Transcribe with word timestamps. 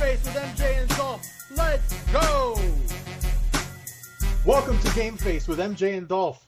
Face 0.00 0.24
with 0.24 0.34
MJ 0.34 0.80
and 0.80 0.88
Dolph. 0.90 1.50
Let's 1.56 2.02
go! 2.10 2.58
Welcome 4.44 4.78
to 4.80 4.94
Game 4.94 5.16
Face 5.16 5.46
with 5.46 5.60
MJ 5.60 5.96
and 5.96 6.08
Dolph. 6.08 6.44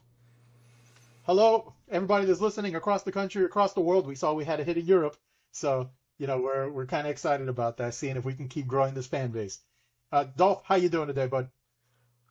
Hello, 1.22 1.72
everybody 1.88 2.26
that's 2.26 2.40
listening 2.40 2.74
across 2.74 3.04
the 3.04 3.12
country, 3.12 3.44
across 3.44 3.72
the 3.72 3.80
world. 3.80 4.06
We 4.06 4.16
saw 4.16 4.34
we 4.34 4.44
had 4.44 4.58
a 4.58 4.64
hit 4.64 4.78
in 4.78 4.86
Europe, 4.86 5.16
so 5.52 5.90
you 6.18 6.26
know 6.26 6.40
we're 6.40 6.68
we're 6.70 6.86
kind 6.86 7.06
of 7.06 7.12
excited 7.12 7.48
about 7.48 7.76
that, 7.76 7.94
seeing 7.94 8.16
if 8.16 8.24
we 8.24 8.34
can 8.34 8.48
keep 8.48 8.66
growing 8.66 8.94
this 8.94 9.06
fan 9.06 9.30
base. 9.30 9.60
Uh, 10.10 10.24
Dolph, 10.36 10.62
how 10.64 10.74
you 10.74 10.88
doing 10.88 11.06
today, 11.06 11.28
bud? 11.28 11.48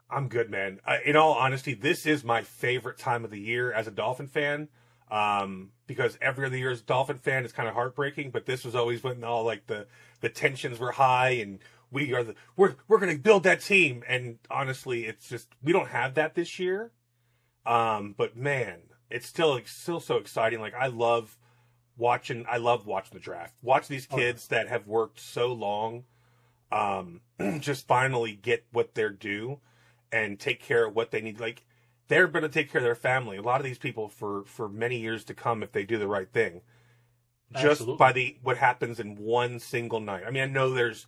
I'm 0.09 0.27
good, 0.27 0.52
man. 0.52 0.79
Uh, 0.85 0.97
in 1.05 1.16
all 1.16 1.34
honesty, 1.34 1.73
this 1.73 2.05
is 2.05 2.23
my 2.25 2.41
favorite 2.41 2.97
time 2.97 3.23
of 3.23 3.31
the 3.31 3.39
year 3.39 3.71
as 3.71 3.88
a 3.88 3.91
Dolphin 3.91 4.27
fan. 4.27 4.67
Um, 5.11 5.71
because 5.87 6.17
every 6.19 6.47
other 6.47 6.57
year 6.57 6.71
as 6.71 6.81
a 6.81 6.83
Dolphin 6.83 7.19
fan 7.19 7.45
is 7.45 7.51
kind 7.51 7.69
of 7.69 7.75
heartbreaking, 7.75 8.31
but 8.31 8.45
this 8.45 8.65
was 8.65 8.73
always 8.73 9.03
when 9.03 9.23
all 9.23 9.43
like 9.43 9.67
the 9.67 9.87
the 10.21 10.29
tensions 10.29 10.79
were 10.79 10.93
high 10.93 11.29
and 11.29 11.59
we 11.91 12.13
are 12.13 12.23
the 12.23 12.35
we're 12.55 12.75
we're 12.87 12.99
gonna 12.99 13.17
build 13.17 13.43
that 13.43 13.61
team. 13.61 14.03
And 14.07 14.39
honestly, 14.49 15.05
it's 15.05 15.29
just 15.29 15.49
we 15.61 15.71
don't 15.71 15.89
have 15.89 16.15
that 16.15 16.35
this 16.35 16.59
year. 16.59 16.91
Um, 17.65 18.15
but 18.17 18.35
man, 18.35 18.81
it's 19.09 19.27
still 19.27 19.51
like, 19.51 19.67
still 19.67 19.99
so 19.99 20.17
exciting. 20.17 20.59
Like 20.59 20.73
I 20.73 20.87
love 20.87 21.37
watching. 21.97 22.45
I 22.49 22.57
love 22.57 22.85
watching 22.85 23.13
the 23.13 23.19
draft. 23.19 23.55
Watch 23.61 23.87
these 23.87 24.05
kids 24.05 24.47
that 24.47 24.67
have 24.67 24.87
worked 24.87 25.19
so 25.19 25.53
long, 25.53 26.03
um, 26.71 27.21
just 27.59 27.87
finally 27.87 28.33
get 28.33 28.65
what 28.71 28.93
they're 28.93 29.09
due 29.09 29.59
and 30.11 30.39
take 30.39 30.61
care 30.61 30.85
of 30.87 30.95
what 30.95 31.11
they 31.11 31.21
need. 31.21 31.39
Like 31.39 31.65
they're 32.07 32.27
going 32.27 32.43
to 32.43 32.49
take 32.49 32.71
care 32.71 32.79
of 32.79 32.85
their 32.85 32.95
family. 32.95 33.37
A 33.37 33.41
lot 33.41 33.59
of 33.59 33.65
these 33.65 33.77
people 33.77 34.07
for 34.07 34.43
for 34.45 34.70
many 34.70 34.98
years 34.98 35.23
to 35.25 35.34
come 35.34 35.63
if 35.63 35.71
they 35.71 35.84
do 35.84 35.98
the 35.98 36.07
right 36.07 36.29
thing. 36.31 36.62
Just 37.53 37.81
Absolutely. 37.81 37.97
by 37.97 38.12
the 38.12 38.37
what 38.41 38.57
happens 38.57 38.99
in 38.99 39.15
one 39.15 39.59
single 39.59 39.99
night. 39.99 40.23
I 40.27 40.31
mean, 40.31 40.43
I 40.43 40.47
know 40.47 40.71
there's 40.71 41.07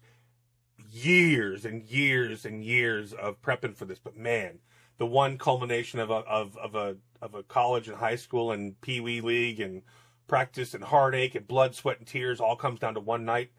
years 0.92 1.66
and 1.66 1.84
years 1.84 2.46
and 2.46 2.64
years 2.64 3.14
of 3.14 3.42
prepping 3.42 3.76
for 3.76 3.86
this, 3.86 4.00
but 4.00 4.16
man, 4.16 4.60
the 4.98 5.06
one 5.06 5.38
culmination 5.38 6.00
of 6.00 6.10
a 6.10 6.16
of, 6.16 6.58
of 6.58 6.76
a 6.76 6.98
of 7.22 7.34
a 7.34 7.44
college 7.44 7.88
and 7.88 7.98
high 7.98 8.16
school 8.16 8.52
and 8.52 8.80
pee 8.82 9.00
wee 9.00 9.22
league 9.22 9.60
and 9.60 9.82
practice 10.28 10.74
and 10.74 10.84
heartache 10.84 11.36
and 11.36 11.48
blood, 11.48 11.74
sweat, 11.74 12.00
and 12.00 12.08
tears 12.08 12.40
all 12.40 12.56
comes 12.56 12.80
down 12.80 12.94
to 12.94 13.00
one 13.00 13.26
night. 13.26 13.52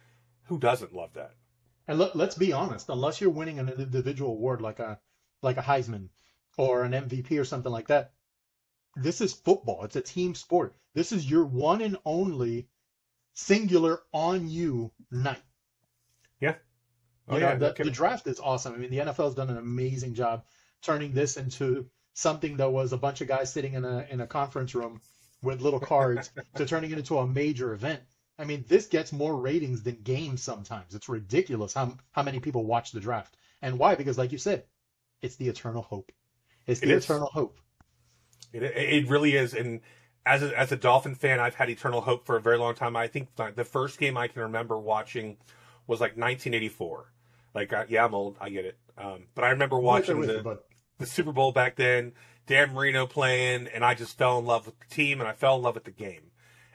Who 0.44 0.58
doesn't 0.58 0.94
love 0.94 1.14
that? 1.14 1.32
And 1.86 1.98
let, 1.98 2.14
let's 2.14 2.34
be 2.34 2.52
honest, 2.52 2.88
unless 2.88 3.20
you're 3.20 3.30
winning 3.30 3.58
an 3.58 3.68
individual 3.68 4.32
award 4.32 4.60
like 4.60 4.78
a 4.78 4.98
like 5.42 5.56
a 5.56 5.62
Heisman 5.62 6.08
or 6.58 6.84
an 6.84 6.92
MVP 6.92 7.40
or 7.40 7.44
something 7.44 7.72
like 7.72 7.88
that, 7.88 8.12
this 8.96 9.20
is 9.22 9.32
football. 9.32 9.84
It's 9.84 9.96
a 9.96 10.02
team 10.02 10.34
sport. 10.34 10.74
This 10.94 11.12
is 11.12 11.30
your 11.30 11.46
one 11.46 11.80
and 11.80 11.96
only 12.04 12.68
singular 13.34 14.02
on 14.12 14.48
you 14.48 14.92
night. 15.10 15.42
Yeah. 16.40 16.56
Oh, 17.28 17.36
You 17.36 17.42
yeah, 17.42 17.54
know, 17.54 17.58
no 17.58 17.72
the, 17.72 17.84
the 17.84 17.90
draft 17.90 18.26
is 18.26 18.40
awesome. 18.40 18.74
I 18.74 18.78
mean, 18.78 18.90
the 18.90 18.98
NFL 18.98 19.24
has 19.26 19.34
done 19.34 19.50
an 19.50 19.58
amazing 19.58 20.14
job 20.14 20.44
turning 20.82 21.12
this 21.12 21.36
into 21.36 21.88
something 22.14 22.56
that 22.56 22.70
was 22.70 22.92
a 22.92 22.98
bunch 22.98 23.20
of 23.20 23.28
guys 23.28 23.52
sitting 23.52 23.74
in 23.74 23.84
a 23.84 24.06
in 24.10 24.20
a 24.20 24.26
conference 24.26 24.74
room 24.74 25.00
with 25.42 25.60
little 25.60 25.80
cards 25.80 26.30
to 26.56 26.66
turning 26.66 26.90
it 26.90 26.98
into 26.98 27.18
a 27.18 27.26
major 27.26 27.72
event. 27.72 28.02
I 28.38 28.44
mean, 28.44 28.64
this 28.68 28.86
gets 28.86 29.12
more 29.12 29.36
ratings 29.36 29.82
than 29.82 30.02
games 30.02 30.42
sometimes. 30.42 30.94
It's 30.94 31.08
ridiculous 31.08 31.72
how 31.74 31.96
how 32.12 32.22
many 32.24 32.40
people 32.40 32.64
watch 32.66 32.92
the 32.92 33.00
draft. 33.00 33.36
And 33.62 33.78
why? 33.78 33.94
Because 33.94 34.18
like 34.18 34.32
you 34.32 34.38
said, 34.38 34.64
it's 35.22 35.36
the 35.36 35.48
eternal 35.48 35.82
hope. 35.82 36.12
It's 36.68 36.80
It 36.82 36.86
the 36.86 36.94
is. 36.94 37.04
eternal 37.04 37.26
hope. 37.28 37.58
It, 38.52 38.62
it 38.62 39.08
really 39.08 39.34
is. 39.34 39.54
And 39.54 39.80
as 40.24 40.42
a, 40.42 40.56
as 40.56 40.70
a 40.70 40.76
Dolphin 40.76 41.14
fan, 41.16 41.40
I've 41.40 41.56
had 41.56 41.68
eternal 41.70 42.00
hope 42.02 42.26
for 42.26 42.36
a 42.36 42.40
very 42.40 42.58
long 42.58 42.74
time. 42.74 42.94
I 42.94 43.08
think 43.08 43.34
the 43.34 43.52
the 43.54 43.64
first 43.64 43.98
game 43.98 44.16
I 44.16 44.28
can 44.28 44.42
remember 44.42 44.78
watching 44.78 45.38
was 45.86 46.00
like 46.00 46.12
1984. 46.12 47.12
Like, 47.54 47.72
uh, 47.72 47.84
yeah, 47.88 48.04
I'm 48.04 48.14
old. 48.14 48.36
I 48.40 48.50
get 48.50 48.64
it. 48.66 48.78
Um, 48.96 49.24
but 49.34 49.44
I 49.44 49.50
remember 49.50 49.78
watching 49.78 50.18
With 50.18 50.30
you, 50.30 50.42
the, 50.42 50.60
the 50.98 51.06
Super 51.06 51.32
Bowl 51.32 51.50
back 51.52 51.76
then, 51.76 52.12
Dan 52.46 52.74
Marino 52.74 53.06
playing, 53.06 53.68
and 53.68 53.84
I 53.84 53.94
just 53.94 54.18
fell 54.18 54.38
in 54.38 54.44
love 54.44 54.66
with 54.66 54.78
the 54.78 54.94
team 54.94 55.20
and 55.20 55.28
I 55.28 55.32
fell 55.32 55.56
in 55.56 55.62
love 55.62 55.74
with 55.74 55.84
the 55.84 55.90
game. 55.90 56.30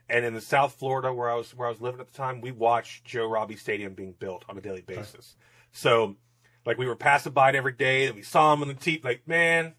And 0.10 0.26
in 0.26 0.34
the 0.34 0.42
South 0.42 0.74
Florida 0.74 1.14
where 1.14 1.30
I 1.30 1.36
was 1.36 1.56
where 1.56 1.68
I 1.68 1.72
was 1.72 1.82
living 1.82 2.02
at 2.02 2.08
the 2.08 2.18
time, 2.18 2.42
we 2.42 2.52
watched 2.52 3.06
Joe 3.06 3.28
Robbie 3.28 3.56
Stadium 3.56 3.94
being 3.94 4.14
built 4.18 4.44
on 4.50 4.58
a 4.58 4.62
daily 4.62 4.82
basis. 4.82 5.36
So, 5.72 6.18
like 6.66 6.78
we 6.78 6.88
were 6.88 6.96
passing 6.96 7.34
by 7.34 7.50
it 7.50 7.56
every 7.56 7.74
day, 7.74 8.08
and 8.08 8.16
we 8.16 8.22
saw 8.24 8.54
him 8.54 8.62
on 8.62 8.68
the 8.70 8.74
TV. 8.76 9.02
Like, 9.04 9.28
man, 9.28 9.74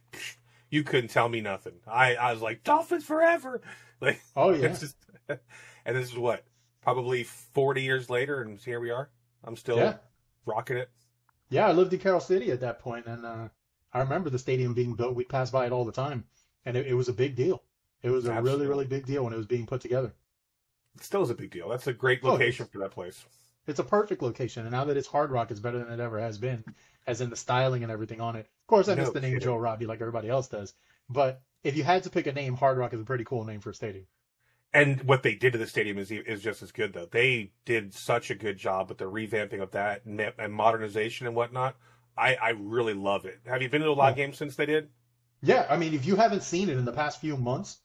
you 0.71 0.83
couldn't 0.83 1.11
tell 1.11 1.29
me 1.29 1.41
nothing. 1.41 1.75
I 1.87 2.17
I 2.17 2.33
was 2.33 2.43
like 2.43 2.65
Dolphins 2.65 3.05
forever. 3.05 3.61
Like, 4.01 4.21
Oh 4.37 4.53
yeah. 4.53 4.79
just, 4.79 4.97
and 5.29 5.97
this 5.97 6.11
is 6.13 6.19
what 6.19 6.45
probably 6.83 7.23
40 7.23 7.83
years 7.83 8.11
later, 8.11 8.43
and 8.43 8.59
here 8.59 8.81
we 8.81 8.91
are. 8.91 9.09
I'm 9.45 9.57
still 9.57 9.95
Yeah. 9.95 9.99
rocking 10.45 10.77
it. 10.77 10.91
Yeah, 11.49 11.67
I 11.67 11.73
lived 11.73 11.95
in 11.95 12.01
Carol 12.01 12.21
City 12.21 12.51
at 12.51 12.61
that 12.61 12.81
point, 12.81 13.07
and 13.07 13.25
uh, 13.25 13.49
I 13.95 14.01
remember 14.01 14.29
the 14.29 14.39
stadium 14.39 14.75
being 14.75 14.95
built. 14.95 15.15
We 15.15 15.25
passed 15.25 15.55
by 15.55 15.65
it 15.65 15.73
all 15.73 15.87
the 15.87 15.91
time, 15.93 16.25
and 16.67 16.77
it, 16.77 16.87
it 16.89 16.93
was 16.95 17.09
a 17.09 17.15
big 17.15 17.35
deal. 17.35 17.63
It 18.03 18.11
was 18.11 18.27
a 18.27 18.33
Absolutely. 18.33 18.35
really, 18.35 18.67
really 18.67 18.85
big 18.87 19.07
deal 19.07 19.25
when 19.25 19.33
it 19.33 19.39
was 19.39 19.47
being 19.47 19.65
put 19.67 19.81
together. 19.81 20.15
It 20.97 21.05
still 21.05 21.23
is 21.23 21.31
a 21.31 21.35
big 21.37 21.51
deal. 21.53 21.69
That's 21.69 21.87
a 21.87 21.93
great 21.95 22.25
Oh, 22.25 22.37
location 22.37 22.67
is. 22.67 22.69
for 22.69 22.79
that 22.79 22.91
place. 22.93 23.27
It's 23.67 23.79
a 23.79 23.85
perfect 23.85 24.21
location, 24.23 24.63
and 24.63 24.73
now 24.73 24.85
that 24.85 24.97
it's 24.97 25.09
Hard 25.09 25.31
Rock, 25.31 25.51
it's 25.51 25.61
better 25.61 25.79
than 25.79 25.93
it 25.93 26.03
ever 26.03 26.19
has 26.21 26.37
been, 26.39 26.65
as 27.07 27.21
in 27.21 27.31
the 27.31 27.37
styling 27.37 27.83
and 27.83 27.91
everything 27.91 28.21
on 28.21 28.37
it. 28.37 28.41
Of 28.41 28.67
course, 28.67 28.89
I 28.89 28.95
No 28.95 29.03
miss 29.03 29.11
the 29.13 29.21
name. 29.21 29.41
Joe 29.41 29.57
Robbie 29.57 29.87
like 29.87 30.01
everybody 30.01 30.29
else 30.29 30.49
does, 30.49 30.75
but 31.09 31.41
if 31.63 31.77
you 31.77 31.83
had 31.85 32.03
to 32.03 32.11
pick 32.11 32.27
a 32.27 32.33
name, 32.33 32.55
Hard 32.55 32.77
Rock 32.77 32.93
is 32.93 33.01
a 33.01 33.05
pretty 33.05 33.25
cool 33.25 33.45
name 33.45 33.61
for 33.61 33.71
a 33.71 33.75
stadium. 33.75 34.07
And 34.75 35.05
what 35.05 35.23
they 35.23 35.35
did 35.35 35.53
to 35.53 35.59
the 35.59 35.67
stadium 35.67 35.99
is 35.99 36.11
is 36.11 36.43
just 36.43 36.63
as 36.63 36.73
good 36.73 36.93
though. 36.93 37.07
They 37.07 37.53
did 37.65 37.95
such 37.95 38.31
a 38.31 38.35
good 38.35 38.59
job 38.59 38.89
with 38.89 38.99
the 38.99 39.05
revamping 39.05 39.63
of 39.63 39.71
that 39.71 40.05
and, 40.05 40.21
and 40.21 40.53
modernization 40.53 41.27
and 41.27 41.37
whatnot. 41.37 41.77
I, 42.19 42.35
I 42.35 42.51
really 42.51 42.95
love 42.95 43.25
it. 43.25 43.41
Have 43.47 43.63
you 43.63 43.69
been 43.69 43.83
to 43.83 43.89
a 43.89 43.93
lot 43.93 44.13
of 44.13 44.19
Yeah. 44.19 44.27
games 44.27 44.37
since 44.37 44.57
they 44.57 44.67
did? 44.67 44.89
Yeah, 45.43 45.67
I 45.71 45.77
mean, 45.77 45.95
if 45.95 46.05
you 46.07 46.17
haven't 46.17 46.43
seen 46.43 46.69
it 46.69 46.77
in 46.77 46.85
the 46.85 46.93
past 46.93 47.21
few 47.21 47.37
months, 47.37 47.79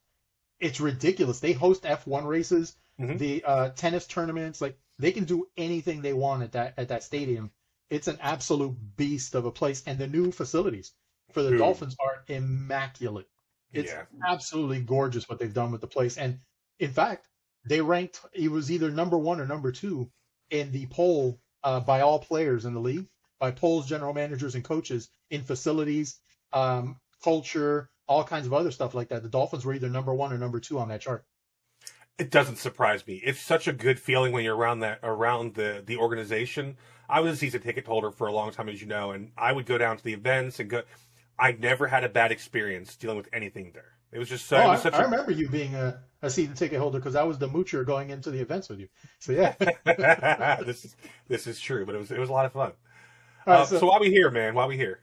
it's 0.60 0.80
ridiculous. 0.80 1.40
They 1.40 1.54
host 1.54 1.84
F1 1.84 2.26
races, 2.26 2.76
Mhm. 3.00 3.18
the 3.18 3.44
uh, 3.44 3.70
tennis 3.70 4.08
tournaments. 4.08 4.60
Like 4.60 4.78
they 5.00 5.12
can 5.12 5.24
do 5.26 5.48
anything 5.58 6.02
they 6.02 6.14
want 6.14 6.44
at 6.44 6.52
that 6.54 6.74
at 6.78 6.90
that 6.90 7.04
stadium. 7.04 7.52
It's 7.90 8.08
an 8.08 8.18
absolute 8.22 8.76
beast 8.98 9.34
of 9.36 9.46
a 9.46 9.52
place, 9.52 9.82
and 9.88 9.98
the 9.98 10.08
new 10.08 10.32
facilities 10.32 10.92
for 11.34 11.42
the. 11.42 11.58
Dolphins 11.58 11.96
are 12.00 12.24
immaculate. 12.28 13.28
It's 13.72 13.92
Yeah. 13.92 14.06
absolutely 14.26 14.82
gorgeous 14.82 15.28
what 15.30 15.40
they've 15.40 15.54
done 15.54 15.72
with 15.72 15.82
the 15.82 15.88
place. 15.88 16.18
And 16.18 16.40
in 16.80 16.92
fact, 16.92 17.28
they 17.66 17.82
ranked 17.82 18.20
it 18.34 18.50
was 18.50 18.72
either 18.72 18.92
number 18.92 19.18
one 19.18 19.40
or 19.40 19.46
number 19.48 19.72
two 19.72 20.12
in 20.50 20.72
the 20.72 20.88
poll 20.88 21.40
uh, 21.64 21.80
by 21.80 22.02
all 22.02 22.20
players 22.20 22.66
in 22.66 22.74
the 22.74 22.80
league, 22.80 23.08
by 23.40 23.52
polls, 23.52 23.86
general 23.88 24.14
managers, 24.14 24.56
and 24.56 24.64
coaches 24.64 25.10
in 25.30 25.44
facilities, 25.44 26.20
um, 26.54 27.00
culture, 27.24 27.90
all 28.08 28.24
kinds 28.24 28.48
of 28.48 28.54
other 28.54 28.72
stuff 28.72 28.96
like 28.96 29.10
that. 29.10 29.22
The 29.24 29.30
Dolphins 29.30 29.66
were 29.66 29.74
either 29.74 29.90
number 29.90 30.14
one 30.14 30.34
or 30.34 30.38
number 30.38 30.60
two 30.60 30.80
on 30.80 30.88
that 30.90 31.02
chart. 31.02 31.26
It 32.20 32.30
doesn't 32.32 32.58
surprise 32.58 33.08
me. 33.08 33.16
It's 33.24 33.40
such 33.40 33.68
a 33.68 33.74
good 33.74 34.00
feeling 34.00 34.34
when 34.34 34.44
you're 34.44 34.56
around 34.56 34.82
that 34.82 35.00
around 35.04 35.56
the 35.56 35.82
the 35.86 35.98
organization. 35.98 36.78
I 37.08 37.22
was 37.22 37.34
a 37.34 37.38
season 37.38 37.62
ticket 37.62 37.88
holder 37.88 38.12
for 38.12 38.28
a 38.28 38.32
long 38.32 38.52
time, 38.52 38.70
as 38.70 38.82
you 38.82 38.88
know, 38.88 39.12
and 39.12 39.32
I 39.38 39.52
would 39.54 39.66
go 39.66 39.78
down 39.78 39.98
to 39.98 40.04
the 40.04 40.14
events 40.14 40.60
and 40.60 40.70
go. 40.70 40.84
I 41.40 41.54
never 41.54 41.88
had 41.88 42.04
a 42.04 42.10
bad 42.10 42.32
experience 42.34 42.96
dealing 42.98 43.16
with 43.18 43.30
anything 43.32 43.72
there. 43.74 43.94
It 44.12 44.20
was 44.20 44.28
just 44.28 44.48
so. 44.48 44.58
oh, 44.58 44.62
I, 44.62 44.68
was 44.68 44.82
such 44.82 44.94
I 44.94 45.02
a- 45.02 45.06
remember 45.06 45.32
you 45.32 45.48
being 45.48 45.74
a, 45.76 46.02
a 46.22 46.30
season 46.30 46.56
ticket 46.56 46.80
holder 46.80 47.00
because 47.00 47.16
I 47.16 47.24
was 47.24 47.38
the 47.40 47.48
moocher 47.48 47.86
going 47.86 48.10
into 48.10 48.32
the 48.32 48.40
events 48.42 48.68
with 48.68 48.80
you. 48.80 48.90
So 49.20 49.32
yeah. 49.32 49.54
this 50.66 50.84
is 50.86 50.96
this 51.30 51.48
is 51.48 51.60
true, 51.60 51.86
but 51.86 51.96
it 51.96 52.00
was 52.00 52.12
it 52.12 52.20
was 52.20 52.30
a 52.30 52.34
lot 52.34 52.46
of 52.46 52.52
fun. 52.52 52.74
Right, 53.48 53.60
Uh, 53.62 53.66
so, 53.66 53.86
why 53.88 53.98
we 54.00 54.10
here, 54.10 54.30
man? 54.30 54.54
Why 54.56 54.66
we 54.66 54.76
here? 54.76 55.00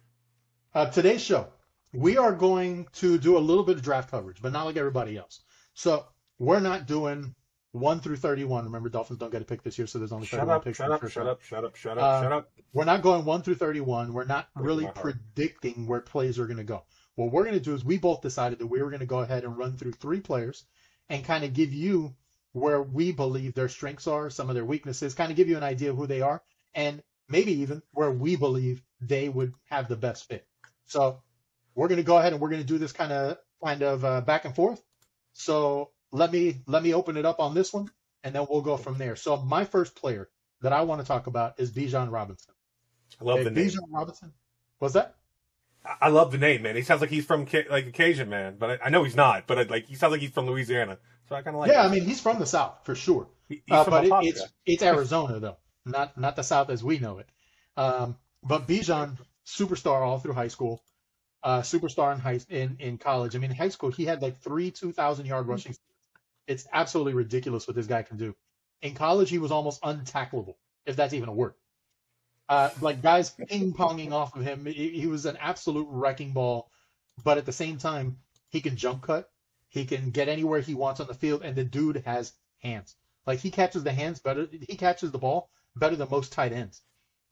Uh, 0.75 0.87
today's 0.91 1.23
show, 1.23 1.49
we 1.95 2.19
are 2.19 2.33
going 2.33 2.87
to 2.93 3.17
do 3.17 3.39
a 3.39 3.41
little 3.41 3.65
bit 3.65 3.77
of 3.77 3.83
draft 3.83 4.11
coverage, 4.11 4.43
but 4.43 4.53
not 4.53 4.65
like 4.67 4.77
everybody 4.77 5.17
else. 5.17 5.41
So 5.73 6.05
we're 6.39 6.61
not 6.61 6.87
doing 6.87 7.35
one 7.73 8.01
through 8.01 8.17
thirty-one. 8.17 8.65
Remember, 8.65 8.89
Dolphins 8.89 9.19
don't 9.19 9.31
get 9.31 9.43
a 9.43 9.45
pick 9.45 9.63
this 9.63 9.79
year, 9.79 9.87
so 9.87 9.99
there's 9.99 10.13
only 10.13 10.27
Shut 10.27 10.41
thirty-one 10.41 10.57
up! 10.57 10.65
picks. 10.65 10.79
Shut 10.79 10.91
up! 10.91 11.01
first 11.01 11.15
Shut 11.15 11.27
up! 11.27 11.43
Shut 11.43 11.65
up! 11.65 11.77
Shut 11.77 11.99
up! 11.99 12.05
Uh, 12.05 12.23
Shut 12.23 12.33
up! 12.33 12.51
We're 12.73 12.85
not 12.85 13.03
going 13.03 13.25
one 13.25 13.43
through 13.43 13.57
thirty-one. 13.57 14.13
We're 14.13 14.25
not 14.25 14.49
really 14.57 14.89
predicting 14.95 15.87
where 15.87 16.01
plays 16.01 16.39
are 16.39 16.47
going 16.47 16.57
to 16.59 16.65
go. 16.65 16.85
What 17.15 17.33
we're 17.33 17.45
going 17.45 17.55
to 17.55 17.61
do 17.61 17.75
is 17.75 17.85
we 17.85 17.99
both 17.99 18.21
decided 18.21 18.59
that 18.59 18.67
we 18.67 18.83
were 18.83 18.91
going 18.91 19.01
to 19.01 19.07
go 19.07 19.21
ahead 19.21 19.45
and 19.45 19.57
run 19.57 19.77
through 19.77 19.93
three 19.93 20.21
players 20.21 20.65
and 21.09 21.25
kind 21.25 21.45
of 21.45 21.55
give 21.55 21.73
you 21.73 22.15
where 22.53 22.83
we 22.83 23.13
believe 23.13 23.55
their 23.55 23.69
strengths 23.69 24.07
are, 24.07 24.31
some 24.31 24.49
of 24.49 24.55
their 24.55 24.65
weaknesses, 24.65 25.15
kind 25.15 25.31
of 25.31 25.37
give 25.37 25.49
you 25.49 25.57
an 25.57 25.63
idea 25.63 25.91
of 25.91 25.97
who 25.97 26.07
they 26.07 26.23
are, 26.23 26.43
and 26.75 27.03
maybe 27.29 27.53
even 27.61 27.83
where 27.93 28.11
we 28.11 28.37
believe 28.37 28.83
they 29.01 29.29
would 29.29 29.53
have 29.71 29.89
the 29.89 29.97
best 29.97 30.27
fit. 30.29 30.47
So 30.87 31.21
we're 31.75 31.89
going 31.89 31.99
to 31.99 32.03
go 32.03 32.17
ahead 32.17 32.33
and 32.33 32.41
we're 32.41 32.49
going 32.51 32.63
to 32.63 32.67
do 32.67 32.79
this 32.79 32.93
kind 32.93 33.13
of 33.13 33.39
kind 33.63 33.83
of 33.83 34.05
uh, 34.05 34.21
back 34.23 34.45
and 34.45 34.55
forth. 34.55 34.83
So 35.35 35.91
let 36.13 36.33
me 36.33 36.63
let 36.67 36.83
me 36.83 36.95
open 36.95 37.17
it 37.17 37.25
up 37.27 37.41
on 37.41 37.55
this 37.55 37.73
one, 37.73 37.91
and 38.25 38.35
then 38.35 38.47
we'll 38.49 38.63
go 38.63 38.77
from 38.77 38.99
there. 38.99 39.17
So 39.17 39.37
my 39.37 39.65
first 39.65 39.95
player 39.95 40.29
that 40.63 40.73
I 40.73 40.83
want 40.83 41.01
to 41.01 41.07
talk 41.07 41.27
about 41.27 41.59
is 41.59 41.71
Bijan 41.71 42.11
Robinson. 42.11 42.55
I 43.21 43.25
love 43.25 43.39
Hey, 43.39 43.45
the 43.45 43.51
name. 43.51 43.69
Bijan 43.69 43.79
Robinson. 43.91 44.33
Was 44.81 44.93
that? 44.95 45.15
I- 46.01 46.09
love 46.09 46.33
the 46.33 46.39
name, 46.39 46.63
man. 46.63 46.75
He 46.77 46.83
sounds 46.83 47.01
like 47.01 47.11
he's 47.11 47.25
from 47.25 47.47
like 47.71 47.87
a 47.87 47.93
Cajun 47.93 48.29
man, 48.29 48.57
but 48.59 48.71
I, 48.83 48.87
I 48.87 48.91
know 48.91 49.05
he's 49.05 49.15
not. 49.17 49.47
But 49.47 49.59
I, 49.59 49.63
like 49.63 49.87
he 49.87 49.95
sounds 49.95 50.11
like 50.13 50.21
he's 50.21 50.31
from 50.33 50.47
Louisiana, 50.47 50.99
so 51.29 51.37
I 51.37 51.43
kind 51.43 51.55
of 51.55 51.61
like. 51.61 51.71
yeah. 51.71 51.83
I 51.83 51.89
mean 51.89 52.05
he's 52.05 52.21
from 52.21 52.39
the 52.39 52.47
South 52.47 52.79
for 52.85 52.95
sure. 52.95 53.29
He- 53.49 53.63
he's 53.67 53.77
Uh, 53.77 53.85
but 53.89 54.05
it, 54.05 54.13
it's 54.23 54.43
it's 54.65 54.83
Arizona 54.83 55.39
though. 55.39 55.57
not 55.85 56.19
not 56.19 56.35
the 56.37 56.43
South 56.43 56.71
as 56.71 56.83
we 56.83 56.99
know 56.99 57.19
it. 57.19 57.29
Um, 57.77 58.17
but 58.43 58.67
Bijan, 58.67 59.17
superstar 59.47 60.01
all 60.01 60.19
through 60.19 60.33
high 60.33 60.49
school, 60.49 60.83
uh, 61.45 61.61
superstar 61.61 62.13
in 62.15 62.19
high 62.21 62.41
in 62.49 62.77
in 62.81 62.99
college. 62.99 63.37
I 63.37 63.39
mean, 63.39 63.51
in 63.51 63.57
high 63.57 63.69
school 63.69 63.91
he 63.91 64.05
had 64.07 64.23
like 64.23 64.41
three 64.41 64.73
two 64.73 64.91
thousand 64.93 65.27
yard 65.27 65.47
rushing. 65.47 65.77
It's 66.47 66.67
absolutely 66.73 67.15
ridiculous 67.15 67.67
what 67.67 67.77
this 67.77 67.87
guy 67.87 68.03
can 68.03 68.17
do. 68.17 68.35
In 68.83 68.95
college, 68.95 69.31
he 69.31 69.39
was 69.39 69.51
almost 69.51 69.83
untackleable, 69.83 70.57
if 70.85 70.97
that's 70.97 71.15
even 71.15 71.29
a 71.29 71.33
word. 71.33 71.55
Uh, 72.49 72.71
like 72.81 73.03
guys 73.03 73.31
ping 73.31 73.73
ponging 73.73 74.13
off 74.13 74.37
of 74.37 74.43
him. 74.45 74.65
He, 74.67 74.91
he 74.91 75.07
was 75.07 75.27
an 75.27 75.37
absolute 75.39 75.89
wrecking 75.91 76.33
ball, 76.33 76.71
but 77.25 77.39
at 77.39 77.47
the 77.47 77.53
same 77.53 77.79
time, 77.79 78.19
he 78.51 78.61
can 78.61 78.77
jump 78.77 79.03
cut. 79.03 79.29
He 79.69 79.85
can 79.85 80.11
get 80.11 80.29
anywhere 80.29 80.61
he 80.61 80.75
wants 80.75 81.01
on 81.01 81.09
the 81.09 81.15
field, 81.15 81.43
and 81.43 81.57
the 81.57 81.65
dude 81.65 82.03
has 82.07 82.33
hands. 82.59 82.95
Like 83.27 83.41
he 83.41 83.51
catches 83.51 83.83
the 83.83 83.93
hands 83.93 84.21
better. 84.21 84.47
He 84.51 84.77
catches 84.77 85.11
the 85.11 85.19
ball 85.19 85.51
better 85.75 85.97
than 85.97 86.09
most 86.09 86.33
tight 86.33 86.53
ends. 86.53 86.83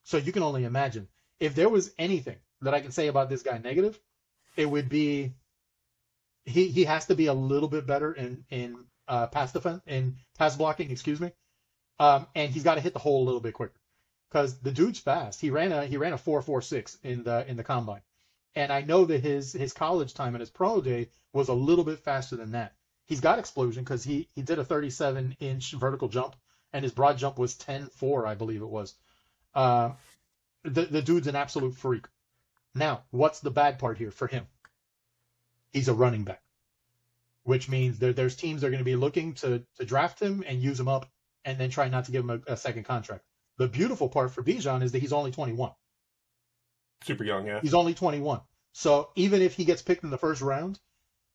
So 0.02 0.16
you 0.16 0.32
can 0.32 0.42
only 0.42 0.64
imagine 0.64 1.08
if 1.38 1.54
there 1.54 1.68
was 1.68 1.92
anything 1.98 2.36
that 2.62 2.74
I 2.74 2.80
can 2.80 2.90
say 2.90 3.06
about 3.06 3.28
this 3.28 3.42
guy 3.42 3.58
negative, 3.58 3.98
it 4.56 4.66
would 4.66 4.88
be 4.88 5.34
he 6.44 6.68
he 6.68 6.84
has 6.84 7.06
to 7.06 7.14
be 7.14 7.26
a 7.26 7.34
little 7.34 7.68
bit 7.68 7.86
better 7.86 8.12
in 8.12 8.44
in 8.50 8.84
uh, 9.08 9.26
pass 9.28 9.52
defense 9.52 9.82
and 9.86 10.16
pass 10.38 10.56
blocking. 10.56 10.90
Excuse 10.90 11.20
me, 11.20 11.32
um, 11.98 12.26
and 12.34 12.52
he's 12.52 12.64
got 12.64 12.76
to 12.76 12.80
hit 12.80 12.92
the 12.92 12.98
hole 12.98 13.22
a 13.22 13.26
little 13.26 13.40
bit 13.40 13.54
quicker 13.54 13.80
because 14.30 14.58
the 14.60 14.72
dude's 14.72 14.98
fast. 14.98 15.40
He 15.40 15.50
ran 15.50 15.72
a 15.72 15.86
he 15.86 15.96
ran 15.96 16.12
a 16.12 16.18
four 16.18 16.42
four 16.42 16.62
six 16.62 16.98
in 17.02 17.22
the 17.22 17.48
in 17.48 17.56
the 17.56 17.64
combine, 17.64 18.02
and 18.54 18.72
I 18.72 18.82
know 18.82 19.04
that 19.04 19.22
his 19.22 19.52
his 19.52 19.72
college 19.72 20.14
time 20.14 20.34
and 20.34 20.40
his 20.40 20.50
pro 20.50 20.80
day 20.80 21.08
was 21.32 21.48
a 21.48 21.54
little 21.54 21.84
bit 21.84 22.00
faster 22.00 22.36
than 22.36 22.52
that. 22.52 22.74
He's 23.06 23.20
got 23.20 23.38
explosion 23.38 23.84
because 23.84 24.04
he 24.04 24.28
he 24.34 24.42
did 24.42 24.58
a 24.58 24.64
37 24.64 25.36
inch 25.40 25.72
vertical 25.72 26.08
jump 26.08 26.36
and 26.74 26.82
his 26.82 26.92
broad 26.92 27.16
jump 27.16 27.38
was 27.38 27.54
10-4, 27.54 28.26
I 28.26 28.34
believe 28.34 28.60
it 28.60 28.68
was. 28.68 28.94
Uh, 29.54 29.92
the 30.64 30.82
the 30.82 31.02
dude's 31.02 31.28
an 31.28 31.36
absolute 31.36 31.76
freak. 31.76 32.06
Now, 32.74 33.04
what's 33.10 33.40
the 33.40 33.52
bad 33.52 33.78
part 33.78 33.96
here 33.96 34.10
for 34.10 34.26
him? 34.26 34.46
He's 35.72 35.88
a 35.88 35.94
running 35.94 36.24
back, 36.24 36.42
which 37.44 37.68
means 37.68 37.98
there, 37.98 38.12
there's 38.12 38.36
teams 38.36 38.60
that 38.60 38.66
are 38.66 38.70
going 38.70 38.78
to 38.78 38.84
be 38.84 38.96
looking 38.96 39.34
to 39.34 39.64
to 39.76 39.84
draft 39.84 40.20
him 40.20 40.44
and 40.46 40.60
use 40.60 40.78
him 40.78 40.88
up, 40.88 41.08
and 41.44 41.58
then 41.58 41.70
try 41.70 41.88
not 41.88 42.06
to 42.06 42.12
give 42.12 42.24
him 42.24 42.42
a, 42.46 42.52
a 42.52 42.56
second 42.56 42.84
contract. 42.84 43.24
The 43.56 43.68
beautiful 43.68 44.08
part 44.08 44.32
for 44.32 44.42
Bijan 44.42 44.82
is 44.82 44.92
that 44.92 44.98
he's 44.98 45.12
only 45.12 45.30
21. 45.30 45.70
Super 47.04 47.24
young, 47.24 47.46
yeah. 47.46 47.60
He's 47.60 47.74
only 47.74 47.94
21. 47.94 48.40
So 48.72 49.10
even 49.14 49.42
if 49.42 49.54
he 49.54 49.64
gets 49.64 49.82
picked 49.82 50.02
in 50.02 50.10
the 50.10 50.18
first 50.18 50.42
round, 50.42 50.80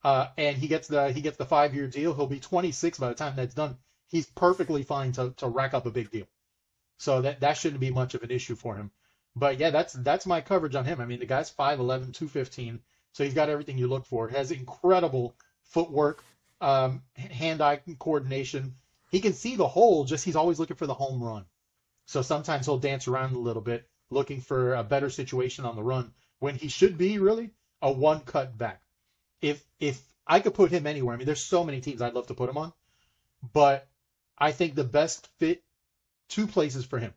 uh, 0.03 0.27
and 0.37 0.57
he 0.57 0.67
gets 0.67 0.87
the 0.87 1.11
he 1.11 1.21
gets 1.21 1.37
the 1.37 1.45
five 1.45 1.73
year 1.73 1.87
deal, 1.87 2.13
he'll 2.13 2.27
be 2.27 2.39
26 2.39 2.99
by 2.99 3.09
the 3.09 3.15
time 3.15 3.35
that's 3.35 3.55
done 3.55 3.77
he's 4.09 4.25
perfectly 4.25 4.83
fine 4.83 5.11
to, 5.13 5.33
to 5.37 5.47
rack 5.47 5.73
up 5.73 5.85
a 5.85 5.91
big 5.91 6.11
deal. 6.11 6.27
So 6.97 7.21
that 7.21 7.39
that 7.39 7.57
shouldn't 7.57 7.79
be 7.79 7.91
much 7.91 8.13
of 8.13 8.23
an 8.23 8.31
issue 8.31 8.55
for 8.55 8.75
him. 8.75 8.91
But 9.35 9.59
yeah, 9.59 9.69
that's 9.69 9.93
that's 9.93 10.25
my 10.25 10.41
coverage 10.41 10.75
on 10.75 10.85
him. 10.85 10.99
I 10.99 11.05
mean, 11.05 11.19
the 11.19 11.25
guy's 11.25 11.51
5'11", 11.51 12.13
215, 12.13 12.79
so 13.13 13.23
he's 13.23 13.33
got 13.33 13.49
everything 13.49 13.77
you 13.77 13.87
look 13.87 14.05
for. 14.05 14.27
Has 14.27 14.51
incredible 14.51 15.35
footwork, 15.69 16.23
um, 16.61 17.01
hand-eye 17.15 17.81
coordination. 17.97 18.75
He 19.11 19.21
can 19.21 19.33
see 19.33 19.55
the 19.55 19.67
hole, 19.67 20.03
just 20.03 20.25
he's 20.25 20.35
always 20.35 20.59
looking 20.59 20.77
for 20.77 20.87
the 20.87 20.93
home 20.93 21.23
run. 21.23 21.45
So 22.05 22.21
sometimes 22.21 22.65
he'll 22.65 22.79
dance 22.79 23.07
around 23.07 23.33
a 23.33 23.39
little 23.39 23.61
bit, 23.61 23.87
looking 24.09 24.41
for 24.41 24.75
a 24.75 24.83
better 24.83 25.09
situation 25.09 25.65
on 25.65 25.75
the 25.75 25.83
run 25.83 26.13
when 26.39 26.55
he 26.55 26.67
should 26.67 26.97
be 26.97 27.19
really 27.19 27.51
a 27.81 27.91
one 27.91 28.21
cut 28.21 28.57
back. 28.57 28.81
If 29.41 29.63
if 29.79 30.01
I 30.27 30.39
could 30.39 30.53
put 30.53 30.71
him 30.71 30.85
anywhere, 30.85 31.13
I 31.13 31.17
mean, 31.17 31.25
there's 31.25 31.43
so 31.43 31.63
many 31.63 31.81
teams 31.81 32.01
I'd 32.01 32.13
love 32.13 32.27
to 32.27 32.33
put 32.33 32.49
him 32.49 32.57
on, 32.57 32.73
but 33.53 33.87
I 34.37 34.51
think 34.51 34.75
the 34.75 34.83
best 34.83 35.27
fit 35.37 35.63
two 36.29 36.47
places 36.47 36.85
for 36.85 36.99
him 36.99 37.13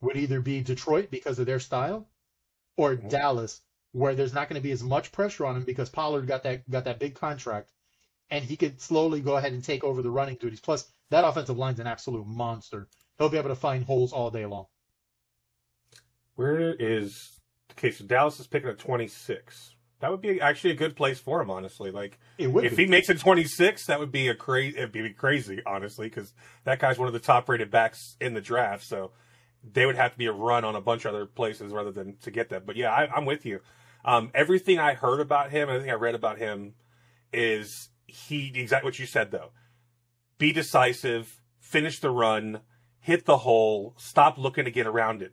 would 0.00 0.16
either 0.16 0.40
be 0.40 0.60
Detroit 0.60 1.10
because 1.10 1.38
of 1.38 1.46
their 1.46 1.60
style 1.60 2.08
or 2.76 2.94
mm-hmm. 2.94 3.08
Dallas 3.08 3.60
where 3.92 4.16
there's 4.16 4.34
not 4.34 4.48
going 4.48 4.60
to 4.60 4.64
be 4.64 4.72
as 4.72 4.82
much 4.82 5.12
pressure 5.12 5.46
on 5.46 5.56
him 5.56 5.62
because 5.62 5.88
Pollard 5.88 6.26
got 6.26 6.42
that 6.42 6.68
got 6.68 6.84
that 6.84 6.98
big 6.98 7.14
contract 7.14 7.70
and 8.30 8.44
he 8.44 8.56
could 8.56 8.80
slowly 8.80 9.20
go 9.20 9.36
ahead 9.36 9.52
and 9.52 9.62
take 9.62 9.84
over 9.84 10.02
the 10.02 10.10
running 10.10 10.36
duties. 10.36 10.60
Plus 10.60 10.90
that 11.10 11.24
offensive 11.24 11.58
line's 11.58 11.80
an 11.80 11.86
absolute 11.86 12.26
monster. 12.26 12.88
He'll 13.18 13.28
be 13.28 13.38
able 13.38 13.50
to 13.50 13.54
find 13.54 13.84
holes 13.84 14.12
all 14.12 14.30
day 14.30 14.46
long. 14.46 14.66
Where 16.34 16.74
is 16.74 17.40
okay? 17.72 17.90
So 17.90 18.04
Dallas 18.04 18.40
is 18.40 18.46
picking 18.46 18.68
at 18.68 18.78
26 18.78 19.74
that 20.04 20.10
would 20.10 20.20
be 20.20 20.38
actually 20.38 20.70
a 20.72 20.74
good 20.74 20.96
place 20.96 21.18
for 21.18 21.40
him, 21.40 21.50
honestly. 21.50 21.90
Like, 21.90 22.18
if 22.36 22.76
be. 22.76 22.84
he 22.84 22.86
makes 22.86 23.08
it 23.08 23.18
26, 23.18 23.86
that 23.86 23.98
would 23.98 24.12
be 24.12 24.28
a 24.28 24.34
crazy. 24.34 24.76
It'd 24.76 24.92
be 24.92 25.08
crazy, 25.14 25.62
honestly, 25.64 26.10
because 26.10 26.34
that 26.64 26.78
guy's 26.78 26.98
one 26.98 27.08
of 27.08 27.14
the 27.14 27.20
top-rated 27.20 27.70
backs 27.70 28.16
in 28.20 28.34
the 28.34 28.42
draft. 28.42 28.84
So 28.84 29.12
they 29.62 29.86
would 29.86 29.96
have 29.96 30.12
to 30.12 30.18
be 30.18 30.26
a 30.26 30.32
run 30.32 30.62
on 30.62 30.76
a 30.76 30.80
bunch 30.82 31.06
of 31.06 31.14
other 31.14 31.24
places 31.24 31.72
rather 31.72 31.90
than 31.90 32.18
to 32.22 32.30
get 32.30 32.50
that. 32.50 32.66
But 32.66 32.76
yeah, 32.76 32.92
I, 32.92 33.16
am 33.16 33.24
with 33.24 33.46
you. 33.46 33.60
Um, 34.04 34.30
everything 34.34 34.78
I 34.78 34.92
heard 34.92 35.20
about 35.20 35.50
him, 35.50 35.70
everything 35.70 35.90
I 35.90 35.94
read 35.94 36.14
about 36.14 36.36
him, 36.36 36.74
is 37.32 37.88
he 38.06 38.52
exactly 38.54 38.88
what 38.88 38.98
you 38.98 39.06
said 39.06 39.30
though. 39.30 39.50
Be 40.38 40.52
decisive, 40.52 41.40
finish 41.58 42.00
the 42.00 42.10
run, 42.10 42.60
hit 42.98 43.24
the 43.24 43.38
hole, 43.38 43.94
stop 43.96 44.38
looking 44.38 44.64
to 44.64 44.70
get 44.70 44.86
around 44.86 45.22
it. 45.22 45.32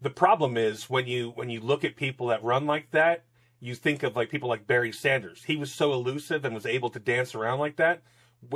The 0.00 0.10
problem 0.10 0.56
is 0.56 0.90
when 0.90 1.06
you 1.06 1.30
when 1.30 1.50
you 1.50 1.60
look 1.60 1.84
at 1.84 1.96
people 1.96 2.28
that 2.28 2.42
run 2.42 2.66
like 2.66 2.90
that 2.92 3.24
you 3.60 3.74
think 3.74 4.02
of 4.02 4.16
like 4.16 4.30
people 4.30 4.48
like 4.48 4.66
Barry 4.66 4.92
Sanders. 4.92 5.44
He 5.44 5.56
was 5.56 5.72
so 5.72 5.92
elusive 5.92 6.44
and 6.44 6.54
was 6.54 6.66
able 6.66 6.90
to 6.90 6.98
dance 6.98 7.34
around 7.34 7.58
like 7.58 7.76
that. 7.76 8.02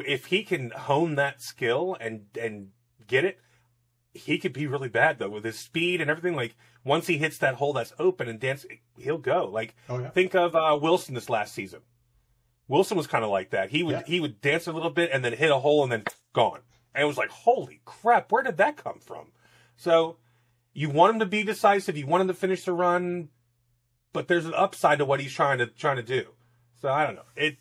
If 0.06 0.26
he 0.26 0.44
can 0.44 0.70
hone 0.70 1.14
that 1.14 1.40
skill 1.40 1.96
and 2.00 2.26
and 2.40 2.68
get 3.06 3.24
it, 3.24 3.38
he 4.12 4.38
could 4.38 4.52
be 4.52 4.66
really 4.66 4.88
bad 4.88 5.18
though 5.18 5.30
with 5.30 5.44
his 5.44 5.58
speed 5.58 6.00
and 6.00 6.10
everything. 6.10 6.36
Like 6.36 6.54
once 6.84 7.06
he 7.06 7.18
hits 7.18 7.38
that 7.38 7.54
hole 7.54 7.72
that's 7.72 7.94
open 7.98 8.28
and 8.28 8.38
dance, 8.38 8.66
he'll 8.98 9.18
go. 9.18 9.46
Like 9.46 9.74
oh, 9.88 9.98
yeah. 9.98 10.10
think 10.10 10.34
of 10.34 10.54
uh, 10.54 10.78
Wilson 10.80 11.14
this 11.14 11.30
last 11.30 11.54
season. 11.54 11.80
Wilson 12.70 12.96
was 12.96 13.08
kind 13.08 13.24
of 13.24 13.30
like 13.30 13.50
that. 13.50 13.70
He 13.70 13.82
would 13.82 13.96
yeah. 13.96 14.02
he 14.06 14.20
would 14.20 14.40
dance 14.40 14.68
a 14.68 14.72
little 14.72 14.90
bit 14.90 15.10
and 15.12 15.24
then 15.24 15.32
hit 15.32 15.50
a 15.50 15.58
hole 15.58 15.82
and 15.82 15.90
then 15.90 16.04
gone. 16.32 16.60
And 16.94 17.02
it 17.02 17.06
was 17.06 17.16
like, 17.16 17.30
holy 17.30 17.80
crap, 17.84 18.30
where 18.30 18.44
did 18.44 18.58
that 18.58 18.76
come 18.76 19.00
from? 19.00 19.32
So 19.76 20.18
you 20.72 20.88
want 20.88 21.14
him 21.14 21.20
to 21.20 21.26
be 21.26 21.42
decisive. 21.42 21.96
You 21.96 22.06
want 22.06 22.22
him 22.22 22.28
to 22.28 22.34
finish 22.34 22.64
the 22.64 22.72
run, 22.72 23.28
but 24.12 24.28
there's 24.28 24.46
an 24.46 24.54
upside 24.54 24.98
to 24.98 25.04
what 25.04 25.20
he's 25.20 25.32
trying 25.32 25.58
to 25.58 25.66
trying 25.66 25.96
to 25.96 26.02
do. 26.04 26.28
So 26.80 26.88
I 26.88 27.04
don't 27.04 27.16
know. 27.16 27.24
It, 27.34 27.58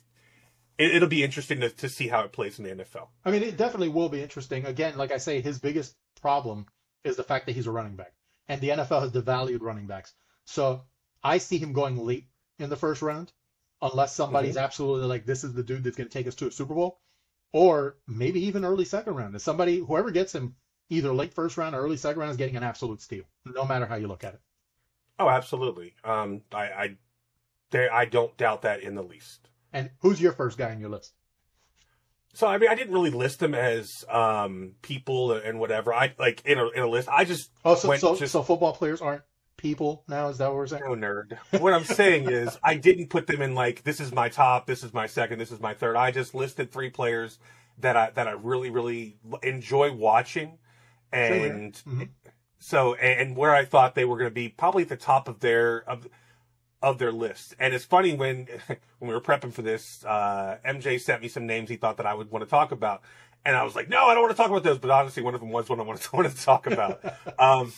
it 0.78 1.02
will 1.02 1.08
be 1.08 1.24
interesting 1.24 1.60
to, 1.60 1.70
to 1.70 1.88
see 1.88 2.06
how 2.06 2.20
it 2.20 2.32
plays 2.32 2.58
in 2.58 2.64
the 2.64 2.84
NFL. 2.84 3.08
I 3.24 3.32
mean, 3.32 3.42
it 3.42 3.56
definitely 3.56 3.88
will 3.88 4.08
be 4.08 4.22
interesting. 4.22 4.64
Again, 4.64 4.96
like 4.96 5.10
I 5.10 5.18
say, 5.18 5.40
his 5.40 5.58
biggest 5.58 5.96
problem 6.22 6.66
is 7.04 7.16
the 7.16 7.24
fact 7.24 7.46
that 7.46 7.52
he's 7.52 7.66
a 7.66 7.72
running 7.72 7.96
back, 7.96 8.12
and 8.48 8.60
the 8.60 8.70
NFL 8.70 9.02
has 9.02 9.10
devalued 9.10 9.60
running 9.60 9.88
backs. 9.88 10.14
So 10.44 10.84
I 11.22 11.38
see 11.38 11.58
him 11.58 11.72
going 11.72 11.98
late 11.98 12.28
in 12.60 12.70
the 12.70 12.76
first 12.76 13.02
round, 13.02 13.32
unless 13.82 14.14
somebody's 14.14 14.56
mm-hmm. 14.56 14.64
absolutely 14.64 15.06
like, 15.06 15.26
this 15.26 15.44
is 15.44 15.52
the 15.52 15.62
dude 15.62 15.84
that's 15.84 15.96
going 15.96 16.08
to 16.08 16.12
take 16.12 16.26
us 16.26 16.34
to 16.36 16.48
a 16.48 16.52
Super 16.52 16.74
Bowl, 16.74 17.00
or 17.52 17.96
maybe 18.06 18.46
even 18.46 18.64
early 18.64 18.84
second 18.84 19.14
round. 19.14 19.34
If 19.34 19.42
somebody, 19.42 19.78
whoever 19.78 20.10
gets 20.10 20.34
him, 20.34 20.54
either 20.88 21.12
late 21.12 21.34
first 21.34 21.56
round 21.56 21.74
or 21.74 21.80
early 21.80 21.96
second 21.96 22.20
round, 22.20 22.30
is 22.30 22.36
getting 22.36 22.56
an 22.56 22.62
absolute 22.62 23.00
steal, 23.00 23.24
no 23.44 23.64
matter 23.64 23.86
how 23.86 23.96
you 23.96 24.08
look 24.08 24.24
at 24.24 24.34
it. 24.34 24.40
Oh, 25.18 25.28
absolutely. 25.28 25.94
Um, 26.04 26.42
I, 26.52 26.62
I, 26.62 26.96
they, 27.70 27.88
I 27.88 28.04
don't 28.04 28.36
doubt 28.36 28.62
that 28.62 28.80
in 28.80 28.94
the 28.94 29.02
least. 29.02 29.48
And 29.72 29.90
who's 30.00 30.20
your 30.20 30.32
first 30.32 30.58
guy 30.58 30.70
on 30.70 30.80
your 30.80 30.90
list? 30.90 31.14
So 32.32 32.46
I 32.46 32.58
mean, 32.58 32.70
I 32.70 32.74
didn't 32.74 32.94
really 32.94 33.10
list 33.10 33.40
them 33.40 33.54
as 33.54 34.04
um, 34.08 34.74
people 34.82 35.32
and 35.32 35.58
whatever. 35.58 35.92
I 35.92 36.14
like 36.18 36.42
in 36.44 36.58
a 36.58 36.68
in 36.68 36.82
a 36.82 36.86
list. 36.86 37.08
I 37.08 37.24
just 37.24 37.50
oh, 37.64 37.74
so 37.74 37.94
so, 37.96 38.16
just, 38.16 38.32
so 38.32 38.42
football 38.42 38.72
players 38.72 39.00
aren't 39.00 39.22
people 39.60 40.04
now. 40.08 40.28
Is 40.28 40.38
that 40.38 40.48
what 40.48 40.56
we're 40.56 40.66
saying? 40.66 40.82
No 40.84 40.94
nerd. 40.94 41.38
what 41.60 41.72
I'm 41.72 41.84
saying 41.84 42.28
is, 42.28 42.58
I 42.62 42.76
didn't 42.76 43.08
put 43.08 43.26
them 43.26 43.42
in 43.42 43.54
like 43.54 43.82
this 43.84 44.00
is 44.00 44.12
my 44.12 44.28
top, 44.28 44.66
this 44.66 44.82
is 44.82 44.92
my 44.92 45.06
second, 45.06 45.38
this 45.38 45.52
is 45.52 45.60
my 45.60 45.74
third. 45.74 45.96
I 45.96 46.10
just 46.10 46.34
listed 46.34 46.70
three 46.70 46.90
players 46.90 47.38
that 47.78 47.96
I 47.96 48.10
that 48.10 48.28
I 48.28 48.32
really 48.32 48.70
really 48.70 49.18
enjoy 49.42 49.92
watching, 49.92 50.58
and 51.12 51.74
mm-hmm 51.74 52.02
so 52.60 52.94
and 52.94 53.36
where 53.36 53.54
I 53.54 53.64
thought 53.64 53.94
they 53.94 54.04
were 54.04 54.16
going 54.16 54.30
to 54.30 54.34
be 54.34 54.48
probably 54.48 54.82
at 54.84 54.88
the 54.90 54.96
top 54.96 55.26
of 55.26 55.40
their 55.40 55.88
of 55.88 56.06
of 56.82 56.98
their 56.98 57.12
list. 57.12 57.54
And 57.58 57.74
it's 57.74 57.84
funny 57.84 58.14
when 58.14 58.46
when 58.66 59.08
we 59.08 59.14
were 59.14 59.20
prepping 59.20 59.52
for 59.52 59.62
this, 59.62 60.04
uh, 60.04 60.58
MJ 60.64 61.00
sent 61.00 61.22
me 61.22 61.28
some 61.28 61.46
names 61.46 61.68
he 61.68 61.76
thought 61.76 61.96
that 61.96 62.06
I 62.06 62.14
would 62.14 62.30
want 62.30 62.44
to 62.44 62.50
talk 62.50 62.70
about, 62.70 63.02
and 63.44 63.56
I 63.56 63.64
was 63.64 63.74
like, 63.74 63.88
no, 63.88 64.06
I 64.06 64.14
don't 64.14 64.22
want 64.22 64.36
to 64.36 64.36
talk 64.36 64.50
about 64.50 64.62
those. 64.62 64.78
But 64.78 64.90
honestly, 64.90 65.22
one 65.22 65.34
of 65.34 65.40
them 65.40 65.50
was 65.50 65.68
one 65.68 65.80
I 65.80 65.82
wanted 65.82 66.02
to, 66.02 66.10
wanted 66.16 66.36
to 66.36 66.42
talk 66.42 66.66
about. 66.66 67.02
um, 67.38 67.72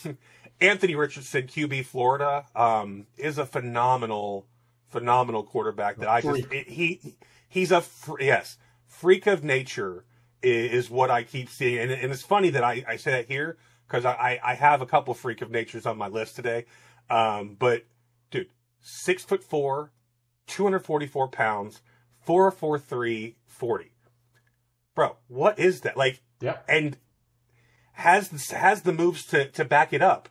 Anthony 0.63 0.95
Richardson, 0.95 1.43
QB 1.43 1.85
Florida, 1.85 2.45
um, 2.55 3.05
is 3.17 3.37
a 3.37 3.45
phenomenal, 3.45 4.47
phenomenal 4.89 5.43
quarterback 5.43 5.97
that 5.97 6.09
I 6.09 6.21
just 6.21 6.51
it, 6.51 6.69
he 6.69 7.15
he's 7.47 7.71
a 7.71 7.83
yes 8.19 8.57
freak 8.87 9.27
of 9.27 9.43
nature 9.43 10.05
is, 10.41 10.85
is 10.85 10.89
what 10.89 11.11
I 11.11 11.23
keep 11.23 11.49
seeing, 11.49 11.79
and, 11.79 11.91
and 11.91 12.11
it's 12.11 12.21
funny 12.21 12.49
that 12.51 12.63
I, 12.63 12.83
I 12.87 12.95
say 12.95 13.11
that 13.11 13.27
here 13.27 13.57
because 13.87 14.05
I, 14.05 14.39
I 14.43 14.55
have 14.55 14.81
a 14.81 14.85
couple 14.85 15.13
freak 15.13 15.41
of 15.41 15.51
natures 15.51 15.85
on 15.85 15.97
my 15.97 16.07
list 16.07 16.35
today. 16.35 16.65
Um, 17.09 17.55
but 17.59 17.83
dude, 18.31 18.49
six 18.81 19.23
foot 19.23 19.43
four, 19.43 19.91
244 20.47 21.27
pounds, 21.27 21.81
four 22.21 22.49
four 22.51 22.79
three 22.79 23.35
forty, 23.45 23.91
Bro, 24.95 25.17
what 25.27 25.59
is 25.59 25.81
that? 25.81 25.97
Like, 25.97 26.21
yeah. 26.39 26.57
And 26.67 26.97
has 27.93 28.29
has 28.51 28.81
the 28.83 28.93
moves 28.93 29.25
to 29.27 29.49
to 29.49 29.65
back 29.65 29.93
it 29.93 30.01
up. 30.01 30.29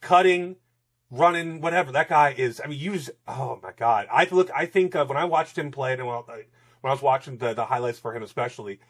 Cutting, 0.00 0.56
running, 1.10 1.60
whatever. 1.60 1.92
That 1.92 2.08
guy 2.08 2.34
is. 2.36 2.60
I 2.62 2.68
mean, 2.68 2.78
use. 2.78 3.10
Oh 3.26 3.58
my 3.62 3.72
god. 3.72 4.06
I 4.10 4.26
look. 4.30 4.50
I 4.54 4.66
think 4.66 4.94
of 4.94 5.08
when 5.08 5.18
I 5.18 5.24
watched 5.24 5.58
him 5.58 5.70
play, 5.70 5.94
and 5.94 6.06
when 6.06 6.16
uh, 6.16 6.22
I, 6.28 6.44
when 6.80 6.90
I 6.90 6.94
was 6.94 7.02
watching 7.02 7.38
the 7.38 7.54
the 7.54 7.66
highlights 7.66 7.98
for 7.98 8.14
him, 8.14 8.22
especially, 8.22 8.80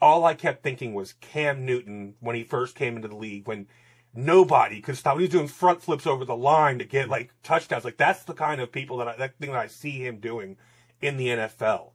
all 0.00 0.24
I 0.24 0.34
kept 0.34 0.62
thinking 0.62 0.94
was 0.94 1.14
Cam 1.14 1.64
Newton 1.64 2.14
when 2.20 2.36
he 2.36 2.44
first 2.44 2.74
came 2.74 2.96
into 2.96 3.08
the 3.08 3.16
league 3.16 3.46
when 3.46 3.66
nobody 4.14 4.80
could 4.80 4.96
stop. 4.96 5.18
He's 5.18 5.28
doing 5.28 5.48
front 5.48 5.82
flips 5.82 6.06
over 6.06 6.24
the 6.24 6.36
line 6.36 6.78
to 6.78 6.84
get 6.84 7.08
like 7.08 7.30
touchdowns. 7.42 7.84
Like 7.84 7.96
that's 7.96 8.24
the 8.24 8.34
kind 8.34 8.60
of 8.60 8.72
people 8.72 8.98
that 8.98 9.08
I, 9.08 9.16
that 9.16 9.38
thing 9.38 9.52
that 9.52 9.60
I 9.60 9.66
see 9.66 10.04
him 10.04 10.18
doing 10.18 10.56
in 11.00 11.16
the 11.16 11.28
NFL. 11.28 11.90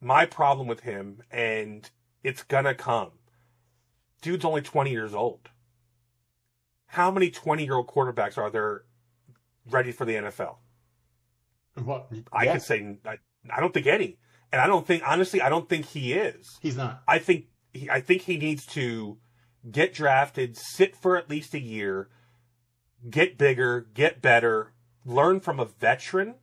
My 0.00 0.24
problem 0.24 0.66
with 0.66 0.80
him, 0.80 1.22
and 1.30 1.88
it's 2.22 2.42
gonna 2.42 2.74
come. 2.74 3.10
Dude's 4.22 4.44
only 4.44 4.62
20 4.62 4.90
years 4.90 5.14
old. 5.14 5.48
How 6.90 7.10
many 7.10 7.30
20 7.30 7.64
year 7.64 7.74
old 7.74 7.86
quarterbacks 7.86 8.36
are 8.36 8.50
there 8.50 8.82
ready 9.70 9.92
for 9.92 10.04
the 10.04 10.14
NFL? 10.14 10.56
Well, 11.84 12.08
I 12.32 12.46
could 12.46 12.62
say 12.62 12.98
I, 13.06 13.18
I 13.48 13.60
don't 13.60 13.72
think 13.72 13.86
any, 13.86 14.18
and 14.52 14.60
I 14.60 14.66
don't 14.66 14.86
think 14.86 15.02
honestly 15.06 15.40
I 15.40 15.48
don't 15.48 15.68
think 15.68 15.86
he 15.86 16.12
is. 16.12 16.58
he's 16.60 16.76
not. 16.76 17.02
I 17.06 17.18
think 17.18 17.46
he, 17.72 17.88
I 17.88 18.00
think 18.00 18.22
he 18.22 18.36
needs 18.36 18.66
to 18.66 19.18
get 19.70 19.94
drafted, 19.94 20.56
sit 20.56 20.96
for 20.96 21.16
at 21.16 21.30
least 21.30 21.54
a 21.54 21.60
year, 21.60 22.08
get 23.08 23.38
bigger, 23.38 23.86
get 23.94 24.20
better, 24.20 24.72
learn 25.04 25.38
from 25.40 25.60
a 25.60 25.66
veteran. 25.66 26.34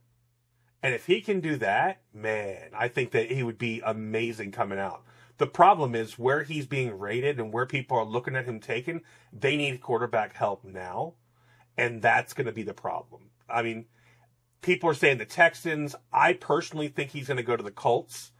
And 0.82 0.94
if 0.94 1.06
he 1.06 1.20
can 1.20 1.40
do 1.40 1.56
that, 1.56 2.00
man, 2.14 2.70
I 2.74 2.88
think 2.88 3.10
that 3.10 3.30
he 3.30 3.42
would 3.42 3.58
be 3.58 3.82
amazing 3.84 4.52
coming 4.52 4.78
out. 4.78 5.02
The 5.38 5.46
problem 5.46 5.94
is 5.94 6.18
where 6.18 6.42
he's 6.42 6.66
being 6.66 6.98
rated 6.98 7.38
and 7.38 7.52
where 7.52 7.66
people 7.66 7.96
are 7.96 8.04
looking 8.04 8.36
at 8.36 8.44
him 8.44 8.60
taken, 8.60 9.02
they 9.32 9.56
need 9.56 9.80
quarterback 9.80 10.34
help 10.34 10.64
now. 10.64 11.14
And 11.76 12.02
that's 12.02 12.34
going 12.34 12.46
to 12.46 12.52
be 12.52 12.64
the 12.64 12.74
problem. 12.74 13.30
I 13.48 13.62
mean, 13.62 13.86
people 14.62 14.90
are 14.90 14.94
saying 14.94 15.18
the 15.18 15.24
Texans. 15.24 15.94
I 16.12 16.32
personally 16.32 16.88
think 16.88 17.10
he's 17.10 17.28
going 17.28 17.36
to 17.36 17.42
go 17.42 17.56
to 17.56 17.62
the 17.62 17.70
Colts 17.70 18.32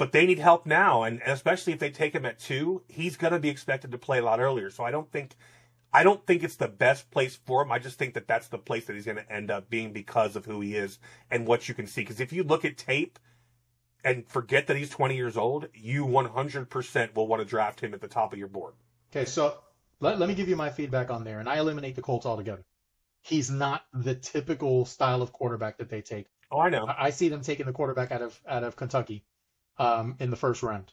but 0.00 0.12
they 0.12 0.24
need 0.24 0.38
help 0.38 0.64
now, 0.64 1.02
and 1.02 1.20
especially 1.26 1.74
if 1.74 1.78
they 1.78 1.90
take 1.90 2.14
him 2.14 2.24
at 2.24 2.38
two, 2.38 2.82
he's 2.88 3.18
going 3.18 3.34
to 3.34 3.38
be 3.38 3.50
expected 3.50 3.92
to 3.92 3.98
play 3.98 4.18
a 4.18 4.24
lot 4.24 4.40
earlier. 4.40 4.70
So 4.70 4.82
I 4.82 4.90
don't 4.90 5.12
think, 5.12 5.36
I 5.92 6.02
don't 6.02 6.26
think 6.26 6.42
it's 6.42 6.56
the 6.56 6.68
best 6.68 7.10
place 7.10 7.38
for 7.44 7.60
him. 7.60 7.70
I 7.70 7.78
just 7.78 7.98
think 7.98 8.14
that 8.14 8.26
that's 8.26 8.48
the 8.48 8.56
place 8.56 8.86
that 8.86 8.94
he's 8.94 9.04
going 9.04 9.18
to 9.18 9.30
end 9.30 9.50
up 9.50 9.68
being 9.68 9.92
because 9.92 10.36
of 10.36 10.46
who 10.46 10.62
he 10.62 10.74
is 10.74 10.98
and 11.30 11.46
what 11.46 11.68
you 11.68 11.74
can 11.74 11.86
see. 11.86 12.00
Because 12.00 12.18
if 12.18 12.32
you 12.32 12.42
look 12.42 12.64
at 12.64 12.78
tape 12.78 13.18
and 14.04 14.26
forget 14.28 14.66
that 14.66 14.76
he's 14.76 14.90
20 14.90 15.16
years 15.16 15.36
old, 15.36 15.68
you 15.74 16.06
100% 16.06 17.14
will 17.14 17.26
want 17.26 17.40
to 17.40 17.46
draft 17.46 17.80
him 17.80 17.94
at 17.94 18.00
the 18.00 18.08
top 18.08 18.32
of 18.32 18.38
your 18.38 18.48
board. 18.48 18.74
Okay, 19.10 19.24
so 19.24 19.58
let, 20.00 20.18
let 20.18 20.28
me 20.28 20.34
give 20.34 20.48
you 20.48 20.56
my 20.56 20.70
feedback 20.70 21.10
on 21.10 21.24
there, 21.24 21.40
and 21.40 21.48
I 21.48 21.58
eliminate 21.58 21.96
the 21.96 22.02
Colts 22.02 22.26
altogether. 22.26 22.64
He's 23.22 23.50
not 23.50 23.84
the 23.92 24.14
typical 24.14 24.86
style 24.86 25.20
of 25.20 25.32
quarterback 25.32 25.78
that 25.78 25.90
they 25.90 26.00
take. 26.00 26.26
Oh, 26.50 26.58
I 26.58 26.70
know. 26.70 26.86
I 26.86 27.06
I 27.06 27.10
see 27.10 27.28
them 27.28 27.42
taking 27.42 27.66
the 27.66 27.72
quarterback 27.72 28.10
out 28.10 28.22
of 28.22 28.40
out 28.48 28.64
of 28.64 28.76
Kentucky 28.76 29.24
um, 29.78 30.16
in 30.18 30.30
the 30.30 30.36
first 30.36 30.62
round. 30.62 30.90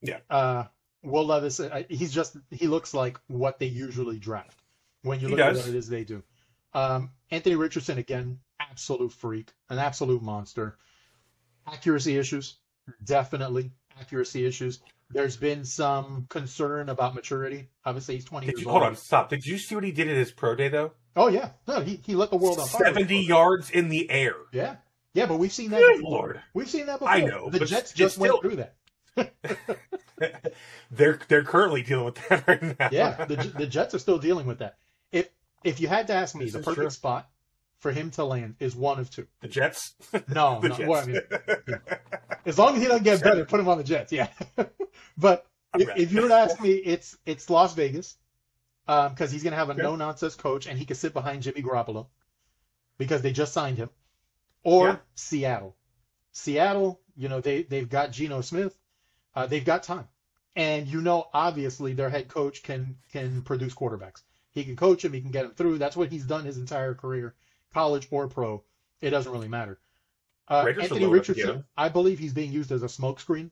Yeah. 0.00 0.18
Uh, 0.30 0.64
Will 1.02 1.26
Levis, 1.26 1.60
uh, 1.60 1.82
he's 1.88 2.12
just 2.12 2.36
he 2.50 2.66
looks 2.66 2.94
like 2.94 3.20
what 3.28 3.58
they 3.58 3.66
usually 3.66 4.18
draft 4.18 4.60
when 5.02 5.20
you 5.20 5.28
look 5.28 5.38
at 5.38 5.56
what 5.56 5.68
it 5.68 5.74
is 5.74 5.88
they 5.88 6.04
do. 6.04 6.22
Um, 6.74 7.10
Anthony 7.30 7.56
Richardson 7.56 7.98
again, 7.98 8.40
absolute 8.60 9.12
freak, 9.12 9.52
an 9.68 9.78
absolute 9.78 10.22
monster. 10.22 10.76
Accuracy 11.72 12.16
issues, 12.18 12.56
definitely 13.04 13.70
accuracy 14.00 14.46
issues. 14.46 14.80
There's 15.10 15.36
been 15.36 15.64
some 15.64 16.26
concern 16.28 16.88
about 16.90 17.14
maturity. 17.14 17.68
Obviously, 17.84 18.16
he's 18.16 18.24
20 18.26 18.46
Did 18.46 18.52
years 18.52 18.60
you, 18.62 18.68
old. 18.68 18.82
hold 18.82 18.90
on, 18.90 18.96
stop. 18.96 19.30
Did 19.30 19.46
you 19.46 19.56
see 19.58 19.74
what 19.74 19.84
he 19.84 19.92
did 19.92 20.08
at 20.08 20.16
his 20.16 20.30
pro 20.30 20.54
day 20.54 20.68
though? 20.68 20.92
Oh 21.16 21.28
yeah, 21.28 21.50
no, 21.66 21.80
he 21.80 21.96
he 22.04 22.14
let 22.14 22.30
the 22.30 22.36
world 22.36 22.58
on 22.58 22.68
fire. 22.68 22.84
70 22.92 23.18
yards 23.24 23.70
in 23.70 23.88
the 23.88 24.08
air. 24.10 24.34
Yeah, 24.52 24.76
yeah, 25.14 25.26
but 25.26 25.38
we've 25.38 25.52
seen 25.52 25.70
that. 25.70 25.80
Good 25.80 25.96
before. 25.98 26.10
lord. 26.10 26.40
We've 26.54 26.68
seen 26.68 26.86
that 26.86 26.98
before. 27.00 27.08
I 27.08 27.20
know, 27.22 27.48
The 27.50 27.64
Jets 27.64 27.92
just 27.92 28.18
went 28.18 28.40
through 28.42 28.56
that. 28.56 28.74
they're 30.90 31.18
they're 31.28 31.44
currently 31.44 31.82
dealing 31.82 32.04
with 32.06 32.28
that 32.28 32.46
right 32.46 32.78
now. 32.78 32.88
Yeah, 32.92 33.24
the 33.24 33.36
the 33.56 33.66
Jets 33.66 33.94
are 33.94 33.98
still 33.98 34.18
dealing 34.18 34.46
with 34.46 34.58
that. 34.58 34.76
If 35.10 35.28
if 35.64 35.80
you 35.80 35.88
had 35.88 36.06
to 36.08 36.12
ask 36.14 36.34
me, 36.36 36.44
This 36.44 36.52
the 36.54 36.58
perfect 36.60 36.76
true. 36.76 36.90
spot 36.90 37.28
for 37.80 37.92
him 37.92 38.10
to 38.12 38.24
land 38.24 38.56
is 38.60 38.74
one 38.74 38.98
of 38.98 39.10
two. 39.10 39.26
the 39.40 39.48
Jets. 39.48 39.94
No, 40.28 40.60
the 40.62 40.68
no 40.68 40.74
Jets. 40.76 40.88
well, 40.88 41.02
I 41.02 41.06
mean, 41.06 41.20
as 42.46 42.58
long 42.58 42.74
as 42.76 42.82
he 42.82 42.88
doesn't 42.88 43.04
get 43.04 43.20
Sure. 43.20 43.30
better, 43.32 43.44
put 43.44 43.60
him 43.60 43.68
on 43.68 43.78
the 43.78 43.84
Jets. 43.84 44.12
Yeah, 44.12 44.28
but 45.18 45.46
if, 45.76 45.88
if 45.96 46.12
you 46.12 46.22
were 46.22 46.28
to 46.28 46.34
ask 46.34 46.60
me, 46.60 46.70
it's 46.72 47.16
it's 47.26 47.48
Las 47.50 47.74
Vegas 47.74 48.16
because 48.86 49.30
he's 49.30 49.42
going 49.42 49.52
to 49.52 49.56
have 49.58 49.68
a 49.68 49.72
Okay. 49.72 49.82
no 49.82 49.96
nonsense 49.96 50.34
coach 50.34 50.66
and 50.66 50.78
he 50.78 50.84
can 50.86 50.96
sit 50.96 51.12
behind 51.12 51.42
Jimmy 51.42 51.62
Garoppolo 51.62 52.06
because 52.96 53.20
they 53.22 53.32
just 53.32 53.52
signed 53.52 53.76
him, 53.78 53.90
or 54.64 54.86
Yeah. 54.88 54.96
Seattle. 55.14 55.76
Seattle, 56.32 57.00
you 57.16 57.28
know 57.28 57.40
they 57.40 57.62
they've 57.62 57.88
got 57.88 58.12
Geno 58.12 58.40
Smith, 58.40 58.76
uh, 59.34 59.46
they've 59.46 59.64
got 59.64 59.82
time, 59.82 60.08
and 60.56 60.86
you 60.88 61.00
know 61.00 61.26
obviously 61.34 61.92
their 61.94 62.10
head 62.10 62.28
coach 62.28 62.62
can 62.62 62.96
can 63.12 63.42
produce 63.42 63.74
quarterbacks. 63.74 64.22
He 64.52 64.64
can 64.64 64.76
coach 64.76 65.04
him, 65.04 65.12
he 65.12 65.20
can 65.20 65.30
get 65.30 65.44
him 65.44 65.52
through. 65.52 65.78
That's 65.78 65.96
what 65.96 66.10
he's 66.10 66.24
done 66.24 66.44
his 66.44 66.56
entire 66.58 66.94
career, 66.94 67.34
college 67.72 68.08
or 68.10 68.28
pro. 68.28 68.62
It 69.00 69.10
doesn't 69.10 69.30
really 69.30 69.48
matter. 69.48 69.78
Uh, 70.48 70.64
Anthony 70.66 71.00
loaded 71.00 71.20
up 71.20 71.24
to 71.26 71.32
Richardson, 71.32 71.56
him. 71.56 71.64
I 71.76 71.88
believe 71.88 72.18
he's 72.18 72.32
being 72.32 72.52
used 72.52 72.72
as 72.72 72.82
a 72.82 72.86
smokescreen 72.86 73.50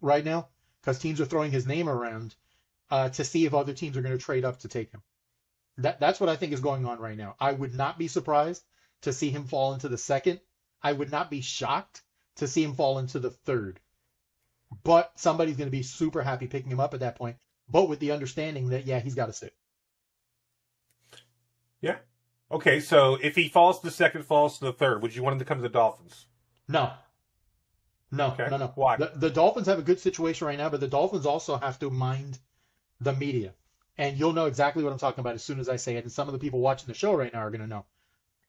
right 0.00 0.24
now 0.24 0.48
because 0.80 0.98
teams 0.98 1.20
are 1.20 1.24
throwing 1.24 1.50
his 1.50 1.66
name 1.66 1.88
around 1.88 2.34
uh, 2.90 3.08
to 3.10 3.24
see 3.24 3.46
if 3.46 3.54
other 3.54 3.72
teams 3.72 3.96
are 3.96 4.02
going 4.02 4.16
to 4.16 4.22
trade 4.22 4.44
up 4.44 4.58
to 4.60 4.68
take 4.68 4.90
him. 4.90 5.02
That 5.78 6.00
that's 6.00 6.20
what 6.20 6.28
I 6.28 6.36
think 6.36 6.52
is 6.52 6.60
going 6.60 6.86
on 6.86 6.98
right 6.98 7.16
now. 7.16 7.36
I 7.40 7.52
would 7.52 7.74
not 7.74 7.98
be 7.98 8.08
surprised 8.08 8.62
to 9.02 9.12
see 9.12 9.30
him 9.30 9.44
fall 9.44 9.74
into 9.74 9.88
the 9.88 9.98
second. 9.98 10.40
I 10.82 10.92
would 10.92 11.10
not 11.10 11.30
be 11.30 11.40
shocked 11.40 12.02
to 12.36 12.46
see 12.46 12.62
him 12.62 12.74
fall 12.74 12.98
into 12.98 13.18
the 13.18 13.30
third. 13.30 13.80
But 14.82 15.12
somebody's 15.16 15.56
going 15.56 15.68
to 15.68 15.76
be 15.76 15.82
super 15.82 16.22
happy 16.22 16.46
picking 16.46 16.70
him 16.70 16.80
up 16.80 16.94
at 16.94 17.00
that 17.00 17.16
point, 17.16 17.36
but 17.68 17.88
with 17.88 18.00
the 18.00 18.12
understanding 18.12 18.68
that 18.70 18.86
yeah, 18.86 19.00
he's 19.00 19.14
got 19.14 19.26
to 19.26 19.32
sit. 19.32 19.54
Okay, 22.50 22.80
so 22.80 23.18
if 23.22 23.34
he 23.34 23.48
falls 23.48 23.80
to 23.80 23.86
the 23.86 23.90
second, 23.90 24.24
falls 24.24 24.58
to 24.58 24.66
the 24.66 24.72
third, 24.72 25.02
would 25.02 25.14
you 25.14 25.22
want 25.22 25.34
him 25.34 25.38
to 25.40 25.44
come 25.44 25.58
to 25.58 25.62
the 25.62 25.68
Dolphins? 25.68 26.26
No. 26.68 26.92
No, 28.10 28.28
Okay. 28.32 28.46
no, 28.48 28.56
no. 28.58 28.72
Why? 28.76 28.96
The, 28.96 29.12
the 29.16 29.30
Dolphins 29.30 29.66
have 29.66 29.78
a 29.78 29.82
good 29.82 29.98
situation 29.98 30.46
right 30.46 30.58
now, 30.58 30.68
but 30.68 30.80
the 30.80 30.88
Dolphins 30.88 31.26
also 31.26 31.56
have 31.56 31.78
to 31.80 31.90
mind 31.90 32.38
the 33.00 33.12
media. 33.12 33.54
And 33.98 34.18
you'll 34.18 34.32
know 34.32 34.46
exactly 34.46 34.84
what 34.84 34.92
I'm 34.92 34.98
talking 34.98 35.20
about 35.20 35.34
as 35.34 35.42
soon 35.42 35.58
as 35.58 35.68
I 35.68 35.76
say 35.76 35.96
it. 35.96 36.04
And 36.04 36.12
some 36.12 36.28
of 36.28 36.32
the 36.32 36.38
people 36.38 36.60
watching 36.60 36.86
the 36.86 36.94
show 36.94 37.14
right 37.14 37.32
now 37.32 37.40
are 37.40 37.50
going 37.50 37.60
to 37.60 37.66
know. 37.66 37.86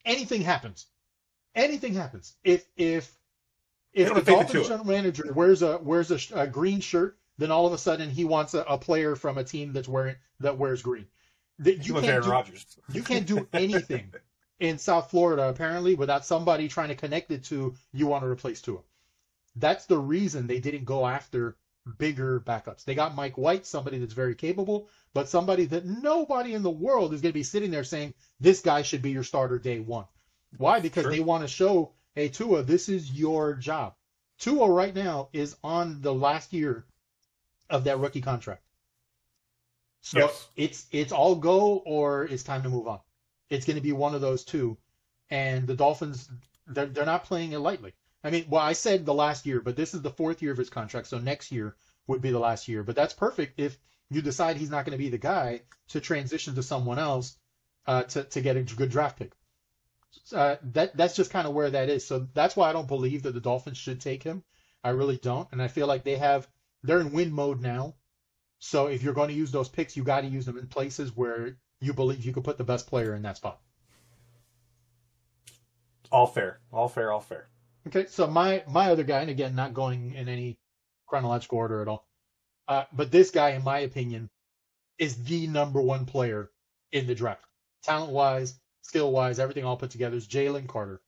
Anything 0.03 0.41
happens. 0.41 0.87
Anything 1.55 1.93
happens. 1.93 2.35
If 2.43 2.65
if 2.75 3.17
if 3.93 4.09
the 4.09 4.15
have 4.15 4.25
faith 4.25 4.33
in 4.35 4.43
Dolphins 4.43 4.67
general 4.67 4.85
manager 4.85 5.31
wears 5.33 5.61
a 5.61 5.77
wears 5.77 6.11
a, 6.11 6.19
a 6.41 6.47
green 6.47 6.79
shirt, 6.79 7.17
then 7.37 7.49
all 7.51 7.65
of 7.65 7.73
a 7.73 7.77
sudden 7.77 8.09
he 8.09 8.25
wants 8.25 8.53
a, 8.53 8.61
a 8.61 8.77
player 8.77 9.15
from 9.15 9.37
a 9.37 9.43
team 9.43 9.71
that's 9.73 9.87
wearing 9.87 10.15
that 10.41 10.57
wears 10.57 10.81
green. 10.81 11.07
That 11.59 11.87
you 11.87 11.93
can't 11.95 12.05
Aaron 12.05 12.23
do, 12.23 12.29
Rodgers. 12.31 12.79
you 12.91 13.03
can't 13.11 13.25
do 13.25 13.47
anything 13.53 14.13
in 14.59 14.77
South 14.77 15.09
Florida 15.11 15.47
apparently 15.49 15.95
without 15.95 16.25
somebody 16.25 16.67
trying 16.67 16.89
to 16.89 16.95
connect 16.95 17.31
it 17.31 17.45
to 17.45 17.75
you 17.93 18.07
want 18.07 18.23
to 18.23 18.29
replace 18.29 18.61
Tua. 18.61 18.79
That's 19.55 19.85
the 19.85 19.97
reason 19.97 20.47
they 20.47 20.59
didn't 20.59 20.83
go 20.85 21.05
after 21.07 21.55
bigger 21.97 22.39
backups. 22.41 22.83
They 22.83 22.95
got 22.95 23.15
Mike 23.15 23.37
White, 23.37 23.65
somebody 23.65 23.99
that's 23.99 24.13
very 24.13 24.35
capable, 24.35 24.89
but 25.13 25.29
somebody 25.29 25.65
that 25.65 25.85
nobody 25.85 26.53
in 26.53 26.63
the 26.63 26.69
world 26.69 27.13
is 27.13 27.21
going 27.21 27.31
to 27.31 27.39
be 27.39 27.43
sitting 27.43 27.71
there 27.71 27.83
saying 27.83 28.13
this 28.39 28.61
guy 28.61 28.81
should 28.81 29.01
be 29.01 29.11
your 29.11 29.23
starter 29.23 29.59
day 29.59 29.79
one. 29.79 30.05
Why? 30.57 30.79
Because 30.79 31.03
Sure. 31.03 31.11
they 31.11 31.19
want 31.19 31.43
to 31.43 31.47
show, 31.47 31.93
hey 32.15 32.29
Tua, 32.29 32.63
this 32.63 32.89
is 32.89 33.11
your 33.11 33.53
job. 33.53 33.93
Tua 34.39 34.69
right 34.69 34.93
now 34.95 35.29
is 35.31 35.55
on 35.63 36.01
the 36.01 36.13
last 36.13 36.51
year 36.53 36.85
of 37.69 37.85
that 37.85 37.99
rookie 37.99 38.21
contract. 38.21 38.61
So 40.05 40.19
Yes. 40.19 40.47
it's 40.55 40.87
it's 40.91 41.11
all 41.11 41.35
go 41.35 41.77
or 41.79 42.25
it's 42.25 42.43
time 42.43 42.63
to 42.63 42.69
move 42.69 42.87
on. 42.87 43.01
It's 43.49 43.65
going 43.65 43.75
to 43.77 43.81
be 43.81 43.91
one 43.93 44.15
of 44.15 44.21
those 44.21 44.45
two, 44.45 44.77
and 45.29 45.67
the 45.67 45.75
Dolphins 45.75 46.29
they're 46.67 46.85
they're 46.87 47.05
not 47.05 47.25
playing 47.25 47.53
it 47.53 47.59
lightly. 47.59 47.93
I 48.23 48.29
mean, 48.31 48.45
well, 48.49 48.61
I 48.61 48.73
said 48.73 49.05
the 49.05 49.13
last 49.13 49.45
year, 49.45 49.61
but 49.61 49.75
this 49.75 49.93
is 49.95 50.01
the 50.03 50.11
fourth 50.11 50.41
year 50.43 50.51
of 50.53 50.57
his 50.59 50.69
contract, 50.69 51.07
so 51.07 51.19
next 51.19 51.51
year 51.51 51.75
would 52.07 52.21
be 52.21 52.31
the 52.31 52.39
last 52.39 52.67
year. 52.67 52.83
But 52.83 52.95
that's 52.95 53.13
perfect 53.13 53.59
if 53.59 53.77
you 54.09 54.21
decide 54.21 54.57
he's 54.57 54.69
not 54.71 54.85
going 54.85 54.97
to 54.97 55.03
be 55.03 55.09
the 55.09 55.17
guy 55.17 55.61
to 55.89 56.01
transition 56.01 56.55
to 56.55 56.63
someone 56.63 56.99
else 56.99 57.37
uh, 57.87 58.03
to 58.03 58.23
to 58.25 58.41
get 58.41 58.57
a 58.57 58.63
good 58.63 58.91
draft 58.91 59.17
pick. 59.19 59.33
Uh, 60.33 60.55
that 60.73 60.95
that's 60.97 61.15
just 61.15 61.31
kind 61.31 61.47
of 61.47 61.53
where 61.55 61.69
that 61.71 61.89
is. 61.89 62.05
So 62.07 62.27
that's 62.33 62.55
why 62.55 62.69
I 62.69 62.73
don't 62.73 62.87
believe 62.87 63.23
that 63.23 63.33
the 63.33 63.41
Dolphins 63.41 63.77
should 63.77 64.01
take 64.01 64.23
him. 64.23 64.43
I 64.83 64.89
really 64.91 65.17
don't, 65.17 65.47
and 65.51 65.61
I 65.61 65.67
feel 65.67 65.87
like 65.87 66.03
they 66.03 66.17
have 66.17 66.47
they're 66.83 67.01
in 67.01 67.11
win 67.11 67.31
mode 67.31 67.61
now. 67.61 67.95
So 68.59 68.87
if 68.87 69.03
you're 69.03 69.13
going 69.13 69.29
to 69.29 69.35
use 69.35 69.51
those 69.51 69.69
picks, 69.69 69.95
you 69.95 70.03
got 70.03 70.21
to 70.21 70.27
use 70.27 70.45
them 70.45 70.57
in 70.57 70.67
places 70.67 71.15
where 71.15 71.57
you 71.81 71.93
believe 71.93 72.25
you 72.25 72.33
could 72.33 72.43
put 72.43 72.57
the 72.57 72.63
best 72.63 72.87
player 72.87 73.13
in 73.13 73.21
that 73.23 73.37
spot. 73.37 73.59
All 76.11 76.27
fair. 76.27 76.59
All 76.71 76.87
fair, 76.87 77.11
all 77.11 77.19
fair. 77.19 77.47
Okay, 77.87 78.07
so 78.07 78.25
my 78.27 78.63
my 78.67 78.89
other 78.89 79.03
guy, 79.03 79.21
and 79.21 79.29
again, 79.29 79.53
not 79.53 79.73
going 79.73 80.13
in 80.15 80.27
any 80.27 80.57
chronological 81.05 81.59
order 81.59 81.81
at 81.81 81.87
all. 81.87 82.07
Uh, 82.67 82.85
but 82.91 83.11
this 83.11 83.29
guy, 83.29 83.51
in 83.51 83.63
my 83.63 83.79
opinion, 83.79 84.29
is 84.97 85.23
the 85.23 85.45
number 85.47 85.81
one 85.81 86.05
player 86.05 86.49
in 86.91 87.05
the 87.05 87.13
draft. 87.13 87.45
Talent 87.83 88.11
wise, 88.11 88.59
skill 88.81 89.11
wise, 89.11 89.39
everything 89.39 89.65
all 89.65 89.77
put 89.77 89.91
together 89.91 90.17
is 90.17 90.27
Jalen 90.27 90.67
Carter. 90.67 91.01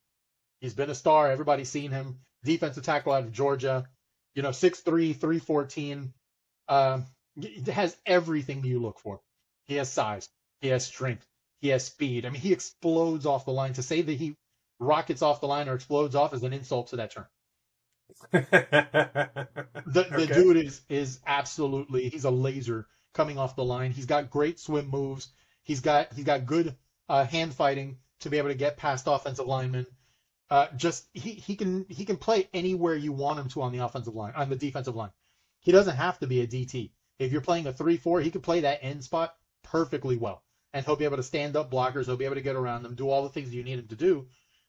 He's 0.59 0.73
been 0.73 0.89
a 0.89 0.95
star. 0.95 1.31
Everybody's 1.31 1.69
seen 1.69 1.91
him. 1.91 2.19
Defensive 2.43 2.83
tackle 2.83 3.13
out 3.13 3.23
of 3.23 3.31
Georgia. 3.31 3.87
You 4.35 4.43
know, 4.43 4.49
6'3, 4.49 4.83
314. 5.15 6.13
Um, 6.67 7.05
has 7.67 7.95
everything 8.05 8.63
you 8.63 8.79
look 8.79 8.99
for. 8.99 9.21
He 9.65 9.75
has 9.75 9.91
size. 9.91 10.29
He 10.61 10.69
has 10.69 10.85
strength. 10.85 11.27
He 11.59 11.69
has 11.69 11.85
speed. 11.85 12.25
I 12.25 12.29
mean, 12.29 12.41
he 12.41 12.53
explodes 12.53 13.25
off 13.25 13.45
the 13.45 13.51
line. 13.51 13.73
To 13.73 13.83
say 13.83 14.01
that 14.01 14.13
he 14.13 14.35
rockets 14.79 15.21
off 15.21 15.41
the 15.41 15.47
line 15.47 15.67
or 15.67 15.75
explodes 15.75 16.15
off 16.15 16.33
is 16.33 16.43
an 16.43 16.53
insult 16.53 16.87
to 16.87 16.97
that 16.97 17.11
term. 17.11 17.27
the 18.31 18.47
the 19.85 20.05
okay. 20.13 20.33
dude 20.33 20.57
is 20.57 20.81
is 20.87 21.19
absolutely 21.27 22.09
he's 22.09 22.23
a 22.23 22.31
laser 22.31 22.87
coming 23.13 23.37
off 23.37 23.55
the 23.55 23.65
line. 23.65 23.91
He's 23.91 24.05
got 24.05 24.29
great 24.29 24.59
swim 24.59 24.89
moves. 24.89 25.29
He's 25.63 25.81
got 25.81 26.13
he's 26.13 26.23
got 26.23 26.45
good 26.45 26.75
uh, 27.09 27.25
hand 27.25 27.53
fighting 27.53 27.97
to 28.21 28.29
be 28.29 28.37
able 28.37 28.49
to 28.49 28.55
get 28.55 28.77
past 28.77 29.05
offensive 29.07 29.45
linemen. 29.45 29.85
Uh, 30.49 30.67
just 30.77 31.05
he, 31.13 31.31
he 31.31 31.55
can 31.55 31.85
he 31.89 32.05
can 32.05 32.17
play 32.17 32.47
anywhere 32.53 32.95
you 32.95 33.11
want 33.11 33.39
him 33.39 33.49
to 33.49 33.61
on 33.61 33.73
the 33.73 33.79
offensive 33.79 34.15
line 34.15 34.33
on 34.35 34.49
the 34.49 34.55
defensive 34.55 34.95
line. 34.95 35.11
He 35.59 35.71
doesn't 35.71 35.97
have 35.97 36.19
to 36.19 36.27
be 36.27 36.41
a 36.41 36.47
DT. 36.47 36.91
If 37.19 37.31
you're 37.31 37.41
playing 37.41 37.67
a 37.67 37.73
three 37.73 37.97
four, 37.97 38.21
he 38.21 38.31
can 38.31 38.41
play 38.41 38.61
that 38.61 38.79
end 38.83 39.03
spot 39.03 39.35
perfectly 39.63 40.17
well, 40.17 40.43
and 40.73 40.85
he'll 40.85 40.95
be 40.95 41.05
able 41.05 41.17
to 41.17 41.23
stand 41.23 41.55
up 41.55 41.71
blockers. 41.71 42.05
He'll 42.05 42.17
be 42.17 42.25
able 42.25 42.35
to 42.35 42.41
get 42.41 42.55
around 42.55 42.83
them, 42.83 42.95
do 42.95 43.09
all 43.09 43.23
the 43.23 43.29
things 43.29 43.53
you 43.53 43.63
need 43.63 43.79
him 43.79 43.87
to 43.87 43.95
do. 43.95 44.27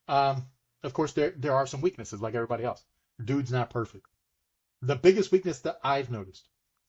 Um, 0.09 0.45
of 0.83 0.93
course, 0.93 1.13
there 1.13 1.33
there 1.37 1.55
are 1.55 1.67
some 1.67 1.81
weaknesses 1.81 2.21
like 2.21 2.35
everybody 2.35 2.65
else. 2.65 2.83
Dude's 3.23 3.53
not 3.53 3.71
perfect. 3.71 4.07
The 4.83 4.97
biggest 4.97 5.33
weakness 5.33 5.61
that 5.61 5.79
I've 5.83 6.11
noticed, 6.11 6.49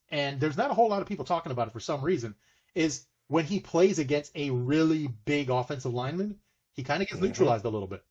and 0.09 0.39
there's 0.39 0.57
not 0.57 0.71
a 0.71 0.73
whole 0.75 0.89
lot 0.89 1.01
of 1.01 1.07
people 1.07 1.25
talking 1.25 1.51
about 1.51 1.67
it 1.67 1.73
for 1.73 1.79
some 1.79 2.01
reason, 2.01 2.35
is 2.75 3.05
when 3.27 3.45
he 3.45 3.59
plays 3.59 3.99
against 3.99 4.31
a 4.35 4.49
really 4.51 5.07
big 5.25 5.49
offensive 5.49 5.93
lineman, 5.93 6.37
he 6.73 6.83
kind 6.83 7.01
of 7.01 7.07
gets 7.07 7.17
mm-hmm. 7.17 7.27
neutralized 7.27 7.65
a 7.65 7.69
little 7.69 7.87
bit. 7.87 8.03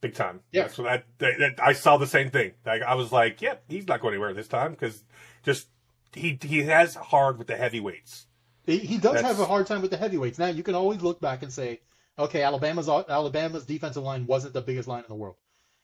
Big 0.00 0.14
time. 0.14 0.40
Yeah. 0.50 0.66
So 0.68 0.82
that, 0.82 1.04
that, 1.18 1.32
that, 1.38 1.62
I 1.62 1.74
saw 1.74 1.96
the 1.96 2.06
same 2.06 2.30
thing. 2.30 2.52
Like 2.66 2.82
I 2.82 2.94
was 2.94 3.12
like, 3.12 3.40
yep, 3.40 3.64
yeah, 3.68 3.76
he's 3.76 3.86
not 3.86 4.00
going 4.00 4.14
anywhere 4.14 4.34
this 4.34 4.48
time 4.48 4.72
because 4.72 5.02
just 5.44 5.68
he 6.14 6.38
he 6.42 6.62
has 6.62 6.94
hard 6.94 7.38
with 7.38 7.46
the 7.46 7.56
heavyweights. 7.56 8.26
He, 8.64 8.78
he 8.78 8.98
does 8.98 9.14
That's... 9.14 9.26
have 9.26 9.40
a 9.40 9.46
hard 9.46 9.66
time 9.66 9.82
with 9.82 9.90
the 9.90 9.96
heavyweights. 9.96 10.38
Now 10.38 10.48
you 10.48 10.62
can 10.62 10.74
always 10.74 11.02
look 11.02 11.20
back 11.20 11.42
and 11.42 11.52
say, 11.52 11.80
okay, 12.18 12.42
Alabama's 12.42 12.88
Alabama's 12.88 13.66
defensive 13.66 14.02
line 14.02 14.26
wasn't 14.26 14.54
the 14.54 14.60
biggest 14.60 14.88
line 14.88 15.02
in 15.02 15.08
the 15.08 15.14
world, 15.14 15.36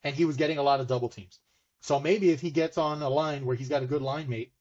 and 0.02 0.14
he 0.14 0.24
was 0.24 0.36
getting 0.36 0.58
a 0.58 0.62
lot 0.62 0.80
of 0.80 0.86
double 0.86 1.08
teams. 1.08 1.38
So 1.80 2.00
maybe 2.00 2.30
if 2.30 2.40
he 2.40 2.50
gets 2.50 2.76
on 2.78 3.02
a 3.02 3.08
line 3.08 3.46
where 3.46 3.56
he's 3.56 3.68
got 3.68 3.82
a 3.82 3.86
good 3.86 4.02
line 4.02 4.28
mate, 4.28 4.52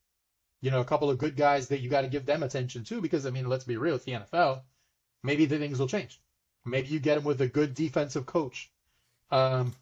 you 0.62 0.72
know, 0.72 0.82
a 0.82 0.86
couple 0.86 1.10
of 1.10 1.18
good 1.18 1.36
guys 1.36 1.68
that 1.70 1.80
you 1.80 1.90
got 1.90 2.02
to 2.02 2.08
give 2.08 2.26
them 2.26 2.44
attention 2.44 2.84
to, 2.86 3.02
because 3.02 3.26
I 3.26 3.32
mean, 3.32 3.48
let's 3.48 3.66
be 3.66 3.78
real, 3.78 3.96
it's 3.96 4.06
the 4.06 4.14
NFL. 4.14 4.62
Maybe 5.24 5.46
the 5.46 5.58
things 5.58 5.80
will 5.80 5.88
change. 5.88 6.22
Maybe 6.66 6.88
you 6.88 7.00
get 7.00 7.18
him 7.18 7.24
with 7.24 7.42
a 7.42 7.48
good 7.48 7.74
defensive 7.74 8.26
coach, 8.26 8.72
um, 9.32 9.74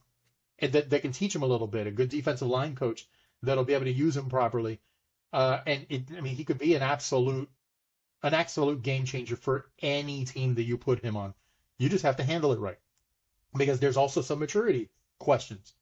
and 0.60 0.72
that, 0.74 0.90
that 0.90 1.02
can 1.02 1.12
teach 1.12 1.36
him 1.36 1.44
a 1.44 1.48
little 1.48 1.68
bit, 1.68 1.88
a 1.88 1.92
good 1.92 2.10
defensive 2.10 2.48
line 2.48 2.76
coach 2.76 3.08
that'll 3.42 3.64
be 3.64 3.74
able 3.74 3.86
to 3.86 3.92
use 3.92 4.16
him 4.16 4.30
properly. 4.30 4.80
Uh, 5.36 5.60
and 5.68 5.86
it, 5.90 6.04
I 6.18 6.22
mean, 6.22 6.34
he 6.34 6.46
could 6.46 6.58
be 6.58 6.76
an 6.76 6.82
absolute, 6.82 7.50
an 8.24 8.34
absolute 8.34 8.82
game 8.82 9.04
changer 9.04 9.36
for 9.36 9.66
any 9.82 10.24
team 10.24 10.56
that 10.56 10.64
you 10.64 10.78
put 10.78 11.04
him 11.04 11.18
on. 11.18 11.34
You 11.78 11.90
just 11.90 12.06
have 12.06 12.16
to 12.18 12.24
handle 12.24 12.54
it 12.54 12.60
right, 12.60 12.78
because 13.54 13.82
there's 13.82 13.98
also 13.98 14.22
some 14.22 14.40
maturity 14.40 14.92
questions. 15.20 15.74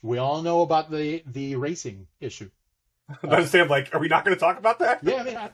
We 0.00 0.16
all 0.16 0.40
know 0.40 0.62
about 0.62 0.90
the 0.90 1.22
the 1.26 1.56
racing 1.56 2.06
issue. 2.20 2.48
I 3.22 3.26
understand. 3.26 3.68
Like, 3.68 3.94
are 3.94 4.00
we 4.00 4.08
not 4.08 4.24
going 4.24 4.34
to 4.34 4.40
talk 4.40 4.58
about 4.58 4.78
that? 4.78 5.00
Yeah, 5.02 5.16
I 5.16 5.22
mean, 5.24 5.36
I, 5.36 5.50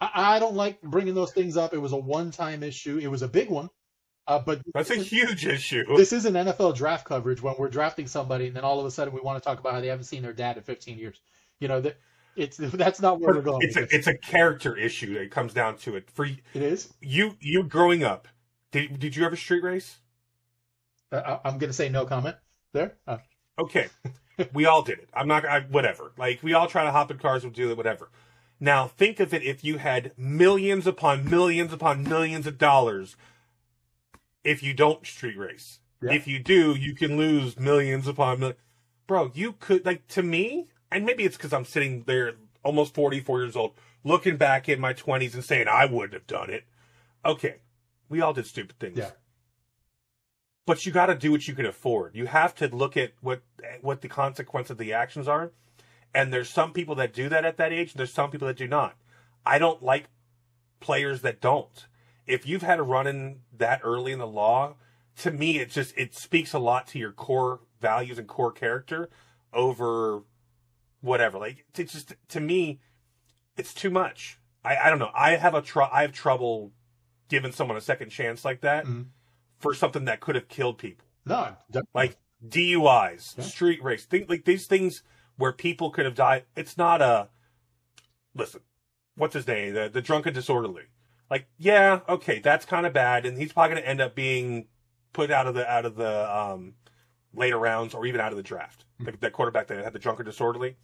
I 0.00 0.38
don't 0.38 0.54
like 0.54 0.80
bringing 0.80 1.16
those 1.16 1.32
things 1.32 1.56
up. 1.56 1.74
It 1.74 1.78
was 1.78 1.90
a 1.90 1.96
one-time 1.96 2.62
issue. 2.62 2.98
It 2.98 3.08
was 3.08 3.22
a 3.22 3.28
big 3.28 3.50
one, 3.50 3.70
uh, 4.28 4.38
but 4.38 4.62
that's 4.72 4.90
a 4.90 4.94
huge 4.94 5.44
issue. 5.46 5.96
This 5.96 6.12
is 6.12 6.26
an 6.26 6.34
NFL 6.34 6.76
draft 6.76 7.06
coverage 7.06 7.42
when 7.42 7.56
we're 7.58 7.70
drafting 7.70 8.06
somebody, 8.06 8.46
and 8.46 8.54
then 8.54 8.62
all 8.62 8.78
of 8.78 8.86
a 8.86 8.90
sudden 8.92 9.12
we 9.12 9.20
want 9.20 9.42
to 9.42 9.44
talk 9.44 9.58
about 9.58 9.74
how 9.74 9.80
they 9.80 9.88
haven't 9.88 10.04
seen 10.04 10.22
their 10.22 10.32
dad 10.32 10.58
in 10.58 10.62
15 10.62 10.96
years. 10.96 11.20
You 11.58 11.66
know 11.66 11.80
that 11.80 11.96
it's 12.36 12.56
that's 12.58 13.00
not 13.00 13.20
where 13.20 13.34
we're 13.34 13.42
going. 13.42 13.62
It's 13.62 13.76
a 13.76 13.94
it's 13.94 14.06
a 14.06 14.16
character 14.16 14.76
issue. 14.76 15.16
It 15.16 15.30
comes 15.30 15.52
down 15.52 15.76
to 15.78 15.96
it. 15.96 16.10
For 16.10 16.24
it 16.24 16.38
is 16.54 16.92
you 17.00 17.36
you 17.40 17.64
growing 17.64 18.04
up. 18.04 18.28
Did 18.72 18.98
did 18.98 19.16
you 19.16 19.24
ever 19.24 19.36
street 19.36 19.62
race? 19.62 19.98
Uh, 21.12 21.38
I'm 21.44 21.58
going 21.58 21.70
to 21.70 21.74
say 21.74 21.88
no 21.88 22.06
comment 22.06 22.36
there. 22.72 22.96
Uh. 23.06 23.18
Okay, 23.58 23.88
we 24.52 24.66
all 24.66 24.82
did 24.82 24.98
it. 24.98 25.08
I'm 25.14 25.28
not. 25.28 25.44
I, 25.44 25.60
whatever. 25.60 26.12
Like 26.16 26.42
we 26.42 26.54
all 26.54 26.66
try 26.66 26.84
to 26.84 26.90
hop 26.90 27.10
in 27.10 27.18
cars 27.18 27.44
and 27.44 27.52
do 27.52 27.70
it. 27.70 27.76
Whatever. 27.76 28.10
Now 28.60 28.86
think 28.86 29.20
of 29.20 29.34
it 29.34 29.42
if 29.42 29.64
you 29.64 29.78
had 29.78 30.12
millions 30.16 30.86
upon 30.86 31.28
millions 31.28 31.72
upon 31.72 32.04
millions 32.04 32.46
of 32.46 32.58
dollars. 32.58 33.16
If 34.42 34.62
you 34.62 34.74
don't 34.74 35.06
street 35.06 35.38
race, 35.38 35.80
yeah. 36.02 36.12
if 36.12 36.26
you 36.26 36.38
do, 36.38 36.74
you 36.74 36.94
can 36.94 37.16
lose 37.16 37.58
millions 37.58 38.06
upon 38.06 38.40
millions. 38.40 38.60
Bro, 39.06 39.32
you 39.34 39.52
could 39.52 39.84
like 39.84 40.06
to 40.08 40.22
me, 40.22 40.68
and 40.94 41.04
maybe 41.04 41.24
it's 41.24 41.36
because 41.36 41.52
I'm 41.52 41.64
sitting 41.66 42.04
there 42.06 42.34
almost 42.62 42.94
44 42.94 43.42
years 43.42 43.56
old, 43.56 43.74
looking 44.04 44.38
back 44.38 44.68
in 44.68 44.80
my 44.80 44.94
20s 44.94 45.34
and 45.34 45.44
saying 45.44 45.68
I 45.68 45.84
wouldn't 45.84 46.14
have 46.14 46.26
done 46.26 46.48
it. 46.48 46.64
Okay, 47.24 47.56
we 48.08 48.20
all 48.22 48.32
did 48.32 48.46
stupid 48.46 48.78
things. 48.78 48.96
Yeah 48.96 49.10
but 50.66 50.86
you 50.86 50.92
got 50.92 51.06
to 51.06 51.14
do 51.14 51.30
what 51.30 51.46
you 51.46 51.54
can 51.54 51.66
afford. 51.66 52.14
You 52.14 52.26
have 52.26 52.54
to 52.56 52.74
look 52.74 52.96
at 52.96 53.12
what 53.20 53.42
what 53.80 54.00
the 54.00 54.08
consequence 54.08 54.70
of 54.70 54.78
the 54.78 54.92
actions 54.92 55.28
are. 55.28 55.52
And 56.14 56.32
there's 56.32 56.48
some 56.48 56.72
people 56.72 56.94
that 56.96 57.12
do 57.12 57.28
that 57.28 57.44
at 57.44 57.56
that 57.56 57.72
age, 57.72 57.92
and 57.92 57.98
there's 57.98 58.12
some 58.12 58.30
people 58.30 58.46
that 58.46 58.56
do 58.56 58.68
not. 58.68 58.96
I 59.44 59.58
don't 59.58 59.82
like 59.82 60.08
players 60.80 61.22
that 61.22 61.40
don't. 61.40 61.86
If 62.26 62.46
you've 62.46 62.62
had 62.62 62.78
a 62.78 62.84
run 62.84 63.06
in 63.06 63.40
that 63.56 63.80
early 63.82 64.12
in 64.12 64.18
the 64.18 64.26
law, 64.26 64.76
to 65.18 65.30
me 65.30 65.58
it 65.58 65.70
just 65.70 65.96
it 65.96 66.14
speaks 66.14 66.52
a 66.52 66.58
lot 66.58 66.86
to 66.88 66.98
your 66.98 67.12
core 67.12 67.60
values 67.80 68.18
and 68.18 68.28
core 68.28 68.52
character 68.52 69.10
over 69.52 70.22
whatever. 71.04 71.38
Like 71.38 71.64
it's 71.76 71.92
just 71.92 72.14
to 72.28 72.40
me, 72.40 72.80
it's 73.56 73.74
too 73.74 73.90
much. 73.90 74.38
I, 74.64 74.76
I 74.76 74.90
don't 74.90 74.98
know. 74.98 75.10
I 75.14 75.36
have 75.36 75.54
a 75.54 75.62
tr- 75.62 75.82
I 75.82 76.02
have 76.02 76.12
trouble 76.12 76.72
giving 77.28 77.52
someone 77.52 77.76
a 77.76 77.80
second 77.80 78.10
chance 78.10 78.44
like 78.44 78.62
that. 78.62 78.84
Mm-hmm 78.84 79.02
for 79.64 79.72
something 79.72 80.04
that 80.04 80.20
could 80.20 80.34
have 80.34 80.46
killed 80.46 80.76
people. 80.76 81.06
No, 81.24 81.56
definitely. 81.70 81.88
like 81.94 82.18
DUIs, 82.46 83.38
yeah. 83.38 83.44
street 83.44 83.82
race, 83.82 84.04
things 84.04 84.28
like 84.28 84.44
these 84.44 84.66
things 84.66 85.02
where 85.38 85.52
people 85.52 85.90
could 85.90 86.04
have 86.04 86.14
died. 86.14 86.44
It's 86.54 86.76
not 86.76 87.00
a 87.00 87.28
listen. 88.34 88.60
What's 89.16 89.32
his 89.32 89.46
name? 89.46 89.72
The 89.72 89.88
the 89.88 90.02
drunken 90.02 90.34
disorderly. 90.34 90.82
Like, 91.30 91.46
yeah, 91.56 92.00
okay, 92.06 92.40
that's 92.40 92.66
kind 92.66 92.84
of 92.84 92.92
bad, 92.92 93.24
and 93.24 93.38
he's 93.38 93.54
probably 93.54 93.76
going 93.76 93.82
to 93.82 93.88
end 93.88 94.02
up 94.02 94.14
being 94.14 94.66
put 95.14 95.30
out 95.30 95.46
of 95.46 95.54
the 95.54 95.66
out 95.66 95.86
of 95.86 95.96
the 95.96 96.38
um, 96.38 96.74
later 97.34 97.58
rounds 97.58 97.94
or 97.94 98.06
even 98.06 98.20
out 98.20 98.32
of 98.32 98.36
the 98.36 98.42
draft. 98.42 98.84
Mm-hmm. 99.00 99.12
The, 99.12 99.16
that 99.18 99.32
quarterback 99.32 99.66
that 99.68 99.82
had 99.82 99.92
the 99.92 99.98
drunken 99.98 100.24
disorderly. 100.24 100.76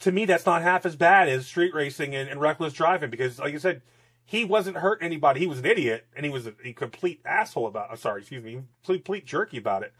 To 0.00 0.12
me, 0.12 0.24
that's 0.24 0.46
not 0.46 0.62
half 0.62 0.86
as 0.86 0.96
bad 0.96 1.28
as 1.28 1.46
street 1.46 1.74
racing 1.74 2.14
and, 2.14 2.28
and 2.28 2.40
reckless 2.40 2.72
driving 2.72 3.10
because, 3.10 3.38
like 3.38 3.52
you 3.52 3.58
said, 3.58 3.82
he 4.24 4.44
wasn't 4.44 4.78
hurt 4.78 5.02
anybody. 5.02 5.40
He 5.40 5.46
was 5.46 5.58
an 5.58 5.66
idiot 5.66 6.06
and 6.16 6.24
he 6.24 6.30
was 6.30 6.46
a, 6.46 6.54
a 6.64 6.72
complete 6.72 7.20
asshole 7.24 7.66
about. 7.66 7.90
I'm 7.90 7.96
sorry, 7.96 8.20
excuse 8.20 8.42
me, 8.42 8.62
complete 8.84 9.26
jerky 9.26 9.58
about 9.58 9.82
it. 9.82 9.92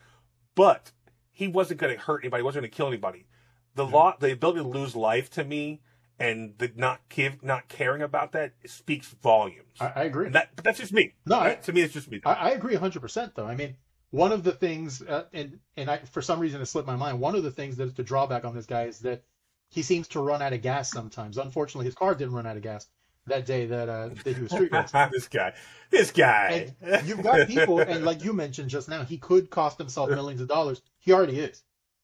But 0.54 0.92
he 1.30 1.48
wasn't 1.48 1.80
going 1.80 1.94
to 1.94 2.00
hurt 2.00 2.22
anybody. 2.22 2.40
He 2.40 2.44
wasn't 2.44 2.62
going 2.62 2.70
to 2.70 2.76
kill 2.76 2.88
anybody. 2.88 3.26
The 3.74 3.86
yeah. 3.86 3.92
law, 3.92 4.16
the 4.18 4.32
ability 4.32 4.60
to 4.60 4.68
lose 4.68 4.96
life 4.96 5.30
to 5.30 5.44
me, 5.44 5.80
and 6.18 6.54
the 6.58 6.70
not 6.76 7.00
give, 7.08 7.42
not 7.42 7.68
caring 7.68 8.02
about 8.02 8.32
that 8.32 8.52
speaks 8.66 9.08
volumes. 9.22 9.78
I, 9.80 9.92
I 9.96 10.02
agree. 10.04 10.26
And 10.26 10.34
that, 10.34 10.50
but 10.54 10.64
that's 10.64 10.78
just 10.78 10.92
me. 10.92 11.14
No, 11.26 11.40
I, 11.40 11.54
to 11.54 11.72
me, 11.72 11.80
it's 11.80 11.94
just 11.94 12.10
me. 12.10 12.20
I, 12.24 12.34
I 12.34 12.50
agree 12.50 12.74
100 12.74 13.00
percent 13.00 13.34
though. 13.34 13.46
I 13.46 13.56
mean, 13.56 13.76
one 14.10 14.32
of 14.32 14.42
the 14.42 14.52
things, 14.52 15.02
uh, 15.02 15.24
and 15.32 15.58
and 15.76 15.90
I 15.90 15.98
for 15.98 16.22
some 16.22 16.40
reason 16.40 16.60
it 16.60 16.66
slipped 16.66 16.88
my 16.88 16.96
mind. 16.96 17.20
One 17.20 17.34
of 17.34 17.42
the 17.42 17.50
things 17.50 17.76
that's 17.76 17.92
the 17.92 18.02
drawback 18.02 18.44
on 18.44 18.54
this 18.54 18.66
guy 18.66 18.84
is 18.84 19.00
that 19.00 19.22
he 19.68 19.82
seems 19.82 20.08
to 20.08 20.20
run 20.20 20.42
out 20.42 20.52
of 20.52 20.62
gas 20.62 20.90
sometimes. 20.90 21.38
Unfortunately, 21.38 21.86
his 21.86 21.94
car 21.94 22.14
didn't 22.14 22.34
run 22.34 22.46
out 22.46 22.56
of 22.56 22.62
gas 22.62 22.86
that 23.26 23.46
day 23.46 23.66
that 23.66 23.88
uh, 23.88 24.10
that 24.24 24.36
he 24.36 24.42
was 24.42 24.50
street 24.50 24.72
racing. 24.72 25.00
this 25.12 25.28
guy, 25.28 25.54
this 25.90 26.10
guy. 26.10 26.74
And 26.82 27.06
you've 27.06 27.22
got 27.22 27.46
people, 27.46 27.78
and 27.78 28.04
like 28.04 28.24
you 28.24 28.32
mentioned 28.32 28.70
just 28.70 28.88
now, 28.88 29.04
he 29.04 29.16
could 29.18 29.50
cost 29.50 29.78
himself 29.78 30.10
millions 30.10 30.40
of 30.40 30.48
dollars. 30.48 30.82
He 30.98 31.12
already 31.12 31.38
is. 31.38 31.62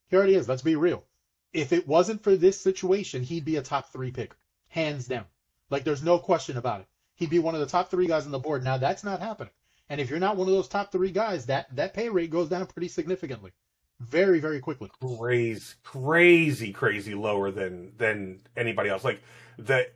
He 0.09 0.17
already 0.17 0.35
is. 0.35 0.49
Let's 0.49 0.63
be 0.63 0.77
real. 0.77 1.05
If 1.53 1.73
it 1.73 1.89
wasn't 1.89 2.23
for 2.23 2.37
this 2.37 2.61
situation, 2.61 3.23
he'd 3.23 3.45
be 3.45 3.57
a 3.57 3.63
top 3.63 3.93
three 3.93 4.11
pick, 4.11 4.35
hands 4.69 5.07
down. 5.07 5.25
Like 5.71 5.85
there's 5.85 6.03
no 6.03 6.19
question 6.19 6.57
about 6.57 6.81
it. 6.81 6.87
He'd 7.17 7.31
be 7.31 7.39
one 7.39 7.55
of 7.55 7.61
the 7.61 7.67
top 7.67 7.91
three 7.91 8.07
guys 8.07 8.27
on 8.27 8.33
the 8.33 8.39
board. 8.39 8.63
Now 8.63 8.77
that's 8.77 9.03
not 9.03 9.21
happening. 9.21 9.53
And 9.89 10.01
if 10.01 10.11
you're 10.11 10.19
not 10.19 10.37
one 10.37 10.49
of 10.49 10.55
those 10.55 10.69
top 10.69 10.91
three 10.91 11.11
guys, 11.11 11.47
that 11.47 11.75
that 11.77 11.95
pay 11.95 12.09
rate 12.09 12.31
goes 12.31 12.49
down 12.49 12.67
pretty 12.67 12.89
significantly, 12.89 13.53
very 14.01 14.41
very 14.41 14.61
quickly. 14.61 14.91
Crazy, 15.01 15.75
crazy, 15.85 16.73
crazy 16.73 17.15
lower 17.15 17.51
than 17.51 17.93
than 17.97 18.41
anybody 18.57 18.91
else. 18.91 19.05
Like 19.05 19.23
the 19.59 19.89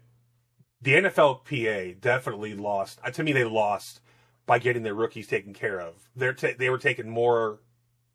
the 0.83 0.95
NFLPA 0.95 2.01
definitely 2.01 2.55
lost. 2.55 3.01
Uh, 3.05 3.11
to 3.11 3.23
me, 3.23 3.33
they 3.33 3.45
lost 3.45 4.01
by 4.47 4.59
getting 4.59 4.83
their 4.83 4.95
rookies 4.95 5.27
taken 5.27 5.53
care 5.53 5.81
of. 5.81 6.09
They're 6.17 6.33
t- 6.33 6.55
they 6.59 6.71
were 6.71 6.79
taking 6.79 7.09
more 7.09 7.61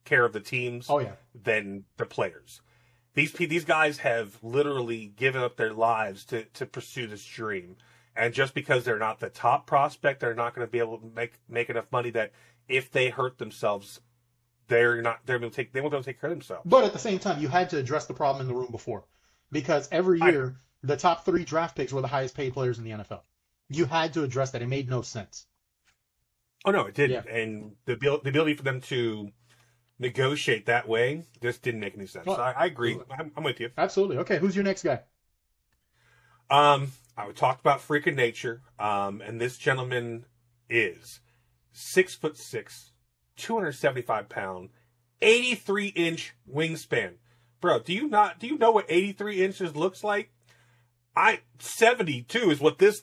care 0.06 0.26
of 0.26 0.34
the 0.34 0.40
teams 0.40 0.88
oh, 0.90 1.00
yeah. 1.00 1.14
than 1.34 1.86
the 1.98 2.06
players. 2.06 2.62
these 3.16 3.32
these 3.34 3.66
guys 3.66 4.00
have 4.00 4.38
literally 4.44 5.08
given 5.08 5.42
up 5.42 5.58
their 5.58 5.74
lives 5.74 6.26
to 6.26 6.46
to 6.46 6.66
pursue 6.66 7.08
this 7.08 7.26
dream, 7.26 7.76
and 8.16 8.34
just 8.34 8.54
because 8.54 8.84
they're 8.84 9.00
not 9.00 9.20
the 9.20 9.30
top 9.30 9.68
prospect, 9.68 10.20
they're 10.20 10.34
not 10.34 10.56
going 10.56 10.66
to 10.66 10.72
be 10.72 10.80
able 10.80 10.98
to 10.98 11.12
make 11.16 11.34
make 11.50 11.70
enough 11.70 11.86
money 11.92 12.10
that 12.12 12.32
if 12.68 12.92
they 12.92 13.10
hurt 13.10 13.38
themselves, 13.38 14.02
they're 14.68 15.02
not 15.02 15.20
they're 15.26 15.40
going 15.40 15.52
to 15.52 15.56
take 15.56 15.74
they 15.74 15.82
won't 15.82 15.92
be 15.92 15.98
able 15.98 16.04
to 16.04 16.10
take 16.12 16.22
care 16.22 16.30
of 16.30 16.36
themselves. 16.36 16.64
But 16.66 16.84
at 16.84 16.94
the 16.94 17.00
same 17.00 17.20
time, 17.20 17.42
you 17.42 17.48
had 17.48 17.70
to 17.72 17.78
address 17.78 18.06
the 18.06 18.14
problem 18.14 18.42
in 18.42 18.48
the 18.48 18.58
room 18.58 18.72
before, 18.72 19.06
because 19.52 19.90
every 19.92 20.22
I- 20.22 20.30
year 20.30 20.56
the 20.84 20.98
top 20.98 21.26
three 21.26 21.44
draft 21.44 21.76
picks 21.76 21.92
were 21.92 22.02
the 22.02 22.08
highest 22.08 22.36
paid 22.36 22.54
players 22.54 22.78
in 22.78 22.84
the 22.84 22.92
NFL. 22.92 23.22
You 23.70 23.86
had 23.86 24.14
to 24.14 24.24
address 24.24 24.52
that. 24.52 24.62
It 24.62 24.68
made 24.68 24.90
no 24.90 25.02
sense. 25.02 25.48
Oh 26.64 26.72
no, 26.72 26.86
it 26.86 26.96
didn't, 26.96 27.28
and 27.28 27.76
the 27.86 27.96
the 27.96 28.30
ability 28.30 28.56
for 28.56 28.64
them 28.64 28.82
to 28.82 29.30
negotiate 30.00 30.66
that 30.66 30.88
way 30.88 31.24
just 31.42 31.62
didn't 31.62 31.80
make 31.80 31.96
any 31.96 32.06
sense. 32.08 32.26
Well, 32.26 32.40
I, 32.40 32.52
I 32.52 32.66
agree. 32.66 33.00
I'm, 33.18 33.32
I'm 33.38 33.44
with 33.44 33.60
you. 33.60 33.70
Absolutely. 33.78 34.18
Okay, 34.20 34.40
who's 34.40 34.56
your 34.56 34.66
next 34.66 34.84
guy? 34.84 35.02
Um, 36.50 36.92
I 37.18 37.26
would 37.28 37.36
talk 37.36 37.60
about 37.60 37.80
freaking 37.80 38.16
nature. 38.16 38.62
Um, 38.80 39.22
and 39.22 39.40
this 39.40 39.58
gentleman 39.58 40.26
is 40.70 41.22
six 41.72 42.16
foot 42.16 42.38
six, 42.38 42.92
275 43.38 44.30
pound, 44.30 44.70
83 45.22 45.88
inch 45.88 46.36
wingspan. 46.52 47.14
Bro, 47.62 47.80
do 47.84 47.94
you 47.94 48.08
not, 48.08 48.40
do 48.40 48.48
you 48.48 48.58
know 48.58 48.72
what 48.72 48.86
83 48.90 49.44
inches 49.44 49.76
looks 49.76 50.04
like? 50.04 50.32
I, 51.16 51.40
72 51.60 52.52
is 52.52 52.60
what 52.60 52.78
this, 52.78 53.02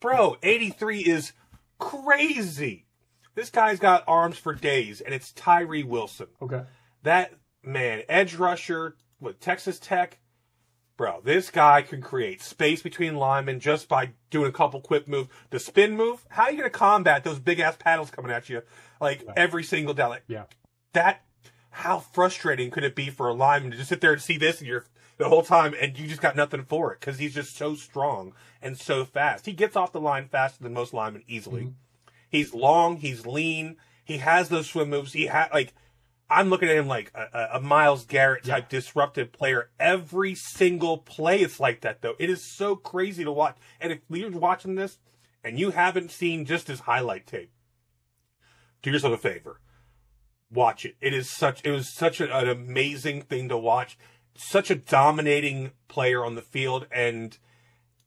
bro, 0.00 0.36
83 0.42 1.00
is 1.00 1.32
crazy. 1.78 2.86
This 3.34 3.50
guy's 3.50 3.78
got 3.78 4.04
arms 4.06 4.36
for 4.36 4.54
days 4.54 5.00
and 5.00 5.14
it's 5.14 5.32
Tyree 5.32 5.84
Wilson. 5.84 6.26
Okay. 6.40 6.62
That 7.04 7.32
man, 7.62 8.02
edge 8.08 8.34
rusher 8.34 8.96
with 9.20 9.40
Texas 9.40 9.78
Tech, 9.78 10.18
bro. 10.96 11.20
This 11.22 11.50
guy 11.50 11.82
can 11.82 12.00
create 12.02 12.42
space 12.42 12.82
between 12.82 13.16
linemen 13.16 13.60
just 13.60 13.88
by 13.88 14.10
doing 14.30 14.48
a 14.48 14.52
couple 14.52 14.80
quick 14.80 15.08
moves. 15.08 15.28
The 15.50 15.58
spin 15.58 15.96
move. 15.96 16.24
How 16.30 16.44
are 16.44 16.50
you 16.50 16.58
gonna 16.58 16.70
combat 16.70 17.24
those 17.24 17.38
big 17.38 17.60
ass 17.60 17.76
paddles 17.78 18.10
coming 18.10 18.30
at 18.30 18.48
you 18.48 18.62
like 19.00 19.22
Yeah. 19.22 19.32
every 19.36 19.64
single 19.64 19.94
down? 19.94 20.10
Like 20.10 20.24
Yeah. 20.28 20.44
that. 20.92 21.22
How 21.70 22.00
frustrating 22.00 22.70
could 22.70 22.84
it 22.84 22.94
be 22.94 23.08
for 23.08 23.28
a 23.28 23.32
lineman 23.32 23.70
to 23.70 23.76
just 23.78 23.88
sit 23.88 24.00
there 24.02 24.12
and 24.12 24.20
see 24.20 24.36
this 24.36 24.58
and 24.58 24.68
you're 24.68 24.84
the 25.16 25.28
whole 25.28 25.42
time 25.42 25.74
and 25.80 25.98
you 25.98 26.06
just 26.06 26.20
got 26.20 26.36
nothing 26.36 26.64
for 26.64 26.92
it 26.92 27.00
because 27.00 27.18
he's 27.18 27.34
just 27.34 27.56
so 27.56 27.74
strong 27.74 28.34
and 28.60 28.76
so 28.78 29.04
fast. 29.06 29.46
He 29.46 29.52
gets 29.54 29.74
off 29.76 29.92
the 29.92 30.00
line 30.00 30.28
faster 30.28 30.62
than 30.62 30.74
most 30.74 30.92
linemen 30.92 31.24
easily. 31.26 31.62
Mhm. 31.62 31.72
He's 32.28 32.52
long. 32.52 32.96
He's 32.98 33.26
lean. 33.26 33.76
He 34.04 34.18
has 34.18 34.48
those 34.50 34.68
swim 34.68 34.90
moves. 34.90 35.12
He 35.14 35.26
had 35.26 35.50
like 35.52 35.72
I'm 36.32 36.48
looking 36.50 36.68
at 36.68 36.76
him 36.76 36.88
like 36.88 37.12
a, 37.14 37.48
a- 37.54 37.60
Myles 37.60 38.04
Garrett 38.06 38.44
type 38.44 38.68
disruptive 38.68 39.32
player. 39.32 39.70
Every 39.78 40.34
single 40.34 40.98
play 40.98 41.40
is 41.42 41.60
like 41.60 41.82
that, 41.82 42.00
though. 42.02 42.14
It 42.18 42.30
is 42.30 42.44
so 42.56 42.74
crazy 42.76 43.24
to 43.24 43.32
watch. 43.32 43.56
And 43.80 43.92
if 43.92 43.98
you're 44.08 44.30
watching 44.30 44.74
this 44.74 44.98
and 45.44 45.58
you 45.58 45.70
haven't 45.70 46.10
seen 46.10 46.44
just 46.46 46.68
his 46.68 46.80
highlight 46.80 47.26
tape, 47.26 47.52
do 48.82 48.90
yourself 48.90 49.14
a 49.14 49.18
favor. 49.18 49.60
Watch 50.50 50.84
it. 50.84 50.96
It 51.00 51.14
is 51.14 51.30
such. 51.30 51.60
It 51.64 51.70
was 51.70 51.92
such 51.94 52.20
a- 52.20 52.36
an 52.36 52.48
amazing 52.48 53.22
thing 53.22 53.48
to 53.48 53.56
watch. 53.56 53.96
Such 54.34 54.70
a 54.70 54.74
dominating 54.74 55.72
player 55.88 56.24
on 56.24 56.34
the 56.34 56.42
field, 56.42 56.86
and 56.90 57.36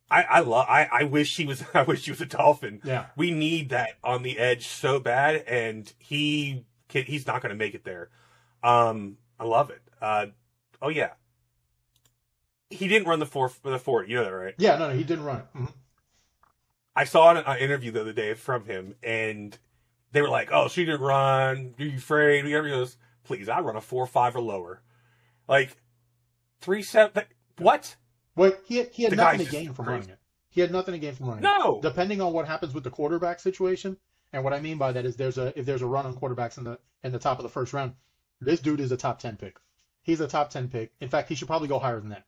I, 0.10 0.24
I 0.24 0.40
love. 0.42 0.66
I, 0.68 0.88
I 0.92 1.04
wish 1.04 1.38
he 1.38 1.46
was. 1.46 1.64
I 1.74 1.84
wish 1.84 2.06
he 2.06 2.12
was 2.12 2.22
a 2.22 2.26
Dolphin 2.26 2.82
Yeah. 2.84 3.08
we 3.16 3.32
need 3.32 3.70
that 3.70 3.92
on 4.04 4.24
the 4.24 4.38
edge 4.40 4.68
so 4.68 5.00
bad, 5.00 5.44
and 5.48 5.92
he 6.00 6.66
can, 6.90 7.04
he's 7.04 7.26
not 7.28 7.42
going 7.42 7.50
to 7.52 7.56
make 7.58 7.74
it 7.76 7.84
there. 7.84 8.10
Um, 8.64 9.18
I 9.40 9.44
love 9.46 9.70
it. 9.70 9.82
Uh, 10.02 10.28
oh 10.82 10.90
yeah, 10.90 11.12
he 12.70 12.88
didn't 12.88 13.08
run 13.08 13.20
the 13.20 13.26
four 13.26 13.52
the 13.64 13.80
forty. 13.80 14.10
You 14.12 14.18
know 14.18 14.24
that, 14.26 14.32
right? 14.32 14.56
Yeah. 14.58 14.78
No, 14.78 14.90
no, 14.90 14.96
he 14.96 15.04
didn't 15.04 15.26
run 15.26 15.38
it. 15.38 15.46
Mhm. 15.58 15.74
I 16.96 17.04
saw 17.04 17.32
an, 17.32 17.38
an 17.46 17.58
interview 17.60 17.92
the 17.92 18.02
other 18.02 18.14
day 18.14 18.34
from 18.34 18.66
him, 18.66 18.96
and 19.04 19.58
they 20.12 20.22
were 20.22 20.30
like, 20.30 20.50
"Oh, 20.52 20.68
she 20.68 20.86
didn't 20.86 21.02
run. 21.02 21.76
Are 21.80 21.84
you 21.84 21.98
afraid?" 21.98 22.46
He 22.46 22.52
goes, 22.52 22.98
"Please, 23.24 23.50
I 23.50 23.60
run 23.60 23.76
a 23.76 23.82
four 23.82 24.08
five 24.08 24.36
or 24.36 24.42
lower." 24.42 24.82
Like 25.48 25.78
three 26.62 26.82
seven. 26.82 27.24
What? 27.58 27.96
Well, 28.36 28.54
he 28.66 28.78
had, 28.78 28.90
he 28.92 29.04
had 29.04 29.12
The 29.14 29.16
nothing 29.18 29.46
to 29.46 29.52
gain 29.52 29.74
from 29.74 29.86
crazy. 29.86 30.00
running 30.00 30.10
it. 30.10 30.20
He 30.50 30.62
had 30.62 30.72
nothing 30.72 30.94
to 30.94 31.00
gain 31.00 31.14
from 31.16 31.28
running 31.28 31.44
it. 31.44 31.48
No. 31.48 31.80
Depending 31.82 32.22
on 32.22 32.34
what 32.34 32.48
happens 32.48 32.74
with 32.74 32.84
the 32.84 32.90
quarterback 32.90 33.40
situation, 33.40 33.98
and 34.34 34.44
what 34.44 34.54
I 34.54 34.60
mean 34.60 34.78
by 34.78 34.92
that 34.92 35.06
is 35.06 35.16
there's 35.16 35.38
a 35.38 35.58
if 35.58 35.66
there's 35.66 35.82
a 35.82 35.88
run 35.88 36.06
on 36.06 36.16
quarterbacks 36.16 36.58
in 36.58 36.64
the 36.64 36.80
in 37.04 37.12
the 37.12 37.20
top 37.20 37.40
of 37.40 37.44
the 37.44 37.50
first 37.50 37.74
round, 37.74 37.94
this 38.42 38.60
dude 38.60 38.80
is 38.80 38.92
a 38.92 38.98
top 38.98 39.20
ten 39.20 39.38
pick. 39.38 39.58
He's 40.02 40.22
a 40.22 40.28
top 40.28 40.50
ten 40.50 40.68
pick. 40.68 40.92
In 41.00 41.10
fact, 41.10 41.30
he 41.30 41.36
should 41.36 41.48
probably 41.48 41.68
go 41.68 41.80
higher 41.80 42.00
than 42.00 42.10
that. 42.10 42.26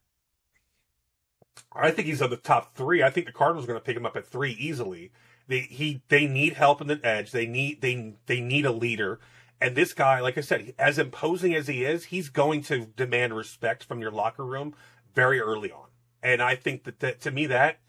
I 1.73 1.91
think 1.91 2.07
he's 2.07 2.21
on 2.21 2.29
the 2.29 2.37
top 2.37 2.75
three. 2.75 3.03
I 3.03 3.09
think 3.09 3.25
the 3.25 3.31
Cardinals 3.31 3.65
are 3.65 3.67
going 3.67 3.79
to 3.79 3.85
pick 3.85 3.97
him 3.97 4.05
up 4.05 4.15
at 4.15 4.25
three 4.25 4.51
easily. 4.51 5.11
They 5.47 5.61
he 5.61 6.01
they 6.09 6.27
need 6.27 6.53
help 6.53 6.81
in 6.81 6.87
the 6.87 6.99
edge. 7.03 7.31
They 7.31 7.45
need 7.45 7.81
they 7.81 8.15
they 8.25 8.41
need 8.41 8.65
a 8.65 8.71
leader. 8.71 9.19
And 9.59 9.75
this 9.75 9.93
guy, 9.93 10.19
like 10.19 10.37
I 10.37 10.41
said, 10.41 10.73
as 10.77 10.99
imposing 10.99 11.55
as 11.55 11.67
he 11.67 11.83
is, 11.83 12.05
he's 12.05 12.29
going 12.29 12.61
to 12.63 12.85
demand 12.95 13.35
respect 13.35 13.83
from 13.83 14.01
your 14.01 14.11
locker 14.11 14.45
room 14.45 14.75
very 15.15 15.39
early 15.39 15.71
on. 15.71 15.87
And 16.21 16.43
I 16.43 16.55
think 16.55 16.83
that, 16.83 16.99
that 16.99 17.21
to 17.21 17.31
me 17.31 17.47
that 17.47 17.79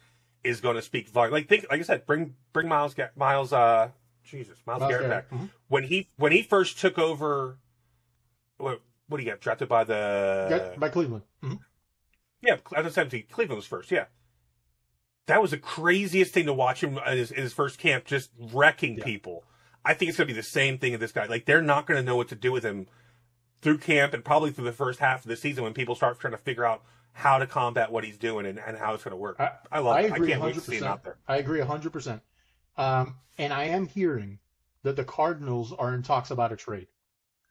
is 0.43 0.61
going 0.61 0.77
to 0.77 0.81
speak 0.81 1.09
volume. 1.09 1.33
Like 1.33 1.47
think 1.47 1.65
like 1.69 1.79
I 1.79 1.83
said, 1.83 2.05
bring 2.05 2.35
bring 2.53 2.67
Myles 2.67 2.95
Myles 3.15 3.53
uh 3.53 3.89
Jesus 4.29 4.57
Myles, 4.65 4.79
Myles 4.81 4.91
Garrett 4.91 5.09
Garrett. 5.09 5.29
back 5.29 5.39
Mhm. 5.39 5.49
when 5.67 5.83
he 5.83 6.09
when 6.17 6.31
he 6.31 6.41
first 6.43 6.79
took 6.79 6.97
over. 6.97 7.57
What 8.57 8.81
what 9.07 9.17
do 9.17 9.23
you 9.23 9.29
get 9.29 9.41
drafted 9.41 9.67
by 9.69 9.83
the 9.83 10.73
by 10.77 10.89
Cleveland. 10.89 11.23
Mhm. 11.43 11.59
yeah, 12.41 12.57
as 12.75 12.85
I 12.85 12.89
said, 12.89 13.09
Cleveland 13.29 13.57
was 13.57 13.65
first. 13.65 13.89
Yeah, 13.91 14.05
that 15.27 15.41
was 15.41 15.51
the 15.51 15.57
craziest 15.57 16.33
thing 16.33 16.45
to 16.45 16.53
watch 16.53 16.83
him 16.83 16.97
in 16.97 17.17
his, 17.17 17.31
in 17.31 17.41
his 17.41 17.53
first 17.53 17.79
camp, 17.79 18.05
just 18.05 18.31
wrecking 18.37 18.97
Yeah. 18.97 19.03
people. 19.05 19.43
I 19.85 19.93
think 19.93 20.09
it's 20.09 20.17
going 20.17 20.27
to 20.27 20.33
be 20.33 20.37
the 20.39 20.43
same 20.43 20.77
thing 20.77 20.91
with 20.91 21.01
this 21.01 21.11
guy. 21.11 21.25
Like 21.25 21.45
they're 21.45 21.61
not 21.61 21.85
going 21.87 21.97
to 21.99 22.03
know 22.03 22.15
what 22.17 22.27
to 22.29 22.35
do 22.35 22.51
with 22.51 22.63
him 22.63 22.87
through 23.61 23.77
camp 23.79 24.13
and 24.13 24.23
probably 24.23 24.51
through 24.51 24.65
the 24.65 24.71
first 24.73 24.99
half 24.99 25.23
of 25.23 25.29
the 25.29 25.35
season 25.35 25.63
when 25.63 25.73
people 25.73 25.95
start 25.95 26.19
trying 26.19 26.31
to 26.31 26.37
figure 26.37 26.65
out 26.65 26.83
how 27.13 27.37
to 27.39 27.47
combat 27.47 27.91
what 27.91 28.03
he's 28.03 28.17
doing 28.17 28.45
and, 28.45 28.59
and 28.59 28.77
how 28.77 28.93
it's 28.93 29.03
going 29.03 29.11
to 29.11 29.17
work. 29.17 29.39
I- 29.39 29.51
I 29.71 29.79
love. 29.79 29.95
I 29.95 30.01
it. 30.01 30.11
I 30.11 30.19
can't 30.19 30.41
wait 30.41 30.55
to 30.55 30.61
see 30.61 30.77
him 30.77 30.83
out 30.85 31.03
there. 31.03 31.17
I 31.27 31.37
agree 31.37 31.59
hundred 31.61 31.91
percent. 31.93 32.21
Um, 32.79 33.17
and 33.37 33.53
I 33.53 33.65
am 33.65 33.87
hearing 33.87 34.39
that 34.83 34.97
the 34.97 35.05
Cardinals 35.05 35.73
are 35.73 35.93
in 35.95 36.03
talks 36.03 36.31
about 36.31 36.53
a 36.53 36.57
trade. 36.57 36.87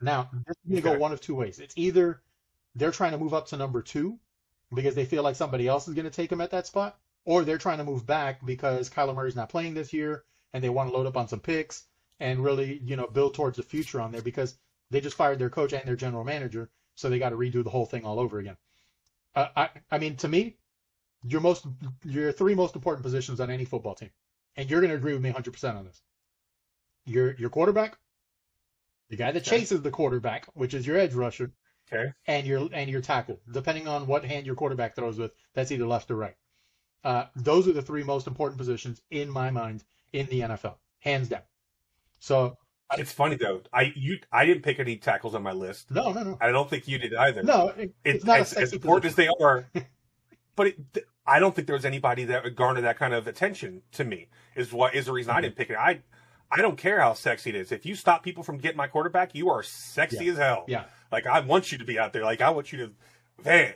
Now, 0.01 0.31
this 0.47 0.57
to 0.75 0.81
Okay. 0.81 0.83
go 0.83 0.95
one 0.95 1.13
of 1.13 1.21
two 1.21 1.37
ways. 1.37 1.61
It's 1.61 1.75
either 1.77 2.23
they're 2.75 2.93
trying 2.93 3.13
to 3.13 3.19
move 3.19 3.35
up 3.35 3.47
to 3.49 3.57
number 3.57 3.83
two 3.83 4.19
because 4.75 4.95
they 4.97 5.05
feel 5.07 5.23
like 5.23 5.37
somebody 5.37 5.69
else 5.69 5.89
is 5.89 5.95
going 5.95 6.05
to 6.07 6.11
take 6.11 6.33
him 6.33 6.41
at 6.41 6.51
that 6.51 6.67
spot, 6.67 6.99
or 7.25 7.45
they're 7.45 7.59
trying 7.59 7.79
to 7.79 7.85
move 7.85 8.07
back 8.07 8.45
because 8.47 8.91
Kyler 8.91 9.15
Murray's 9.15 9.37
not 9.37 9.51
playing 9.51 9.75
this 9.75 9.93
year 9.93 10.25
and 10.53 10.65
they 10.65 10.71
want 10.71 10.91
to 10.91 10.97
load 10.97 11.07
up 11.07 11.17
on 11.17 11.29
some 11.29 11.41
picks 11.41 11.87
and 12.21 12.43
really, 12.45 12.79
you 12.85 12.97
know, 12.97 13.07
build 13.07 13.35
towards 13.35 13.57
the 13.57 13.63
future 13.63 14.01
on 14.01 14.13
there 14.13 14.23
because 14.23 14.59
they 14.91 15.01
just 15.01 15.17
fired 15.17 15.39
their 15.39 15.51
coach 15.51 15.73
and 15.73 15.87
their 15.87 15.97
general 15.97 16.25
manager, 16.25 16.71
so 16.97 17.09
they 17.09 17.19
got 17.19 17.31
to 17.31 17.37
redo 17.37 17.65
the 17.65 17.71
whole 17.71 17.87
thing 17.87 18.05
all 18.05 18.21
over 18.21 18.39
again. 18.41 18.57
Uh, 19.35 19.49
I, 19.57 19.71
I 19.91 19.99
mean, 19.99 20.17
to 20.19 20.29
me, 20.29 20.59
your 21.25 21.41
most, 21.41 21.67
your 22.05 22.33
three 22.33 22.55
most 22.55 22.77
important 22.77 23.05
positions 23.05 23.41
on 23.41 23.51
any 23.51 23.67
football 23.67 23.95
team, 23.95 24.11
and 24.59 24.69
you're 24.69 24.81
going 24.81 24.91
to 24.91 24.97
agree 24.97 25.15
with 25.15 25.23
me 25.23 25.33
100% 25.33 25.77
on 25.77 25.87
this. 25.87 26.03
Your 27.07 27.35
your 27.37 27.49
quarterback, 27.49 27.97
the 29.09 29.17
guy 29.17 29.33
that 29.33 29.47
Okay. 29.49 29.59
chases 29.61 29.81
the 29.81 29.91
quarterback, 29.91 30.45
which 30.53 30.75
is 30.75 30.87
your 30.87 30.99
edge 30.99 31.15
rusher, 31.15 31.53
Okay. 31.91 32.13
and 32.27 32.47
your 32.47 32.69
and 32.75 32.91
your 32.91 33.01
tackle, 33.01 33.41
depending 33.51 33.89
on 33.89 34.07
what 34.07 34.25
hand 34.27 34.45
your 34.45 34.55
quarterback 34.55 34.95
throws 34.95 35.19
with, 35.19 35.33
that's 35.55 35.73
either 35.73 35.87
left 35.87 36.11
or 36.11 36.17
right. 36.17 36.37
Uh, 37.05 37.25
those 37.37 37.67
are 37.67 37.73
the 37.73 37.81
three 37.81 38.03
most 38.05 38.27
important 38.27 38.59
positions 38.59 39.01
in 39.11 39.31
my 39.31 39.49
mind 39.51 39.85
in 40.13 40.27
the 40.27 40.41
NFL, 40.41 40.75
hands 40.99 41.29
down. 41.31 41.43
So 42.19 42.59
It's 42.99 43.13
funny 43.13 43.37
though. 43.37 43.63
I 43.73 43.93
you 43.97 44.19
I 44.31 44.45
didn't 44.45 44.63
pick 44.65 44.79
any 44.79 44.97
tackles 44.99 45.35
on 45.35 45.43
my 45.43 45.53
list. 45.53 45.91
no, 45.91 46.13
no, 46.13 46.23
no, 46.25 46.39
I 46.43 46.51
don't 46.51 46.69
think 46.69 46.87
you 46.89 46.99
did 46.99 47.15
either. 47.15 47.43
no. 47.43 47.69
It, 47.69 47.79
It- 48.05 48.17
it's 48.17 48.25
not 48.27 48.41
as, 48.41 48.53
as 48.53 48.73
important 48.75 49.07
as 49.07 49.15
they 49.15 49.29
are, 49.41 49.65
but 50.57 50.67
it, 50.67 51.07
I 51.29 51.39
don't 51.39 51.55
think 51.55 51.67
there 51.67 51.77
was 51.77 51.85
anybody 51.85 52.25
that 52.25 52.45
would 52.45 52.57
garner 52.57 52.81
that 52.81 52.99
kind 52.99 53.13
of 53.15 53.27
attention 53.27 53.83
to 53.93 54.05
me. 54.05 54.29
Is 54.57 54.73
what 54.73 54.95
is 54.95 55.07
the 55.07 55.13
reason 55.13 55.31
I 55.33 55.41
didn't 55.41 55.57
pick 55.57 55.71
it. 55.71 55.77
I 55.77 56.01
I 56.51 56.63
don't 56.63 56.79
care 56.79 57.01
how 57.01 57.13
sexy 57.13 57.51
it 57.51 57.57
is. 57.57 57.71
If 57.73 57.85
you 57.85 57.95
stop 57.95 58.23
people 58.23 58.43
from 58.43 58.59
getting 58.59 58.77
my 58.79 58.87
quarterback, 58.87 59.35
you 59.35 59.51
are 59.51 59.63
sexy 59.63 60.25
Yeah. 60.25 60.33
as 60.33 60.39
hell. 60.39 60.65
Yeah. 60.69 60.85
Like 61.13 61.27
I 61.27 61.41
want 61.41 61.71
you 61.73 61.79
to 61.79 61.85
be 61.85 61.99
out 61.99 62.13
there. 62.13 62.25
Like 62.25 62.41
I 62.41 62.51
want 62.51 62.73
you 62.73 62.79
to, 62.79 62.93
man. 63.45 63.75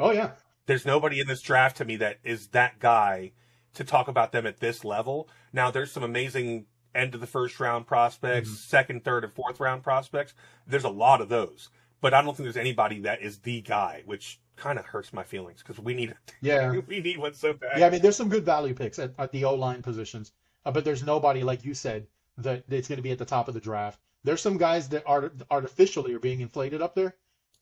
Oh 0.00 0.10
yeah. 0.10 0.32
There's 0.66 0.84
nobody 0.84 1.20
in 1.20 1.26
this 1.28 1.40
draft 1.40 1.76
to 1.78 1.84
me 1.84 1.96
that 1.96 2.18
is 2.24 2.48
that 2.48 2.78
guy 2.78 3.32
to 3.74 3.84
talk 3.84 4.08
about 4.08 4.32
them 4.32 4.46
at 4.46 4.58
this 4.60 4.84
level. 4.84 5.28
Now 5.52 5.70
there's 5.70 5.92
some 5.92 6.02
amazing 6.02 6.66
end 6.94 7.14
of 7.14 7.20
the 7.20 7.26
first 7.26 7.60
round 7.60 7.86
prospects, 7.86 8.50
Mhm. 8.50 8.54
second, 8.56 9.04
third, 9.04 9.22
and 9.24 9.32
fourth 9.32 9.60
round 9.60 9.82
prospects. 9.84 10.34
There's 10.66 10.84
a 10.84 10.88
lot 10.88 11.20
of 11.20 11.28
those, 11.28 11.68
but 12.00 12.12
I 12.12 12.22
don't 12.22 12.36
think 12.36 12.44
there's 12.46 12.56
anybody 12.56 12.98
that 13.00 13.22
is 13.22 13.38
the 13.40 13.60
guy, 13.60 14.02
which 14.04 14.40
kind 14.58 14.78
of 14.78 14.84
hurts 14.84 15.12
my 15.12 15.22
feelings 15.22 15.62
because 15.62 15.82
we 15.82 15.94
need 15.94 16.14
Yeah. 16.40 16.72
we 16.86 17.00
need 17.00 17.18
one 17.18 17.34
so 17.34 17.52
bad. 17.52 17.78
Yeah, 17.78 17.86
I 17.86 17.90
mean, 17.90 18.02
there's 18.02 18.16
some 18.16 18.28
good 18.28 18.44
value 18.44 18.74
picks 18.74 18.98
at, 18.98 19.12
at 19.18 19.32
the 19.32 19.44
O 19.44 19.54
line 19.54 19.82
positions, 19.82 20.32
uh, 20.64 20.70
but 20.70 20.84
there's 20.84 21.02
nobody 21.02 21.42
like 21.42 21.64
you 21.64 21.74
said 21.74 22.06
that 22.38 22.64
it's 22.68 22.88
going 22.88 22.98
to 22.98 23.02
be 23.02 23.10
at 23.10 23.18
the 23.18 23.24
top 23.24 23.48
of 23.48 23.54
the 23.54 23.60
draft. 23.60 23.98
There's 24.24 24.40
some 24.40 24.58
guys 24.58 24.88
that 24.90 25.04
art, 25.06 25.34
artificially 25.50 26.14
are 26.14 26.18
being 26.18 26.40
inflated 26.40 26.82
up 26.82 26.94
there, 26.94 27.14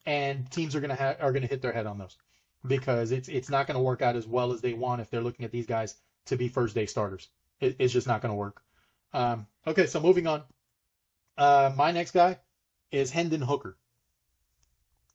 and 0.07 0.51
teams 0.51 0.75
are 0.75 0.81
gonna 0.81 0.95
ha- 0.97 1.17
are 1.21 1.33
gonna 1.33 1.47
hit 1.47 1.63
their 1.63 1.73
head 1.73 1.87
on 1.87 1.99
those 1.99 2.17
because 2.67 3.13
it's 3.13 3.29
it's 3.29 3.51
not 3.51 3.67
gonna 3.67 3.83
work 3.83 4.03
out 4.03 4.17
as 4.17 4.27
well 4.27 4.53
as 4.53 4.61
they 4.61 4.73
want 4.73 5.01
if 5.01 5.11
they're 5.11 5.21
looking 5.21 5.45
at 5.45 5.53
these 5.53 5.67
guys 5.67 5.97
to 6.27 6.37
be 6.37 6.49
first 6.49 6.75
day 6.75 6.87
starters. 6.87 7.29
It, 7.61 7.77
it's 7.79 7.93
just 7.93 8.07
not 8.07 8.23
gonna 8.23 8.35
work. 8.35 8.63
Um, 9.13 9.47
okay, 9.67 9.87
so 9.87 10.01
moving 10.01 10.27
on. 10.27 10.43
Uh, 11.37 11.73
my 11.77 11.93
next 11.93 12.13
guy 12.13 12.39
is 12.91 13.11
Hendon 13.11 13.43
Hooker. 13.43 13.77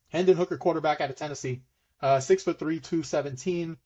Hendon 0.08 0.36
Hooker, 0.36 0.56
quarterback 0.56 1.00
out 1.00 1.10
of 1.10 1.16
Tennessee, 1.16 1.62
uh, 2.02 2.20
six 2.20 2.42
foot 2.42 2.58
three, 2.58 2.80
two 2.80 3.02
seventeen, 3.02 3.76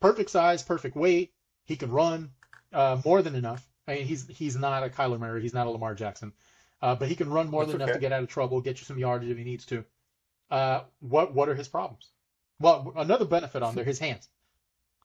perfect 0.00 0.30
size, 0.30 0.62
perfect 0.62 0.96
weight. 0.96 1.32
He 1.64 1.76
can 1.76 1.90
run 1.90 2.30
uh, 2.72 3.00
more 3.04 3.22
than 3.22 3.34
enough. 3.34 3.66
I 3.86 3.96
mean, 3.96 4.06
he's 4.06 4.26
he's 4.28 4.56
not 4.56 4.84
a 4.84 4.88
Kyler 4.88 5.18
Murray, 5.18 5.42
he's 5.42 5.54
not 5.54 5.66
a 5.66 5.70
Lamar 5.70 5.94
Jackson, 5.94 6.32
uh, 6.80 6.94
but 6.94 7.08
he 7.08 7.16
can 7.16 7.30
run 7.30 7.48
more 7.48 7.62
That's 7.62 7.72
than 7.72 7.82
enough 7.82 7.94
to 7.94 8.00
get 8.00 8.12
out 8.12 8.22
of 8.22 8.28
trouble, 8.28 8.60
get 8.60 8.78
you 8.80 8.84
some 8.84 8.98
yardage 8.98 9.30
if 9.30 9.36
he 9.38 9.44
needs 9.44 9.66
to. 9.66 9.84
Uh, 10.50 10.82
what 11.00 11.34
what 11.34 11.48
are 11.48 11.54
his 11.54 11.68
problems? 11.68 12.10
Well, 12.58 12.92
another 12.96 13.24
benefit 13.24 13.62
on 13.62 13.74
there, 13.74 13.84
his 13.84 13.98
hands, 13.98 14.28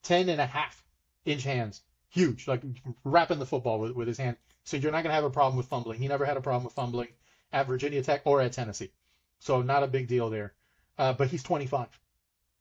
ten 0.02 0.28
and 0.28 0.40
a 0.40 0.46
half 0.46 0.84
inch 1.24 1.42
hands, 1.42 1.82
huge, 2.10 2.46
like 2.46 2.62
wrapping 3.04 3.38
the 3.38 3.46
football 3.46 3.80
with, 3.80 3.92
with 3.92 4.08
his 4.08 4.18
hand. 4.18 4.36
So 4.64 4.76
you're 4.76 4.92
not 4.92 5.02
gonna 5.02 5.14
have 5.14 5.24
a 5.24 5.30
problem 5.30 5.56
with 5.56 5.66
fumbling. 5.66 5.98
He 5.98 6.08
never 6.08 6.24
had 6.24 6.36
a 6.36 6.40
problem 6.40 6.64
with 6.64 6.74
fumbling 6.74 7.08
at 7.52 7.66
Virginia 7.66 8.02
Tech 8.02 8.22
or 8.24 8.40
at 8.40 8.52
Tennessee, 8.52 8.92
so 9.38 9.62
not 9.62 9.82
a 9.82 9.88
big 9.88 10.08
deal 10.08 10.30
there. 10.30 10.54
Uh, 10.98 11.12
but 11.12 11.28
he's 11.28 11.42
25, 11.42 11.88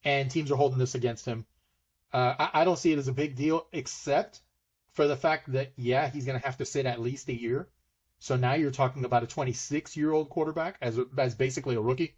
and 0.05 0.29
teams 0.29 0.51
are 0.51 0.55
holding 0.55 0.79
this 0.79 0.95
against 0.95 1.25
him. 1.25 1.45
Uh, 2.13 2.35
I, 2.39 2.61
I 2.61 2.63
don't 2.63 2.77
see 2.77 2.93
it 2.93 2.99
as 2.99 3.09
a 3.09 3.13
big 3.13 3.35
deal, 3.35 3.67
except 3.73 4.39
for 4.93 5.07
the 5.07 5.17
fact 5.17 5.51
that 5.51 5.73
yeah, 5.75 6.07
he's 6.07 6.25
going 6.25 6.39
to 6.39 6.45
have 6.45 6.57
to 6.57 6.65
sit 6.65 6.85
at 6.85 7.01
least 7.01 7.27
a 7.27 7.33
year. 7.33 7.67
So 8.19 8.37
now 8.37 8.53
you're 8.53 8.71
talking 8.71 9.03
about 9.03 9.23
a 9.23 9.27
26 9.27 9.97
year 9.97 10.13
old 10.13 10.29
quarterback 10.29 10.77
as 10.81 10.97
a, 10.97 11.05
as 11.17 11.35
basically 11.35 11.75
a 11.75 11.81
rookie. 11.81 12.15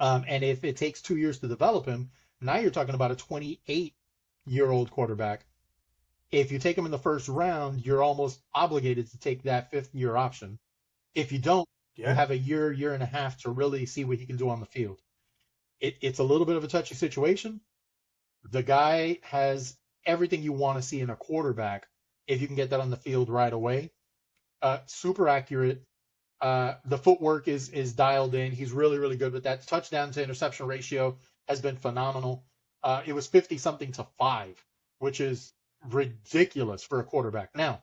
Um, 0.00 0.24
and 0.26 0.42
if 0.42 0.64
it 0.64 0.76
takes 0.76 1.02
two 1.02 1.16
years 1.16 1.40
to 1.40 1.48
develop 1.48 1.84
him, 1.84 2.10
now 2.40 2.56
you're 2.56 2.70
talking 2.70 2.94
about 2.94 3.10
a 3.10 3.16
28 3.16 3.94
year 4.46 4.70
old 4.70 4.90
quarterback. 4.90 5.44
If 6.30 6.50
you 6.50 6.58
take 6.58 6.76
him 6.76 6.86
in 6.86 6.90
the 6.90 6.98
first 6.98 7.28
round, 7.28 7.84
you're 7.84 8.02
almost 8.02 8.40
obligated 8.54 9.10
to 9.10 9.18
take 9.18 9.42
that 9.42 9.70
fifth 9.70 9.94
year 9.94 10.16
option. 10.16 10.58
If 11.14 11.32
you 11.32 11.38
don't, 11.38 11.68
you 11.94 12.04
have 12.04 12.30
a 12.30 12.36
year, 12.36 12.72
year 12.72 12.92
and 12.92 13.02
a 13.02 13.06
half 13.06 13.38
to 13.42 13.50
really 13.50 13.86
see 13.86 14.04
what 14.04 14.18
he 14.18 14.26
can 14.26 14.36
do 14.36 14.50
on 14.50 14.60
the 14.60 14.66
field. 14.66 15.00
It, 15.80 15.96
it's 16.00 16.18
a 16.18 16.24
little 16.24 16.46
bit 16.46 16.56
of 16.56 16.64
a 16.64 16.68
touchy 16.68 16.94
situation. 16.94 17.60
The 18.50 18.62
guy 18.62 19.18
has 19.22 19.76
everything 20.04 20.42
you 20.42 20.52
want 20.52 20.78
to 20.78 20.82
see 20.82 21.00
in 21.00 21.10
a 21.10 21.16
quarterback 21.16 21.86
if 22.26 22.40
you 22.40 22.46
can 22.46 22.56
get 22.56 22.70
that 22.70 22.80
on 22.80 22.90
the 22.90 22.96
field 22.96 23.28
right 23.28 23.52
away. 23.52 23.92
Uh, 24.62 24.78
super 24.86 25.28
accurate. 25.28 25.82
Uh, 26.40 26.74
the 26.84 26.98
footwork 26.98 27.48
is 27.48 27.70
is 27.70 27.92
dialed 27.92 28.34
in. 28.34 28.52
He's 28.52 28.72
really 28.72 28.98
really 28.98 29.16
good 29.16 29.32
with 29.32 29.44
that. 29.44 29.66
Touchdown 29.66 30.10
to 30.12 30.22
interception 30.22 30.66
ratio 30.66 31.18
has 31.48 31.60
been 31.60 31.76
phenomenal. 31.76 32.44
Uh, 32.82 33.02
it 33.06 33.14
was 33.14 33.26
fifty 33.26 33.58
something 33.58 33.92
to 33.92 34.06
five, 34.18 34.62
which 34.98 35.20
is 35.20 35.52
ridiculous 35.88 36.82
for 36.82 37.00
a 37.00 37.04
quarterback. 37.04 37.54
Now, 37.54 37.82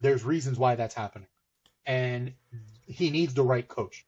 there's 0.00 0.24
reasons 0.24 0.58
why 0.58 0.74
that's 0.74 0.94
happening, 0.94 1.28
and 1.86 2.34
he 2.86 3.10
needs 3.10 3.34
the 3.34 3.42
right 3.42 3.66
coach. 3.66 4.04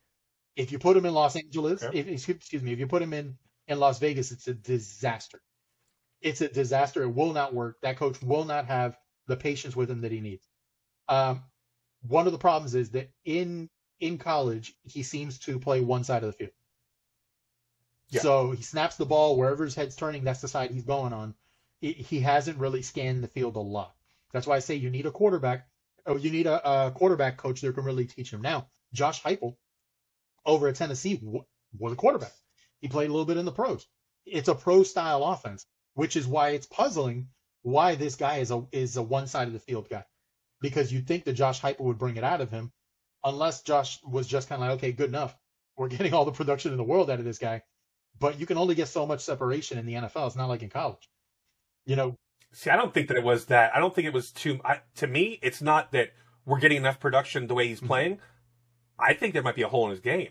If 0.60 0.72
you 0.72 0.78
put 0.78 0.96
him 0.96 1.06
in 1.06 1.14
Los 1.14 1.36
Angeles, 1.36 1.82
Okay. 1.82 1.98
if, 1.98 2.28
excuse 2.28 2.62
me, 2.62 2.72
if 2.72 2.78
you 2.78 2.86
put 2.86 3.02
him 3.02 3.12
in 3.14 3.38
in 3.66 3.78
Las 3.80 3.98
Vegas, 3.98 4.30
it's 4.32 4.46
a 4.48 4.54
disaster. 4.54 5.40
It's 6.20 6.40
a 6.40 6.48
disaster. 6.48 7.02
It 7.02 7.08
will 7.10 7.32
not 7.32 7.54
work. 7.54 7.78
That 7.82 7.96
coach 7.96 8.20
will 8.20 8.44
not 8.44 8.66
have 8.66 8.96
the 9.26 9.36
patience 9.36 9.74
with 9.74 9.90
him 9.90 10.02
that 10.02 10.12
he 10.12 10.20
needs. 10.20 10.46
Um, 11.08 11.42
one 12.06 12.26
of 12.26 12.32
the 12.32 12.38
problems 12.38 12.74
is 12.74 12.90
that 12.90 13.10
in 13.24 13.70
in 14.00 14.18
college 14.18 14.74
he 14.84 15.02
seems 15.02 15.38
to 15.40 15.58
play 15.58 15.80
one 15.80 16.04
side 16.04 16.22
of 16.24 16.30
the 16.32 16.36
field. 16.36 16.52
Yeah. 18.08 18.20
So 18.22 18.50
he 18.50 18.62
snaps 18.62 18.96
the 18.96 19.06
ball 19.06 19.36
wherever 19.36 19.64
his 19.64 19.74
head's 19.74 19.96
turning. 19.96 20.24
That's 20.24 20.40
the 20.40 20.48
side 20.48 20.70
he's 20.70 20.84
going 20.84 21.12
on. 21.12 21.34
He, 21.80 21.92
he 21.92 22.20
hasn't 22.20 22.58
really 22.58 22.82
scanned 22.82 23.22
the 23.22 23.28
field 23.28 23.56
a 23.56 23.60
lot. 23.60 23.94
That's 24.32 24.46
why 24.46 24.56
I 24.56 24.60
say 24.60 24.74
you 24.74 24.90
need 24.90 25.06
a 25.06 25.10
quarterback. 25.10 25.68
Oh, 26.06 26.16
you 26.16 26.30
need 26.30 26.46
a, 26.46 26.86
a 26.86 26.90
quarterback 26.90 27.36
coach 27.36 27.60
that 27.60 27.74
can 27.74 27.84
really 27.84 28.06
teach 28.06 28.32
him. 28.32 28.42
Now, 28.42 28.68
Josh 28.92 29.22
Heupel 29.22 29.56
over 30.46 30.68
at 30.68 30.76
Tennessee 30.76 31.20
was 31.78 31.92
a 31.92 31.96
quarterback. 31.96 32.32
He 32.80 32.88
played 32.88 33.08
a 33.08 33.12
little 33.12 33.26
bit 33.26 33.36
in 33.36 33.44
the 33.44 33.52
pros. 33.52 33.86
It's 34.26 34.48
a 34.48 34.54
pro 34.54 34.82
style 34.82 35.24
offense, 35.24 35.66
which 35.94 36.16
is 36.16 36.26
why 36.26 36.50
it's 36.50 36.66
puzzling 36.66 37.28
why 37.62 37.94
this 37.94 38.16
guy 38.16 38.38
is 38.38 38.50
a 38.50 38.66
is 38.72 38.96
a 38.96 39.02
one 39.02 39.26
side 39.26 39.46
of 39.46 39.52
the 39.52 39.58
field 39.58 39.88
guy. 39.88 40.04
Because 40.60 40.92
you'd 40.92 41.06
think 41.06 41.24
that 41.24 41.34
Josh 41.34 41.60
Heupel 41.60 41.80
would 41.80 41.98
bring 41.98 42.16
it 42.16 42.24
out 42.24 42.40
of 42.40 42.50
him, 42.50 42.72
unless 43.24 43.62
Josh 43.62 43.98
was 44.04 44.26
just 44.26 44.48
kind 44.48 44.62
of 44.62 44.68
like, 44.68 44.78
okay, 44.78 44.92
good 44.92 45.08
enough. 45.08 45.34
We're 45.76 45.88
getting 45.96 46.12
all 46.14 46.24
the 46.24 46.32
production 46.32 46.72
in 46.72 46.78
the 46.78 46.84
world 46.84 47.10
out 47.10 47.18
of 47.18 47.24
this 47.24 47.38
guy. 47.38 47.62
But 48.18 48.38
you 48.38 48.46
can 48.46 48.58
only 48.58 48.74
get 48.74 48.88
so 48.88 49.06
much 49.06 49.20
separation 49.20 49.78
in 49.78 49.86
the 49.86 49.94
NFL. 49.94 50.26
It's 50.26 50.36
not 50.36 50.48
like 50.48 50.62
in 50.62 50.68
college. 50.68 51.08
You 51.86 51.96
know, 51.96 52.16
See, 52.52 52.68
I 52.68 52.76
don't 52.76 52.92
think 52.92 53.08
that 53.08 53.16
it 53.16 53.22
was 53.22 53.46
that. 53.46 53.74
I 53.74 53.78
don't 53.78 53.94
think 53.94 54.06
it 54.06 54.12
was 54.12 54.32
too. 54.32 54.60
I, 54.64 54.80
to 54.96 55.06
me, 55.06 55.38
it's 55.40 55.62
not 55.62 55.92
that 55.92 56.10
we're 56.44 56.58
getting 56.58 56.78
enough 56.78 56.98
production 56.98 57.46
the 57.46 57.54
way 57.54 57.68
he's 57.68 57.80
Mhm. 57.80 57.86
playing. 57.86 58.18
I 59.00 59.14
think 59.14 59.34
there 59.34 59.42
might 59.42 59.56
be 59.56 59.62
a 59.62 59.68
hole 59.68 59.86
in 59.86 59.90
his 59.90 60.00
game. 60.00 60.30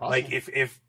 Like 0.00 0.32
if 0.32 0.48
if 0.48 0.80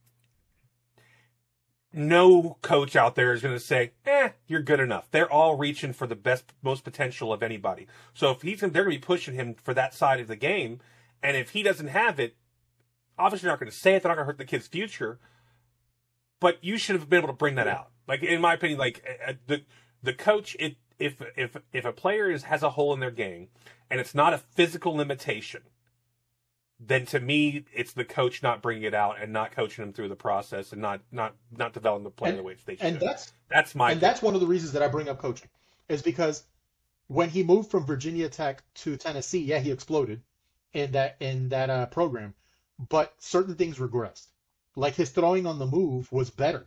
no 1.93 2.57
coach 2.63 2.95
out 2.95 3.15
there 3.15 3.33
is 3.33 3.41
going 3.41 3.53
to 3.53 3.59
say, 3.59 3.91
"Eh, 4.05 4.29
you're 4.47 4.61
good 4.61 4.79
enough." 4.79 5.09
They're 5.11 5.31
all 5.31 5.55
reaching 5.55 5.93
for 5.93 6.07
the 6.07 6.15
best, 6.15 6.53
most 6.63 6.83
potential 6.83 7.31
of 7.31 7.43
anybody. 7.43 7.87
So 8.13 8.31
if 8.31 8.41
he's, 8.41 8.61
they're 8.61 8.69
going 8.69 8.85
to 8.85 8.89
be 8.89 8.97
pushing 8.97 9.35
him 9.35 9.53
for 9.53 9.73
that 9.75 9.93
side 9.93 10.19
of 10.19 10.27
the 10.27 10.35
game, 10.35 10.79
and 11.21 11.37
if 11.37 11.51
he 11.51 11.61
doesn't 11.61 11.87
have 11.87 12.19
it, 12.19 12.35
obviously 13.17 13.45
they're 13.45 13.53
not 13.53 13.59
going 13.59 13.71
to 13.71 13.77
say 13.77 13.95
it. 13.95 14.03
They're 14.03 14.09
not 14.09 14.15
going 14.15 14.25
to 14.25 14.31
hurt 14.31 14.37
the 14.39 14.45
kid's 14.45 14.67
future. 14.67 15.19
But 16.39 16.63
you 16.63 16.77
should 16.77 16.95
have 16.95 17.09
been 17.09 17.19
able 17.19 17.29
to 17.29 17.33
bring 17.33 17.55
that 17.55 17.67
out. 17.67 17.91
Like 18.07 18.23
in 18.23 18.41
my 18.41 18.55
opinion, 18.55 18.79
like 18.79 19.03
the 19.47 19.61
the 20.01 20.13
coach, 20.13 20.57
it, 20.59 20.75
if 20.99 21.21
if 21.37 21.55
if 21.71 21.85
a 21.85 21.93
player 21.93 22.29
is 22.29 22.43
has 22.43 22.63
a 22.63 22.71
hole 22.71 22.93
in 22.93 22.99
their 22.99 23.11
game, 23.11 23.49
and 23.89 23.99
it's 24.01 24.13
not 24.13 24.33
a 24.33 24.37
physical 24.37 24.95
limitation, 24.95 25.61
then 26.85 27.05
to 27.07 27.19
me, 27.19 27.65
it's 27.73 27.93
the 27.93 28.05
coach 28.05 28.43
not 28.43 28.61
bringing 28.61 28.83
it 28.83 28.93
out 28.93 29.21
and 29.21 29.31
not 29.31 29.51
coaching 29.51 29.83
them 29.85 29.93
through 29.93 30.09
the 30.09 30.15
process 30.15 30.71
and 30.73 30.81
not 30.81 31.01
not 31.11 31.35
not 31.55 31.73
developing 31.73 32.03
the 32.03 32.09
player 32.11 32.31
And- 32.31 32.39
the 32.39 32.43
way 32.43 32.55
they 32.65 32.75
should. 32.75 32.85
and 32.85 32.99
that's 32.99 33.31
that's 33.49 33.75
my 33.75 33.91
and 33.91 34.01
that's 34.01 34.21
one 34.21 34.35
of 34.35 34.41
the 34.41 34.47
reasons 34.47 34.73
that 34.73 34.81
I 34.83 34.87
bring 34.87 35.07
up 35.09 35.19
coaching 35.19 35.49
is 35.89 36.01
because 36.01 36.43
when 37.07 37.29
he 37.29 37.43
moved 37.43 37.69
from 37.71 37.85
Virginia 37.85 38.29
Tech 38.29 38.63
to 38.75 38.97
Tennessee, 38.97 39.43
yeah, 39.43 39.59
he 39.59 39.71
exploded 39.71 40.21
in 40.73 40.91
that 40.93 41.17
in 41.19 41.49
that 41.49 41.69
uh, 41.69 41.85
program, 41.87 42.33
but 42.89 43.13
certain 43.19 43.55
things 43.55 43.77
regressed. 43.77 44.27
Like 44.75 44.95
his 44.95 45.11
throwing 45.11 45.45
on 45.45 45.59
the 45.59 45.67
move 45.67 46.11
was 46.11 46.29
better 46.31 46.65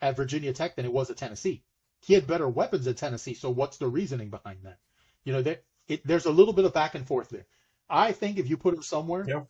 at 0.00 0.16
Virginia 0.16 0.52
Tech 0.52 0.76
than 0.76 0.84
it 0.84 0.92
was 0.92 1.10
at 1.10 1.16
Tennessee. 1.16 1.62
He 2.00 2.14
had 2.14 2.26
better 2.28 2.48
weapons 2.48 2.86
at 2.86 2.96
Tennessee, 2.96 3.34
so 3.34 3.50
what's 3.50 3.78
the 3.78 3.88
reasoning 3.88 4.30
behind 4.30 4.60
that? 4.62 4.78
You 5.24 5.32
know, 5.32 5.42
there, 5.42 5.58
it, 5.88 6.06
there's 6.06 6.26
a 6.26 6.30
little 6.30 6.52
bit 6.54 6.64
of 6.64 6.72
back 6.72 6.94
and 6.94 7.04
forth 7.04 7.30
there. 7.30 7.46
I 7.90 8.12
think 8.12 8.38
if 8.38 8.48
you 8.48 8.56
put 8.56 8.74
him 8.74 8.82
somewhere, 8.82 9.24
Yeah. 9.26 9.42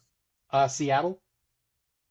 Uh, 0.51 0.69
Seattle, 0.69 1.21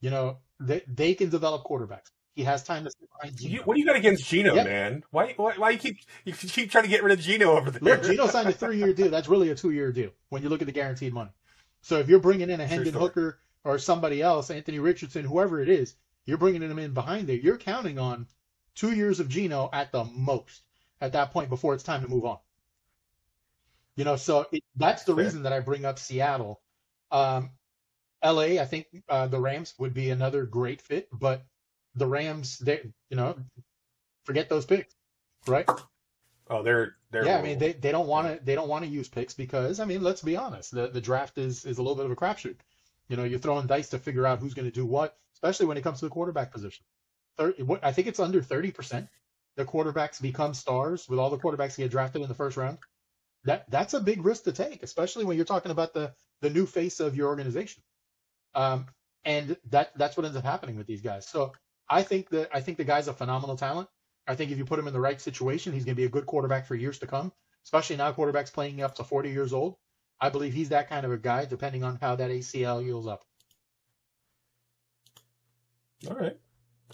you 0.01 0.09
know, 0.09 0.37
they 0.59 0.81
they 0.87 1.13
can 1.13 1.29
develop 1.29 1.63
quarterbacks. 1.63 2.11
He 2.35 2.43
has 2.43 2.63
time 2.63 2.83
to 2.83 2.91
Geno. 3.35 3.51
You, 3.55 3.61
what 3.63 3.73
do 3.73 3.79
you 3.79 3.85
got 3.87 3.95
against 3.95 4.27
Geno, 4.27 4.53
Yep. 4.53 4.65
man? 4.67 5.03
Why, 5.09 5.33
why 5.37 5.53
why 5.57 5.69
you 5.71 5.79
keep 5.79 5.97
you 6.23 6.33
keep 6.33 6.69
trying 6.69 6.83
to 6.83 6.89
get 6.89 7.03
rid 7.03 7.17
of 7.17 7.23
Geno 7.25 7.57
over 7.57 7.71
there? 7.71 7.81
Look, 7.81 8.03
Geno 8.03 8.27
signed 8.27 8.47
a 8.47 8.51
three-year 8.51 8.93
deal. 8.93 9.09
That's 9.09 9.27
really 9.27 9.49
a 9.49 9.55
two-year 9.55 9.91
deal 9.91 10.11
when 10.29 10.43
you 10.43 10.49
look 10.49 10.61
at 10.61 10.67
the 10.67 10.71
guaranteed 10.71 11.13
money. 11.13 11.31
So 11.81 11.97
if 11.97 12.07
you're 12.09 12.19
bringing 12.19 12.49
in 12.51 12.61
a 12.61 12.67
Hendon. 12.67 12.93
Hooker 12.93 13.39
or 13.63 13.79
somebody 13.79 14.21
else, 14.21 14.51
Anthony 14.51 14.79
Richardson, 14.79 15.25
whoever 15.25 15.61
it 15.61 15.67
is, 15.67 15.95
you're 16.25 16.37
bringing 16.37 16.61
them 16.61 16.77
in 16.79 16.93
behind 16.93 17.27
there. 17.27 17.35
You're 17.35 17.57
counting 17.57 17.97
on 17.97 18.27
two 18.75 18.93
years 18.93 19.19
of 19.19 19.29
Geno 19.29 19.69
at 19.73 19.91
the 19.91 20.03
most 20.03 20.61
at 21.01 21.13
that 21.13 21.31
point 21.31 21.49
before 21.49 21.73
it's 21.73 21.83
time 21.83 22.03
to 22.03 22.07
move 22.07 22.25
on. 22.25 22.37
You 23.95 24.03
know, 24.05 24.15
so 24.15 24.45
it, 24.51 24.63
that's 24.75 25.03
the 25.05 25.15
Fair. 25.15 25.23
reason 25.23 25.43
that 25.43 25.53
I 25.53 25.59
bring 25.59 25.85
up 25.85 25.97
Seattle. 25.97 26.61
Um, 27.11 27.49
L.A. 28.21 28.59
I 28.59 28.65
think 28.65 28.87
uh, 29.09 29.27
the 29.27 29.39
Rams 29.39 29.73
would 29.77 29.93
be 29.93 30.09
another 30.09 30.45
great 30.45 30.81
fit, 30.81 31.07
but 31.11 31.45
the 31.95 32.07
Rams, 32.07 32.57
they, 32.59 32.81
you 33.09 33.17
know, 33.17 33.35
forget 34.23 34.49
those 34.49 34.65
picks, 34.65 34.93
right? 35.47 35.67
Oh, 36.49 36.63
they're 36.63 36.95
they're 37.11 37.25
yeah, 37.25 37.39
I 37.39 37.41
mean 37.41 37.59
they, 37.59 37.73
they 37.73 37.91
don't 37.91 38.07
want 38.07 38.27
to 38.27 38.43
they 38.43 38.55
don't 38.55 38.69
want 38.69 38.85
to 38.85 38.89
use 38.89 39.09
picks 39.09 39.33
because 39.33 39.79
I 39.79 39.85
mean 39.85 40.01
let's 40.01 40.21
be 40.21 40.37
honest 40.37 40.71
the 40.71 40.87
the 40.87 41.01
draft 41.01 41.37
is 41.37 41.65
is 41.65 41.77
a 41.77 41.81
little 41.81 41.95
bit 41.95 42.05
of 42.05 42.11
a 42.11 42.15
crapshoot. 42.15 42.55
You 43.09 43.17
know 43.17 43.23
you're 43.23 43.39
throwing 43.39 43.67
dice 43.67 43.89
to 43.89 43.99
figure 43.99 44.25
out 44.25 44.39
who's 44.39 44.53
going 44.53 44.67
to 44.67 44.73
do 44.73 44.85
what, 44.85 45.17
especially 45.33 45.65
when 45.65 45.77
it 45.77 45.83
comes 45.83 45.99
to 45.99 46.05
the 46.05 46.11
quarterback 46.11 46.51
position. 46.51 46.85
Thir 47.37 47.53
what, 47.59 47.83
I 47.83 47.91
think 47.91 48.07
it's 48.07 48.19
under 48.19 48.41
thirty 48.41 48.71
percent. 48.71 49.09
The 49.55 49.65
quarterbacks 49.65 50.21
become 50.21 50.53
stars 50.53 51.09
with 51.09 51.19
all 51.19 51.29
the 51.29 51.37
quarterbacks 51.37 51.77
get 51.77 51.91
drafted 51.91 52.21
in 52.21 52.27
the 52.27 52.35
first 52.35 52.57
round. 52.57 52.77
That 53.43 53.69
that's 53.69 53.93
a 53.93 53.99
big 53.99 54.23
risk 54.23 54.43
to 54.43 54.51
take, 54.51 54.83
especially 54.83 55.25
when 55.25 55.35
you're 55.35 55.45
talking 55.45 55.71
about 55.71 55.93
the 55.93 56.13
the 56.41 56.49
new 56.49 56.65
face 56.65 56.99
of 56.99 57.15
your 57.15 57.27
organization. 57.27 57.81
Um, 58.57 58.87
and 59.23 59.55
that 59.69 59.91
that's 59.95 60.17
what 60.17 60.25
ends 60.25 60.35
up 60.35 60.43
happening 60.43 60.77
with 60.77 60.87
these 60.87 61.01
guys. 61.01 61.27
So 61.27 61.53
I 61.87 62.01
think 62.01 62.29
that 62.29 62.49
I 62.53 62.59
think 62.59 62.77
the 62.77 62.83
guy's 62.83 63.07
a 63.07 63.13
phenomenal 63.13 63.55
talent. 63.55 63.87
I 64.27 64.35
think 64.35 64.51
if 64.51 64.57
you 64.57 64.65
put 64.65 64.79
him 64.79 64.87
in 64.87 64.93
the 64.93 64.99
right 64.99 65.21
situation, 65.21 65.71
he's 65.71 65.85
going 65.85 65.95
to 65.95 66.01
be 66.01 66.05
a 66.05 66.09
good 66.09 66.25
quarterback 66.25 66.65
for 66.65 66.75
years 66.75 66.99
to 66.99 67.07
come, 67.07 67.31
especially 67.63 67.95
now 67.95 68.11
quarterbacks 68.11 68.51
playing 68.51 68.81
up 68.81 68.95
to 68.95 69.03
40 69.03 69.29
years 69.29 69.53
old. 69.53 69.75
I 70.19 70.29
believe 70.29 70.53
he's 70.53 70.69
that 70.69 70.89
kind 70.89 71.05
of 71.05 71.11
a 71.11 71.17
guy, 71.17 71.45
depending 71.45 71.83
on 71.83 71.99
how 72.01 72.15
that 72.15 72.31
ACL 72.31 72.83
heals 72.83 73.07
up. 73.07 73.23
All 76.09 76.15
right. 76.15 76.37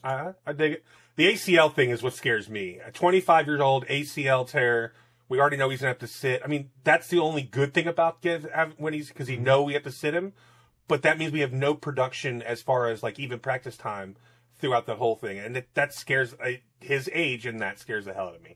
I, 0.03 0.33
I 0.45 0.53
dig 0.53 0.73
it. 0.73 0.83
The 1.15 1.31
ACL 1.31 1.73
thing 1.73 1.89
is 1.89 2.03
what 2.03 2.13
scares 2.13 2.49
me. 2.49 2.79
A 2.85 2.91
25 2.91 3.47
year 3.47 3.61
old 3.61 3.87
ACL 3.87 4.47
tear. 4.47 4.93
We 5.29 5.39
already 5.39 5.57
know 5.57 5.69
he's 5.69 5.79
gonna 5.79 5.91
have 5.91 5.99
to 5.99 6.07
sit. 6.07 6.41
I 6.43 6.47
mean, 6.47 6.71
that's 6.83 7.07
the 7.07 7.19
only 7.19 7.41
good 7.41 7.73
thing 7.73 7.87
about 7.87 8.21
get 8.21 8.43
when 8.77 8.93
he's 8.93 9.07
because 9.07 9.27
he 9.27 9.37
know 9.37 9.63
we 9.63 9.73
have 9.73 9.83
to 9.83 9.91
sit 9.91 10.13
him, 10.13 10.33
but 10.87 11.01
that 11.03 11.17
means 11.17 11.31
we 11.31 11.39
have 11.41 11.53
no 11.53 11.73
production 11.73 12.41
as 12.41 12.61
far 12.61 12.87
as 12.89 13.03
like 13.03 13.19
even 13.19 13.39
practice 13.39 13.77
time 13.77 14.15
throughout 14.59 14.85
the 14.85 14.95
whole 14.95 15.15
thing, 15.15 15.39
and 15.39 15.57
it, 15.57 15.69
that 15.73 15.93
scares 15.93 16.35
I, 16.43 16.61
his 16.79 17.09
age, 17.13 17.45
and 17.45 17.59
that 17.61 17.79
scares 17.79 18.05
the 18.05 18.13
hell 18.13 18.27
out 18.29 18.35
of 18.35 18.41
me. 18.43 18.55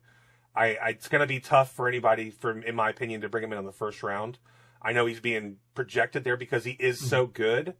I, 0.55 0.65
I 0.75 0.89
it's 0.89 1.07
gonna 1.07 1.27
be 1.27 1.39
tough 1.39 1.71
for 1.71 1.87
anybody, 1.87 2.29
from 2.29 2.63
in 2.63 2.75
my 2.75 2.89
opinion, 2.89 3.21
to 3.21 3.29
bring 3.29 3.43
him 3.43 3.51
in 3.51 3.57
on 3.57 3.65
the 3.65 3.71
first 3.71 4.01
round. 4.03 4.39
I 4.81 4.93
know 4.93 5.05
he's 5.05 5.19
being 5.19 5.57
projected 5.75 6.23
there 6.23 6.37
because 6.37 6.63
he 6.65 6.71
is 6.79 6.99
so 6.99 7.25
good. 7.25 7.75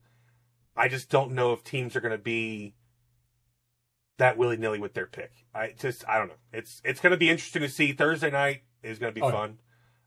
I 0.75 0.87
just 0.87 1.09
don't 1.09 1.31
know 1.31 1.53
if 1.53 1.63
teams 1.63 1.95
are 1.95 2.01
gonna 2.01 2.17
be 2.17 2.73
that 4.17 4.37
willy 4.37 4.57
nilly 4.57 4.79
with 4.79 4.93
their 4.93 5.05
pick. 5.05 5.31
I 5.53 5.73
just 5.77 6.07
I 6.07 6.17
don't 6.17 6.27
know. 6.29 6.35
It's 6.51 6.81
it's 6.83 6.99
going 6.99 7.11
to 7.11 7.17
be 7.17 7.29
interesting 7.29 7.61
to 7.61 7.69
see. 7.69 7.93
Thursday 7.93 8.31
night 8.31 8.61
is 8.83 8.99
going 8.99 9.11
to 9.13 9.15
be 9.15 9.21
Oh, 9.21 9.27
yeah. 9.27 9.31
fun, 9.31 9.59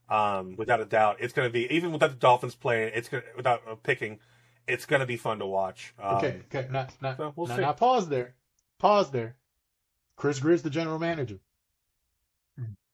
um, 0.09 0.55
without 0.57 0.81
a 0.81 0.85
doubt. 0.85 1.17
It's 1.19 1.33
going 1.33 1.47
to 1.47 1.51
be 1.51 1.73
even 1.73 1.91
without 1.91 2.09
the 2.09 2.17
Dolphins 2.17 2.55
playing. 2.55 2.91
It's 2.93 3.07
going 3.09 3.23
without 3.35 3.61
uh, 3.67 3.75
picking. 3.75 4.19
It's 4.67 4.85
going 4.85 4.99
to 4.99 5.05
be 5.05 5.17
fun 5.17 5.39
to 5.39 5.45
watch. 5.45 5.93
Um, 6.01 6.17
Okay, 6.17 6.41
okay. 6.53 6.67
Now, 6.71 6.87
now, 7.01 7.15
so 7.15 7.33
we'll 7.35 7.47
now, 7.47 7.55
see. 7.55 7.61
now 7.61 7.73
pause 7.73 8.07
there. 8.09 8.35
Pause 8.79 9.11
there. 9.11 9.35
Chris 10.15 10.39
Grier's 10.39 10.61
the 10.61 10.69
general 10.69 10.99
manager. 10.99 11.39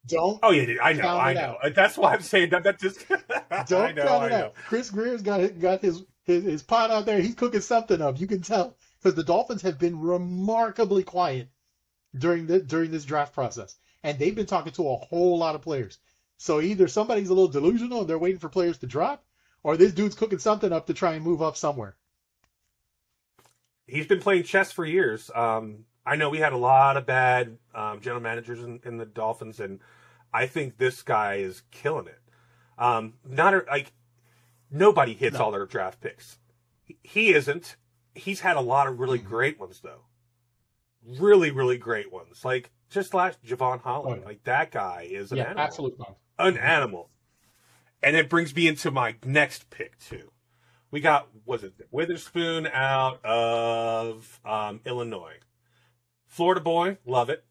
Don't 0.07 0.39
Oh 0.41 0.51
yeah, 0.51 0.65
dude, 0.65 0.79
I 0.79 0.93
know, 0.93 1.17
I 1.17 1.33
know. 1.33 1.57
out. 1.61 1.75
That's 1.75 1.97
why 1.97 2.13
I'm 2.13 2.21
saying 2.21 2.51
that. 2.51 2.63
That 2.63 2.79
just 2.79 3.05
don't 3.67 3.95
know, 3.95 4.03
count 4.05 4.25
it 4.25 4.31
out. 4.31 4.53
Chris 4.55 4.89
Grier's 4.89 5.21
got 5.21 5.59
got 5.59 5.81
his, 5.81 6.03
his 6.23 6.45
his 6.45 6.63
pot 6.63 6.91
out 6.91 7.05
there. 7.05 7.19
He's 7.19 7.35
cooking 7.35 7.59
something 7.59 8.01
up. 8.01 8.19
You 8.19 8.27
can 8.27 8.41
tell 8.41 8.77
because 8.99 9.15
the 9.15 9.23
Dolphins 9.23 9.63
have 9.63 9.77
been 9.77 9.99
remarkably 9.99 11.03
quiet 11.03 11.49
during 12.17 12.47
the 12.47 12.59
during 12.61 12.91
this 12.91 13.03
draft 13.03 13.33
process, 13.33 13.75
and 14.03 14.17
they've 14.17 14.35
been 14.35 14.45
talking 14.45 14.71
to 14.73 14.89
a 14.89 14.95
whole 14.95 15.37
lot 15.37 15.55
of 15.55 15.61
players. 15.61 15.97
So 16.37 16.61
either 16.61 16.87
somebody's 16.87 17.29
a 17.29 17.33
little 17.33 17.49
delusional 17.49 18.01
and 18.01 18.09
they're 18.09 18.17
waiting 18.17 18.39
for 18.39 18.49
players 18.49 18.77
to 18.77 18.87
drop, 18.87 19.25
or 19.63 19.77
this 19.77 19.91
dude's 19.93 20.15
cooking 20.15 20.39
something 20.39 20.71
up 20.71 20.87
to 20.87 20.93
try 20.93 21.13
and 21.13 21.23
move 21.23 21.41
up 21.41 21.57
somewhere. 21.57 21.95
He's 23.85 24.07
been 24.07 24.19
playing 24.19 24.43
chess 24.43 24.71
for 24.71 24.85
years. 24.85 25.31
Um, 25.33 25.85
I 26.05 26.15
know 26.15 26.29
we 26.29 26.39
had 26.39 26.53
a 26.53 26.57
lot 26.57 26.97
of 26.97 27.05
bad 27.05 27.57
um, 27.73 28.01
general 28.01 28.21
managers 28.21 28.59
in, 28.61 28.79
in 28.85 28.97
the 28.97 29.05
Dolphins, 29.05 29.59
and 29.59 29.79
I 30.33 30.45
think 30.47 30.77
this 30.77 31.01
guy 31.03 31.35
is 31.35 31.63
killing 31.71 32.07
it. 32.07 32.19
Um, 32.77 33.13
not 33.25 33.53
a, 33.53 33.63
like 33.67 33.91
nobody 34.69 35.13
hits 35.13 35.37
No. 35.37 35.45
all 35.45 35.51
their 35.51 35.65
draft 35.65 36.01
picks. 36.01 36.37
He- 37.01 37.33
isn't. 37.33 37.75
He's 38.13 38.39
had 38.41 38.55
a 38.57 38.61
lot 38.61 38.87
of 38.87 38.99
really 38.99 39.19
Mhm. 39.19 39.25
great 39.25 39.59
ones 39.59 39.81
though. 39.81 40.01
Really, 41.05 41.51
really 41.51 41.77
great 41.77 42.11
ones. 42.11 42.43
Like 42.43 42.71
just 42.89 43.13
last 43.13 43.41
Jevon 43.43 43.81
Holland. 43.81 44.17
Oh, 44.17 44.21
yeah. 44.21 44.25
Like 44.27 44.43
that 44.43 44.71
guy 44.71 45.07
is 45.09 45.31
an 45.31 45.37
yeah, 45.37 45.43
animal 45.45 45.63
absolute 45.63 45.99
an 46.39 46.57
animal. 46.57 47.09
And 48.03 48.15
it 48.15 48.29
brings 48.29 48.55
me 48.55 48.67
into 48.67 48.91
my 48.91 49.15
next 49.25 49.69
pick 49.69 49.97
too. 49.99 50.31
We 50.91 50.99
got 51.01 51.27
was 51.45 51.63
it 51.63 51.73
Witherspoon 51.91 52.67
out 52.67 53.23
of 53.25 54.39
um, 54.45 54.79
Illinois, 54.85 55.37
Florida 56.25 56.61
boy, 56.61 56.97
love 57.05 57.29
it. 57.29 57.43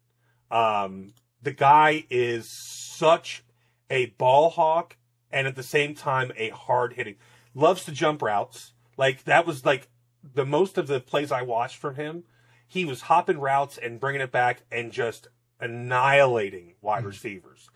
Um, 0.49 1.13
the 1.41 1.51
guy 1.51 2.05
is 2.09 2.49
such 2.49 3.43
a 3.89 4.07
ball 4.17 4.49
hawk 4.49 4.97
and 5.31 5.45
at 5.45 5.55
the 5.55 5.63
same 5.63 5.93
time 5.93 6.31
a 6.35 6.49
hard 6.49 6.93
hitting. 6.93 7.15
Loves 7.53 7.83
to 7.85 7.91
jump 7.91 8.21
routes. 8.21 8.73
Like 8.97 9.23
that 9.25 9.45
was 9.45 9.65
like 9.65 9.87
the 10.23 10.45
most 10.45 10.77
of 10.77 10.87
the 10.87 10.99
plays 10.99 11.31
I 11.31 11.41
watched 11.43 11.77
from 11.77 11.95
him. 11.95 12.23
He 12.67 12.85
was 12.85 13.01
hopping 13.01 13.39
routes 13.39 13.77
and 13.77 13.99
bringing 13.99 14.21
it 14.21 14.31
back 14.31 14.63
and 14.71 14.91
just 14.91 15.27
annihilating 15.59 16.73
wide 16.81 17.03
Mhm. 17.03 17.07
receivers. 17.07 17.69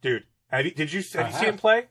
Dude, 0.00 0.24
have 0.48 0.64
you, 0.64 0.70
did 0.72 0.92
you 0.92 1.02
have 1.14 1.26
you 1.28 1.34
seen 1.34 1.48
him 1.50 1.56
play? 1.56 1.86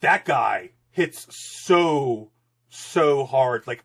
That 0.00 0.24
guy 0.24 0.70
hits 0.90 1.26
so 1.30 2.30
so 2.68 3.24
hard. 3.24 3.66
Like 3.66 3.84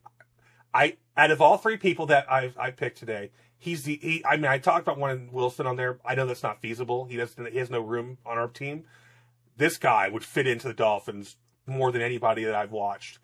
I 0.74 0.98
out 1.18 1.32
of 1.32 1.42
all 1.42 1.58
three 1.58 1.78
people 1.78 2.08
that 2.08 2.32
I 2.32 2.54
I 2.58 2.72
picked 2.72 2.98
today, 2.98 3.32
he's 3.58 3.84
the 3.84 4.00
he. 4.02 4.24
I 4.26 4.38
mean, 4.38 4.46
I 4.46 4.58
talked 4.58 4.88
about 4.88 5.00
one 5.00 5.30
Wilson 5.32 5.68
on 5.68 5.76
there. 5.76 6.00
I 6.06 6.16
know 6.16 6.26
that's 6.26 6.44
not 6.44 6.62
feasible. 6.62 7.06
He 7.06 7.18
doesn't. 7.18 7.52
He 7.52 7.58
has 7.58 7.70
no 7.70 7.82
room 7.82 8.18
on 8.26 8.38
our 8.38 8.48
team. 8.48 8.86
This 9.58 9.78
guy 9.78 10.10
would 10.10 10.24
fit 10.24 10.48
into 10.48 10.68
the 10.68 10.74
Dolphins 10.74 11.38
more 11.66 11.92
than 11.92 12.02
anybody 12.02 12.44
that 12.44 12.56
I've 12.56 12.72
watched. 12.72 13.20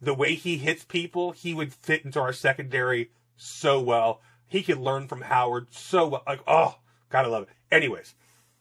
The 0.00 0.14
way 0.14 0.34
he 0.34 0.58
hits 0.58 0.84
people, 0.84 1.32
he 1.32 1.54
would 1.54 1.72
fit 1.72 2.04
into 2.04 2.20
our 2.20 2.32
secondary 2.32 3.10
so 3.36 3.80
well. 3.80 4.20
He 4.46 4.62
could 4.62 4.78
learn 4.78 5.08
from 5.08 5.22
Howard 5.22 5.68
so 5.70 6.08
well. 6.08 6.22
Like, 6.26 6.40
oh, 6.46 6.78
gotta 7.10 7.28
love 7.28 7.44
it. 7.44 7.48
Anyways, 7.70 8.14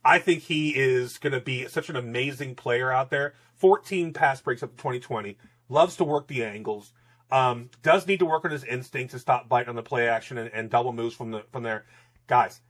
I 0.06 0.20
think 0.20 0.44
he 0.44 0.72
is 0.72 1.18
going 1.18 1.34
to 1.34 1.40
be 1.40 1.68
such 1.68 1.90
an 1.90 1.96
amazing 1.96 2.56
player 2.56 2.92
out 2.92 3.10
there. 3.10 3.34
14 3.56 4.14
pass 4.14 4.42
breaks 4.42 4.62
up 4.62 4.72
to 4.72 4.78
2020. 4.78 5.38
Loves 5.70 5.96
to 5.98 6.04
work 6.04 6.28
the 6.28 6.44
angles. 6.44 6.94
Um, 7.32 7.70
does 7.82 8.06
need 8.06 8.20
to 8.20 8.26
work 8.26 8.46
on 8.46 8.52
his 8.52 8.64
instinct 8.64 9.12
to 9.12 9.20
stop 9.20 9.50
biting 9.50 9.70
on 9.70 9.76
the 9.76 9.82
play 9.82 10.08
action 10.08 10.38
and, 10.38 10.52
and 10.54 10.70
double 10.70 10.94
moves 10.94 11.16
from 11.16 11.32
the 11.32 11.44
from 11.52 11.64
there. 11.64 11.86
Guys, 12.28 12.62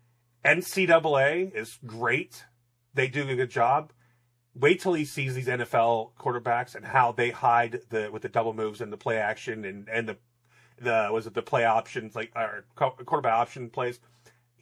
NCAA 0.46 1.54
is 1.54 1.80
great. 1.86 2.46
They 2.94 3.08
do 3.08 3.28
a 3.28 3.36
good 3.36 3.50
job. 3.50 3.92
Wait 4.56 4.80
till 4.80 4.94
he 4.94 5.04
sees 5.04 5.34
these 5.34 5.48
NFL 5.48 6.12
quarterbacks 6.18 6.76
and 6.76 6.86
how 6.86 7.12
they 7.12 7.32
hide 7.32 7.82
the 7.90 8.10
with 8.14 8.22
the 8.22 8.30
double 8.30 8.54
moves 8.54 8.80
and 8.80 8.94
the 8.94 8.98
play 8.98 9.18
action 9.18 9.66
and 9.66 9.90
and 9.90 10.08
the 10.08 10.18
the 10.80 11.10
was 11.12 11.28
it 11.28 11.34
the 11.34 11.42
play 11.42 11.66
options 11.66 12.16
like 12.16 12.32
or 12.36 12.66
quarterback 12.76 13.34
option 13.34 13.70
plays. 13.70 14.00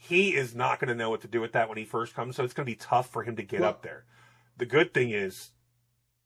He 0.03 0.33
is 0.35 0.55
not 0.55 0.79
going 0.79 0.89
to 0.89 0.95
know 0.95 1.11
what 1.11 1.21
to 1.21 1.27
do 1.27 1.39
with 1.41 1.51
that 1.53 1.69
when 1.69 1.77
he 1.77 1.85
first 1.85 2.15
comes, 2.15 2.35
so 2.35 2.43
it's 2.43 2.53
going 2.55 2.65
to 2.65 2.71
be 2.71 2.75
tough 2.75 3.07
for 3.11 3.21
him 3.23 3.35
to 3.35 3.43
get 3.43 3.61
Well- 3.61 3.69
up 3.69 3.83
there. 3.83 4.05
The 4.57 4.65
good 4.65 4.93
thing 4.95 5.11
is 5.11 5.51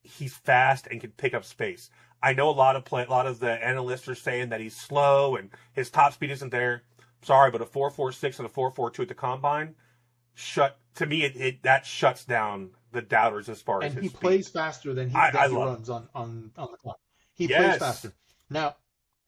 he's 0.02 0.34
fast 0.34 0.86
and 0.90 0.98
can 1.00 1.10
pick 1.12 1.34
up 1.34 1.44
space. 1.44 1.90
I 2.22 2.32
know 2.32 2.48
a 2.48 2.52
lot 2.52 2.74
of 2.76 2.84
play, 2.86 3.04
a 3.04 3.10
lot 3.10 3.26
of 3.26 3.38
the 3.38 3.50
analysts 3.52 4.08
are 4.08 4.14
saying 4.14 4.48
that 4.48 4.60
he's 4.60 4.74
slow 4.76 5.36
and 5.36 5.50
his 5.74 5.90
top 5.90 6.14
speed 6.14 6.30
isn't 6.30 6.50
there. 6.50 6.82
Sorry, 7.22 7.50
but 7.50 7.60
a 7.60 7.66
four 7.66 7.90
four 7.90 8.12
six 8.12 8.38
and 8.38 8.46
a 8.46 8.48
four 8.48 8.70
four 8.70 8.90
two 8.90 9.02
at 9.02 9.08
the 9.08 9.14
combine 9.14 9.74
shut 10.34 10.78
to 10.94 11.06
me. 11.06 11.22
It, 11.24 11.36
it 11.36 11.62
that 11.64 11.84
shuts 11.86 12.24
down 12.24 12.70
the 12.92 13.02
doubters 13.02 13.48
as 13.50 13.60
far 13.60 13.82
as 13.82 13.92
and 13.92 13.94
his 13.94 14.02
he 14.04 14.08
speed. 14.08 14.20
plays 14.20 14.48
faster 14.48 14.94
than 14.94 15.10
he, 15.10 15.16
I- 15.16 15.44
I 15.44 15.48
he 15.48 15.54
runs 15.54 15.90
on, 15.90 16.08
on, 16.14 16.50
on 16.56 16.68
the 16.72 16.78
clock. 16.78 16.98
He 17.34 17.46
Yes. 17.46 17.78
plays 17.78 17.78
faster. 17.78 18.12
Now, 18.48 18.76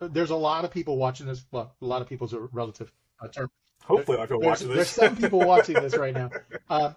there's 0.01 0.31
a 0.31 0.37
lot 0.37 0.65
of 0.65 0.71
people 0.71 0.97
watching 0.97 1.27
this. 1.27 1.45
Well, 1.51 1.75
a 1.83 1.85
lot 1.85 2.01
of 2.03 2.09
people's 2.09 2.33
a 2.33 2.41
relative 2.41 2.91
uh, 3.21 3.29
term. 3.29 3.51
Hopefully, 3.89 4.19
I'll 4.19 4.27
go 4.27 4.39
There's, 4.39 4.47
watching 4.51 4.69
there's 4.69 4.79
this. 4.79 4.91
some 4.91 5.17
people 5.17 5.41
watching 5.41 5.75
this 5.75 5.97
right 5.97 6.13
now 6.13 6.31
um, 6.71 6.95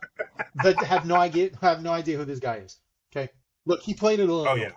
that 0.64 0.78
have 0.84 1.06
no 1.06 1.16
idea 1.16 1.52
have 1.62 1.82
no 1.82 1.92
idea 1.92 2.18
who 2.18 2.26
this 2.26 2.40
guy 2.40 2.58
is. 2.58 2.78
Okay, 3.12 3.32
look, 3.66 3.82
he 3.82 3.94
played 3.94 4.20
at 4.20 4.28
Illinois. 4.28 4.52
oh 4.52 4.56
yeah, 4.56 4.72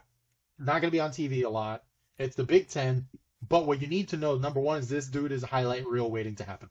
Not 0.59 0.81
going 0.81 0.83
to 0.83 0.91
be 0.91 1.01
on 1.01 1.11
TV 1.11 1.45
a 1.45 1.49
lot. 1.49 1.83
It's 2.19 2.37
the 2.37 2.45
Big 2.45 2.69
Ten. 2.69 3.09
But 3.47 3.67
what 3.67 3.83
you 3.83 3.89
need 3.89 4.09
to 4.09 4.17
know, 4.17 4.39
number 4.39 4.61
one, 4.61 4.79
is 4.79 4.89
this 4.89 5.07
dude 5.07 5.33
is 5.33 5.43
a 5.43 5.47
highlight 5.47 5.87
reel 5.87 6.11
waiting 6.11 6.37
to 6.37 6.45
happen. 6.45 6.71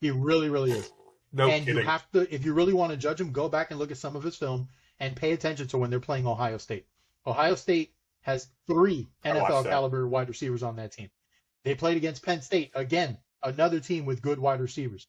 He 0.00 0.10
really, 0.10 0.48
really 0.48 0.70
is. 0.70 0.90
no 1.32 1.50
and 1.50 1.66
kidding. 1.66 1.82
you 1.82 1.86
have 1.86 2.10
to, 2.12 2.34
if 2.34 2.46
you 2.46 2.54
really 2.54 2.72
want 2.72 2.92
to 2.92 2.96
judge 2.96 3.20
him, 3.20 3.32
go 3.32 3.48
back 3.48 3.70
and 3.70 3.78
look 3.78 3.90
at 3.90 3.98
some 3.98 4.16
of 4.16 4.22
his 4.22 4.36
film 4.36 4.68
and 5.00 5.14
pay 5.14 5.32
attention 5.32 5.66
to 5.68 5.78
when 5.78 5.90
they're 5.90 6.00
playing 6.00 6.26
Ohio 6.26 6.56
State. 6.56 6.86
Ohio 7.26 7.56
State 7.56 7.92
has 8.22 8.48
three 8.66 9.08
NFL 9.24 9.64
caliber 9.64 10.06
wide 10.08 10.28
receivers 10.28 10.62
on 10.62 10.76
that 10.76 10.92
team. 10.92 11.10
They 11.64 11.74
played 11.74 11.96
against 11.96 12.24
Penn 12.24 12.40
State 12.40 12.70
again, 12.74 13.18
another 13.42 13.80
team 13.80 14.04
with 14.04 14.22
good 14.22 14.38
wide 14.38 14.60
receivers. 14.60 15.06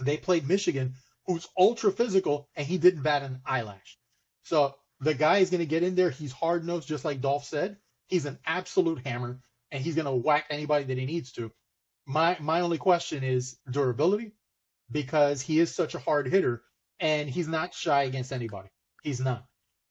They 0.00 0.16
played 0.16 0.48
Michigan, 0.48 0.94
who's 1.26 1.48
ultra 1.56 1.92
physical, 1.92 2.48
and 2.56 2.66
he 2.66 2.78
didn't 2.78 3.02
bat 3.02 3.22
an 3.22 3.40
eyelash. 3.44 3.98
So 4.44 4.74
the 5.00 5.14
guy 5.14 5.38
is 5.38 5.50
going 5.50 5.60
to 5.60 5.66
get 5.66 5.82
in 5.82 5.94
there. 5.94 6.10
He's 6.10 6.32
hard 6.32 6.64
nosed, 6.64 6.88
just 6.88 7.04
like 7.04 7.20
Dolph 7.20 7.44
said. 7.44 7.76
He's 8.06 8.26
an 8.26 8.38
absolute 8.46 9.06
hammer, 9.06 9.40
and 9.70 9.82
he's 9.82 9.94
going 9.94 10.06
to 10.06 10.12
whack 10.12 10.46
anybody 10.50 10.84
that 10.84 10.98
he 10.98 11.06
needs 11.06 11.32
to. 11.32 11.52
My 12.06 12.38
my 12.40 12.62
only 12.62 12.78
question 12.78 13.22
is 13.22 13.58
durability, 13.70 14.32
because 14.90 15.42
he 15.42 15.58
is 15.60 15.74
such 15.74 15.94
a 15.94 15.98
hard 15.98 16.26
hitter, 16.28 16.62
and 17.00 17.28
he's 17.28 17.48
not 17.48 17.74
shy 17.74 18.04
against 18.04 18.32
anybody. 18.32 18.68
He's 19.02 19.20
not. 19.20 19.44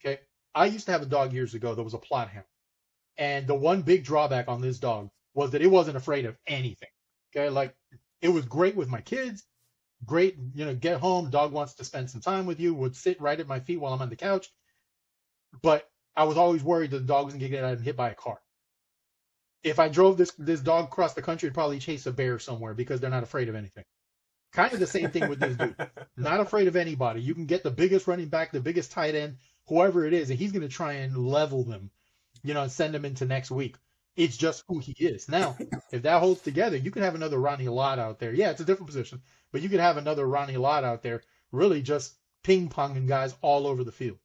Okay. 0.04 0.20
I 0.56 0.66
used 0.66 0.88
to 0.88 0.92
have 0.92 1.04
a 1.04 1.06
dog 1.06 1.34
years 1.34 1.54
ago 1.54 1.76
that 1.76 1.84
was 1.84 1.94
a 1.94 2.00
Plott 2.00 2.30
hound, 2.30 2.46
and 3.18 3.46
the 3.46 3.54
one 3.54 3.84
big 3.84 4.04
drawback 4.04 4.48
on 4.48 4.62
this 4.62 4.80
dog 4.80 5.10
was 5.36 5.52
that 5.52 5.62
it 5.62 5.68
wasn't 5.68 5.98
afraid 5.98 6.26
of 6.26 6.36
anything. 6.48 6.90
Okay, 7.38 7.50
like 7.50 7.76
it 8.22 8.30
was 8.30 8.46
great 8.46 8.76
with 8.76 8.90
my 8.90 9.02
kids. 9.02 9.44
Great, 10.06 10.38
you 10.54 10.66
know, 10.66 10.74
get 10.74 11.00
home, 11.00 11.30
dog 11.30 11.52
wants 11.52 11.76
to 11.76 11.84
spend 11.84 12.10
some 12.10 12.22
time 12.22 12.46
with 12.46 12.60
you, 12.60 12.74
would 12.74 12.96
sit 12.96 13.22
right 13.22 13.40
at 13.40 13.48
my 13.48 13.60
feet 13.60 13.78
while 13.78 13.94
I'm 13.94 14.02
on 14.02 14.10
the 14.10 14.16
couch. 14.16 14.48
But 15.62 15.88
I 16.16 16.24
was 16.24 16.38
always 16.38 16.64
worried 16.64 16.92
that 16.92 17.00
the 17.00 17.06
dog 17.06 17.26
was 17.26 17.36
gonna 17.36 17.50
get 17.50 17.64
out 17.64 17.74
and 17.74 17.86
hit 17.86 17.96
by 17.96 18.10
a 18.10 18.16
car. 18.16 18.40
If 19.64 19.80
I 19.80 19.90
drove 19.90 20.18
this 20.18 20.32
this 20.40 20.62
dog 20.62 20.86
across 20.86 21.14
the 21.14 21.22
country, 21.22 21.48
it'd 21.48 21.54
probably 21.54 21.80
chase 21.80 22.08
a 22.08 22.12
bear 22.12 22.40
somewhere 22.40 22.74
because 22.74 23.00
they're 23.00 23.10
not 23.10 23.24
afraid 23.24 23.50
of 23.50 23.56
anything. 23.56 23.86
Kind 24.54 24.74
of 24.74 24.80
the 24.80 24.88
same 24.88 25.12
thing 25.12 25.30
with 25.30 25.40
this 25.40 25.58
dude. 25.58 25.76
Not 26.18 26.40
afraid 26.40 26.68
of 26.68 26.78
anybody. 26.78 27.22
You 27.22 27.36
can 27.36 27.46
get 27.46 27.64
the 27.64 27.70
biggest 27.70 28.08
running 28.08 28.30
back, 28.30 28.52
the 28.52 28.62
biggest 28.62 28.92
tight 28.92 29.14
end, 29.14 29.38
whoever 29.68 30.06
it 30.06 30.14
is, 30.14 30.30
and 30.30 30.40
he's 30.40 30.54
gonna 30.54 30.70
try 30.70 30.94
and 30.94 31.18
level 31.18 31.64
them, 31.64 31.92
you 32.44 32.54
know, 32.54 32.64
and 32.64 32.72
send 32.72 32.94
them 32.94 33.06
into 33.06 33.26
next 33.26 33.52
week. 33.52 33.76
It's 34.18 34.36
just 34.36 34.64
who 34.68 34.80
he 34.80 34.96
is. 34.98 35.30
Now, 35.30 35.56
if 35.92 36.02
that 36.02 36.20
holds 36.20 36.42
together, 36.42 36.76
you 36.76 36.90
could 36.90 37.04
have 37.04 37.16
another 37.16 37.38
Ronnie 37.38 37.70
Lott 37.70 38.00
out 38.00 38.20
there. 38.20 38.34
Yeah, 38.34 38.50
it's 38.50 38.60
a 38.60 38.66
different 38.66 38.88
position, 38.88 39.22
but 39.52 39.62
you 39.62 39.70
could 39.70 39.80
have 39.80 39.98
another 39.98 40.26
Ronnie 40.26 40.58
Lott 40.58 40.84
out 40.84 41.04
there, 41.04 41.22
really 41.52 41.84
just 41.84 42.16
ping 42.44 42.68
ponging 42.68 43.08
guys 43.08 43.36
all 43.42 43.68
over 43.68 43.84
the 43.84 43.92
field. 43.92 44.18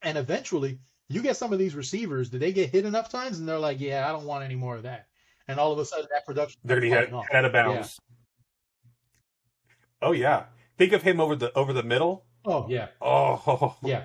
And 0.00 0.16
eventually, 0.16 0.78
you 1.08 1.22
get 1.22 1.36
some 1.36 1.52
of 1.52 1.58
these 1.58 1.74
receivers, 1.74 2.30
do 2.30 2.38
they 2.38 2.52
get 2.52 2.70
hit 2.70 2.86
enough 2.86 3.10
times 3.10 3.40
and 3.40 3.48
they're 3.48 3.58
like, 3.58 3.80
yeah, 3.80 4.08
I 4.08 4.12
don't 4.12 4.26
want 4.26 4.44
any 4.44 4.54
more 4.54 4.76
of 4.76 4.84
that. 4.84 5.08
And 5.48 5.58
all 5.58 5.72
of 5.72 5.78
a 5.80 5.84
sudden, 5.84 6.06
that 6.12 6.24
production 6.24 6.60
they're 6.64 6.80
going 6.80 6.92
to 6.92 6.96
be 6.96 7.12
head, 7.12 7.24
out 7.34 7.44
of 7.44 7.52
bounds. 7.52 7.98
Yeah. 7.98 8.06
Oh 10.02 10.12
yeah, 10.12 10.44
think 10.78 10.92
of 10.92 11.02
him 11.02 11.20
over 11.20 11.34
the 11.34 11.52
over 11.58 11.72
the 11.72 11.82
middle. 11.82 12.24
Oh 12.44 12.66
yeah. 12.68 12.86
Oh 13.02 13.76
yeah. 13.82 14.04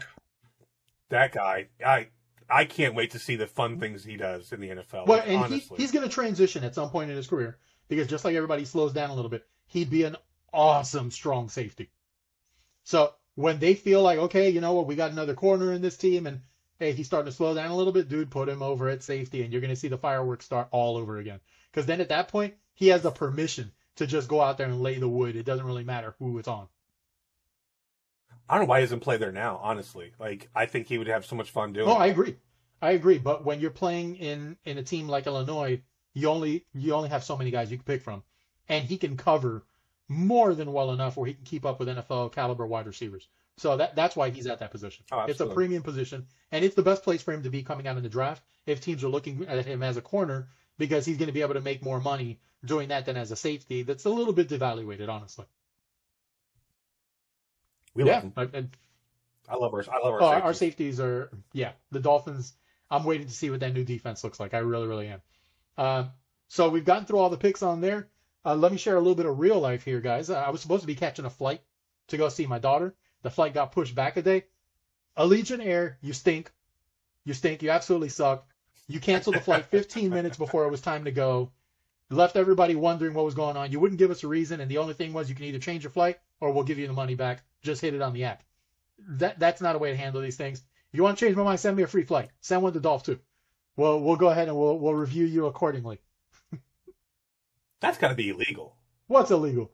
That 1.10 1.32
guy, 1.32 1.68
I 1.86 2.08
I 2.50 2.66
can't 2.66 2.96
wait 2.96 3.12
to 3.12 3.20
see 3.20 3.36
the 3.36 3.48
fun 3.48 3.80
things 3.80 4.04
he 4.04 4.18
does 4.18 4.52
in 4.52 4.60
the 4.60 4.70
NFL. 4.70 5.08
Well, 5.08 5.24
and 5.26 5.54
he, 5.54 5.60
he's 5.78 5.92
going 5.92 6.08
to 6.08 6.14
transition 6.14 6.64
at 6.64 6.76
some 6.76 6.90
point 6.90 7.10
in 7.10 7.18
his 7.18 7.28
career 7.28 7.58
because 7.88 8.08
just 8.08 8.26
like 8.26 8.36
everybody 8.36 8.66
slows 8.66 8.94
down 8.94 9.10
a 9.10 9.16
little 9.16 9.30
bit, 9.30 9.46
he'd 9.68 9.90
be 9.90 10.04
an 10.04 10.16
awesome 10.54 11.12
strong 11.12 11.50
safety. 11.50 11.90
So 12.84 13.14
when 13.36 13.60
they 13.60 13.74
feel 13.74 14.02
like, 14.02 14.20
okay, 14.20 14.50
you 14.50 14.62
know 14.62 14.74
what, 14.74 14.88
we 14.88 14.96
got 14.96 15.12
another 15.12 15.34
corner 15.34 15.74
in 15.74 15.82
this 15.82 15.98
team, 15.98 16.28
and 16.28 16.42
hey, 16.80 16.94
he's 16.94 17.08
starting 17.08 17.32
to 17.32 17.36
slow 17.36 17.54
down 17.54 17.72
a 17.72 17.76
little 17.76 17.94
bit, 17.94 18.10
dude, 18.10 18.32
put 18.32 18.50
him 18.50 18.62
over 18.62 18.90
at 18.90 19.04
safety, 19.04 19.44
and 19.44 19.52
you're 19.52 19.62
going 19.62 19.74
to 19.74 19.76
see 19.76 19.88
the 19.88 19.98
fireworks 19.98 20.46
start 20.46 20.68
all 20.72 20.98
over 20.98 21.18
again. 21.18 21.40
Because 21.72 21.86
then 21.86 22.02
at 22.02 22.10
that 22.10 22.30
point, 22.30 22.54
he 22.74 22.88
has 22.90 23.02
the 23.02 23.12
permission 23.12 23.72
to 23.96 24.08
just 24.08 24.28
go 24.28 24.42
out 24.42 24.58
there 24.58 24.68
and 24.68 24.82
lay 24.82 24.98
the 24.98 25.10
wood. 25.10 25.36
It 25.36 25.46
doesn't 25.46 25.66
really 25.66 25.84
matter 25.84 26.16
who 26.20 26.38
it's 26.38 26.48
on. 26.48 26.68
I 28.50 28.56
don't 28.56 28.66
know 28.66 28.70
why 28.70 28.80
he 28.80 28.86
doesn't 28.86 29.00
play 29.00 29.18
there 29.18 29.32
now. 29.32 29.60
Honestly, 29.62 30.14
like 30.20 30.50
I 30.56 30.66
think 30.66 30.88
he 30.88 30.98
would 30.98 31.08
have 31.08 31.26
so 31.26 31.36
much 31.36 31.52
fun 31.52 31.74
doing. 31.74 31.88
Oh, 31.88 31.94
I 31.94 32.08
agree. 32.08 32.38
I 32.82 32.92
agree. 32.92 33.18
But 33.18 33.44
when 33.46 33.60
you're 33.60 33.72
playing 33.72 34.16
in 34.18 34.58
in 34.66 34.78
a 34.78 34.84
team 34.84 35.08
like 35.08 35.28
Illinois, 35.28 35.82
you 36.14 36.30
only 36.30 36.66
you 36.74 36.94
only 36.94 37.10
have 37.10 37.24
so 37.24 37.38
many 37.38 37.52
guys 37.52 37.72
you 37.72 37.78
can 37.78 37.86
pick 37.86 38.02
from, 38.02 38.24
and 38.70 38.86
he 38.86 38.98
can 38.98 39.18
cover 39.18 39.66
more 40.08 40.54
than 40.54 40.72
well 40.72 40.92
enough 40.92 41.18
where 41.18 41.28
he 41.28 41.34
can 41.34 41.46
keep 41.46 41.66
up 41.66 41.80
with 41.80 41.88
NFL 41.88 42.34
caliber 42.34 42.66
wide 42.68 42.86
receivers. 42.86 43.28
So 43.58 43.78
that 43.78 43.96
that's 43.96 44.16
why 44.16 44.30
he's 44.30 44.48
at 44.48 44.60
that 44.60 44.72
position. 44.72 45.06
Oh, 45.12 45.26
it's 45.28 45.40
a 45.40 45.48
premium 45.48 45.82
position, 45.82 46.28
and 46.52 46.64
it's 46.64 46.76
the 46.76 46.84
best 46.84 47.04
place 47.04 47.24
for 47.24 47.34
him 47.34 47.44
to 47.44 47.50
be 47.50 47.64
coming 47.64 47.88
out 47.88 47.98
in 47.98 48.04
the 48.04 48.10
draft 48.10 48.44
if 48.66 48.82
teams 48.82 49.04
are 49.04 49.10
looking 49.10 49.46
at 49.48 49.66
him 49.66 49.82
as 49.82 49.98
a 49.98 50.02
corner 50.02 50.50
because 50.78 51.06
he's 51.06 51.18
going 51.18 51.28
to 51.28 51.34
be 51.34 51.42
able 51.42 51.54
to 51.54 51.62
make 51.62 51.84
more 51.84 52.02
money 52.02 52.40
doing 52.66 52.90
that 52.90 53.06
than 53.06 53.18
as 53.18 53.32
a 53.32 53.36
safety. 53.36 53.84
That's 53.84 54.06
a 54.06 54.10
little 54.10 54.34
bit 54.34 54.50
devaluated, 54.50 55.08
honestly. 55.08 55.46
We 57.96 58.04
yeah, 58.04 58.16
love 58.16 58.24
him. 58.24 58.34
I, 58.38 59.54
I 59.54 59.56
love 59.56 59.74
our 59.74 59.84
I 59.92 60.00
love 60.04 60.14
our, 60.14 60.22
oh, 60.22 60.30
safeties. 60.30 60.44
our 60.44 60.54
safeties 60.54 61.00
are 61.00 61.30
yeah. 61.54 61.72
The 61.92 62.00
Dolphins. 62.00 62.54
I'm 62.92 63.04
waiting 63.04 63.28
to 63.28 63.34
see 63.34 63.50
what 63.50 63.62
that 63.62 63.74
new 63.74 63.84
defense 63.84 64.24
looks 64.24 64.40
like. 64.40 64.54
I 64.54 64.60
really 64.60 64.88
really 64.88 65.08
am. 65.08 65.22
Uh, 65.78 66.06
so 66.48 66.70
we've 66.70 66.86
gotten 66.86 67.06
through 67.06 67.20
all 67.20 67.30
the 67.30 67.38
picks 67.38 67.64
on 67.64 67.82
there. 67.82 68.10
Uh, 68.46 68.56
let 68.56 68.72
me 68.72 68.78
share 68.78 68.96
a 68.96 69.00
little 69.00 69.16
bit 69.16 69.26
of 69.26 69.40
real 69.40 69.60
life 69.60 69.84
here, 69.84 70.00
guys. 70.00 70.30
Uh, 70.30 70.36
I 70.36 70.52
was 70.52 70.62
supposed 70.62 70.82
to 70.82 70.88
be 70.88 70.96
catching 70.96 71.26
a 71.26 71.30
flight 71.30 71.62
to 72.10 72.18
go 72.18 72.30
see 72.30 72.46
my 72.46 72.60
daughter. 72.60 72.94
The 73.24 73.32
flight 73.32 73.54
got 73.56 73.72
pushed 73.72 73.96
back 73.96 74.18
a 74.18 74.22
day. 74.22 74.46
Allegiant 75.18 75.66
Air, 75.66 75.98
you 76.02 76.14
stink. 76.14 76.52
You 77.24 77.34
stink. 77.34 77.64
You 77.64 77.72
absolutely 77.72 78.10
suck. 78.10 78.48
You 78.88 79.00
canceled 79.00 79.38
the 79.38 79.42
flight 79.42 79.66
15 79.72 80.12
minutes 80.12 80.38
before 80.38 80.66
it 80.66 80.72
was 80.72 80.82
time 80.82 81.06
to 81.06 81.12
go. 81.12 81.52
You 82.10 82.18
left 82.18 82.36
everybody 82.36 82.76
wondering 82.76 83.14
what 83.14 83.26
was 83.26 83.34
going 83.34 83.58
on. 83.58 83.72
You 83.72 83.80
wouldn't 83.80 83.98
give 83.98 84.12
us 84.12 84.24
a 84.24 84.28
reason, 84.28 84.60
and 84.60 84.70
the 84.70 84.78
only 84.78 84.94
thing 84.94 85.12
was 85.12 85.28
you 85.28 85.36
can 85.36 85.46
either 85.46 85.60
change 85.60 85.84
your 85.84 85.92
flight 85.92 86.20
or 86.40 86.52
we'll 86.52 86.64
give 86.64 86.78
you 86.78 86.88
the 86.88 86.94
money 86.94 87.16
back. 87.16 87.44
Just 87.64 87.82
hit 87.82 87.96
it 87.96 88.02
on 88.02 88.14
the 88.14 88.26
app. 88.26 88.44
That 89.00 89.40
that's 89.40 89.62
not 89.62 89.76
a 89.76 89.80
way 89.80 89.90
to 89.90 89.98
handle 89.98 90.22
these 90.22 90.38
things. 90.38 90.60
If 90.60 90.98
you 90.98 91.04
want 91.04 91.18
to 91.18 91.26
change 91.26 91.36
my 91.36 91.44
mind, 91.44 91.60
send 91.60 91.76
me 91.76 91.84
a 91.84 91.88
free 91.88 92.04
flight. 92.04 92.30
Send 92.42 92.62
one 92.62 92.74
to 92.74 92.80
Dolph 92.80 93.04
too. 93.04 93.20
Well, 93.76 94.00
we'll 94.00 94.16
go 94.18 94.30
ahead 94.30 94.48
and 94.48 94.56
we'll 94.56 94.78
we'll 94.78 94.94
review 94.94 95.26
you 95.26 95.48
accordingly. 95.48 96.00
That's 97.82 97.98
got 97.98 98.10
to 98.10 98.16
be 98.16 98.30
illegal. 98.30 98.78
What's 99.08 99.32
illegal? 99.32 99.72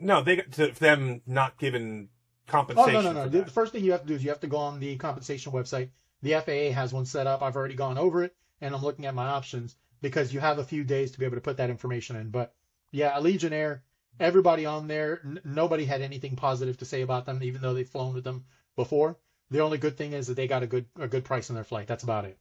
No, 0.00 0.22
they 0.22 0.36
to 0.36 0.68
them 0.68 1.20
not 1.26 1.58
giving 1.58 2.08
compensation. 2.46 2.96
Oh 2.96 3.02
no 3.02 3.12
no 3.12 3.24
no! 3.24 3.28
The 3.28 3.50
first 3.50 3.72
thing 3.72 3.84
you 3.84 3.92
have 3.92 4.02
to 4.02 4.08
do 4.08 4.14
is 4.14 4.24
you 4.24 4.30
have 4.30 4.40
to 4.40 4.46
go 4.46 4.56
on 4.56 4.80
the 4.80 4.96
compensation 4.96 5.52
website. 5.52 5.90
The 6.22 6.32
FAA 6.32 6.74
has 6.74 6.94
one 6.94 7.04
set 7.04 7.26
up. 7.26 7.42
I've 7.42 7.56
already 7.56 7.74
gone 7.74 7.98
over 7.98 8.24
it, 8.24 8.34
and 8.62 8.74
I'm 8.74 8.82
looking 8.82 9.04
at 9.04 9.14
my 9.14 9.26
options 9.26 9.76
because 10.00 10.32
you 10.32 10.40
have 10.40 10.58
a 10.58 10.64
few 10.64 10.84
days 10.84 11.12
to 11.12 11.18
be 11.18 11.24
able 11.24 11.36
to 11.36 11.40
put 11.42 11.56
that 11.58 11.70
information 11.70 12.16
in. 12.16 12.30
But 12.30 12.54
yeah, 12.90 13.12
Allegiant 13.18 13.52
Air, 13.52 13.82
everybody 14.20 14.66
on 14.66 14.88
there, 14.88 15.20
n- 15.24 15.40
nobody 15.44 15.84
had 15.84 16.02
anything 16.02 16.36
positive 16.36 16.78
to 16.78 16.84
say 16.84 17.02
about 17.02 17.26
them, 17.26 17.42
even 17.42 17.62
though 17.62 17.74
they've 17.74 17.88
flown 17.88 18.14
with 18.14 18.24
them 18.24 18.44
before. 18.76 19.18
The 19.50 19.60
only 19.60 19.78
good 19.78 19.96
thing 19.96 20.12
is 20.12 20.26
that 20.26 20.34
they 20.34 20.46
got 20.46 20.62
a 20.62 20.66
good 20.66 20.86
a 20.98 21.06
good 21.06 21.24
price 21.24 21.50
on 21.50 21.54
their 21.54 21.64
flight. 21.64 21.86
That's 21.86 22.04
about 22.04 22.24
it. 22.24 22.38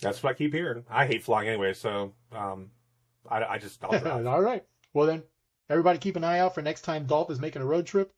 That's 0.00 0.22
what 0.22 0.30
I 0.30 0.34
keep 0.34 0.52
hearing. 0.52 0.84
I 0.90 1.06
hate 1.06 1.22
flying 1.22 1.48
anyway, 1.48 1.72
so 1.72 2.12
um, 2.32 2.70
I, 3.28 3.44
I 3.44 3.58
just 3.58 3.82
All 3.84 4.40
right. 4.42 4.64
Well 4.92 5.06
then, 5.06 5.22
everybody 5.68 5.98
keep 5.98 6.16
an 6.16 6.24
eye 6.24 6.38
out 6.38 6.54
for 6.54 6.62
next 6.62 6.82
time 6.82 7.06
Dolph 7.06 7.30
is 7.30 7.40
making 7.40 7.62
a 7.62 7.66
road 7.66 7.86
trip. 7.86 8.12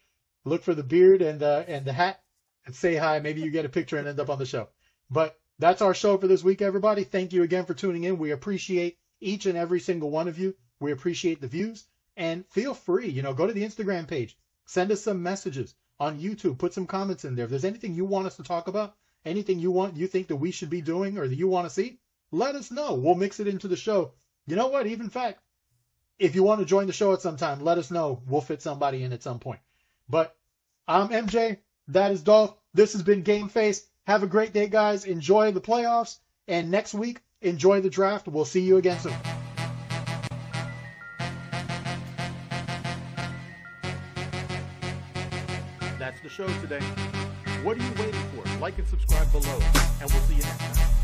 Look 0.44 0.62
for 0.62 0.74
the 0.74 0.82
beard 0.82 1.22
and 1.22 1.42
uh, 1.42 1.64
and 1.66 1.84
the 1.84 1.92
hat 1.92 2.20
and 2.66 2.74
say 2.74 2.96
hi. 2.96 3.20
Maybe 3.20 3.40
you 3.40 3.50
get 3.50 3.64
a 3.64 3.70
picture 3.70 3.96
and 3.96 4.06
end 4.08 4.20
up 4.20 4.30
on 4.30 4.38
the 4.38 4.46
show. 4.46 4.68
But 5.10 5.38
that's 5.58 5.82
our 5.82 5.94
show 5.94 6.16
for 6.18 6.26
this 6.28 6.44
week, 6.44 6.62
everybody. 6.62 7.04
Thank 7.04 7.32
you 7.32 7.42
again 7.42 7.64
for 7.64 7.74
tuning 7.74 8.04
in. 8.04 8.18
We 8.18 8.30
appreciate 8.30 8.98
each 9.20 9.46
and 9.46 9.58
every 9.58 9.80
single 9.80 10.10
one 10.10 10.28
of 10.28 10.38
you. 10.38 10.54
We 10.80 10.92
appreciate 10.92 11.40
the 11.40 11.48
views 11.48 11.84
and 12.16 12.46
feel 12.46 12.74
free, 12.74 13.08
you 13.08 13.22
know, 13.22 13.34
go 13.34 13.46
to 13.46 13.52
the 13.52 13.64
Instagram 13.64 14.06
page, 14.06 14.36
send 14.66 14.92
us 14.92 15.02
some 15.02 15.22
messages 15.22 15.74
on 16.00 16.20
YouTube, 16.20 16.58
put 16.58 16.74
some 16.74 16.86
comments 16.86 17.24
in 17.24 17.34
there. 17.34 17.44
If 17.44 17.50
there's 17.50 17.64
anything 17.64 17.94
you 17.94 18.04
want 18.04 18.26
us 18.26 18.36
to 18.36 18.42
talk 18.42 18.68
about, 18.68 18.94
anything 19.24 19.58
you 19.58 19.70
want, 19.70 19.96
you 19.96 20.06
think 20.06 20.28
that 20.28 20.36
we 20.36 20.50
should 20.50 20.70
be 20.70 20.80
doing 20.80 21.18
or 21.18 21.26
that 21.26 21.34
you 21.34 21.48
want 21.48 21.66
to 21.66 21.74
see, 21.74 21.98
let 22.30 22.54
us 22.54 22.70
know. 22.70 22.94
We'll 22.94 23.14
mix 23.14 23.40
it 23.40 23.48
into 23.48 23.68
the 23.68 23.76
show. 23.76 24.12
You 24.46 24.56
know 24.56 24.68
what? 24.68 24.86
Even 24.86 25.10
fact, 25.10 25.40
if 26.18 26.34
you 26.34 26.42
want 26.42 26.60
to 26.60 26.66
join 26.66 26.86
the 26.86 26.92
show 26.92 27.12
at 27.12 27.22
some 27.22 27.36
time, 27.36 27.62
let 27.64 27.78
us 27.78 27.90
know. 27.90 28.22
We'll 28.26 28.40
fit 28.40 28.62
somebody 28.62 29.02
in 29.02 29.12
at 29.12 29.22
some 29.22 29.38
point. 29.38 29.60
But 30.08 30.36
I'm 30.86 31.08
MJ. 31.08 31.58
That 31.88 32.12
is 32.12 32.22
Dolph. 32.22 32.54
This 32.74 32.92
has 32.92 33.02
been 33.02 33.22
Game 33.22 33.48
Face. 33.48 33.86
Have 34.08 34.22
a 34.22 34.26
great 34.26 34.54
day, 34.54 34.68
guys. 34.68 35.04
Enjoy 35.04 35.52
the 35.52 35.60
playoffs. 35.60 36.18
And 36.48 36.70
next 36.70 36.94
week, 36.94 37.20
enjoy 37.42 37.82
the 37.82 37.90
draft. 37.90 38.26
We'll 38.26 38.46
see 38.46 38.62
you 38.62 38.78
again 38.78 38.98
soon. 38.98 39.12
That's 45.98 46.22
the 46.22 46.30
show 46.30 46.46
today. 46.62 46.80
What 47.62 47.76
are 47.76 47.82
you 47.82 47.92
waiting 47.98 48.20
for? 48.34 48.58
Like 48.60 48.78
and 48.78 48.88
subscribe 48.88 49.30
below, 49.30 49.60
and 50.00 50.10
we'll 50.10 50.22
see 50.22 50.36
you 50.36 50.42
next 50.42 50.78
time. 50.78 50.97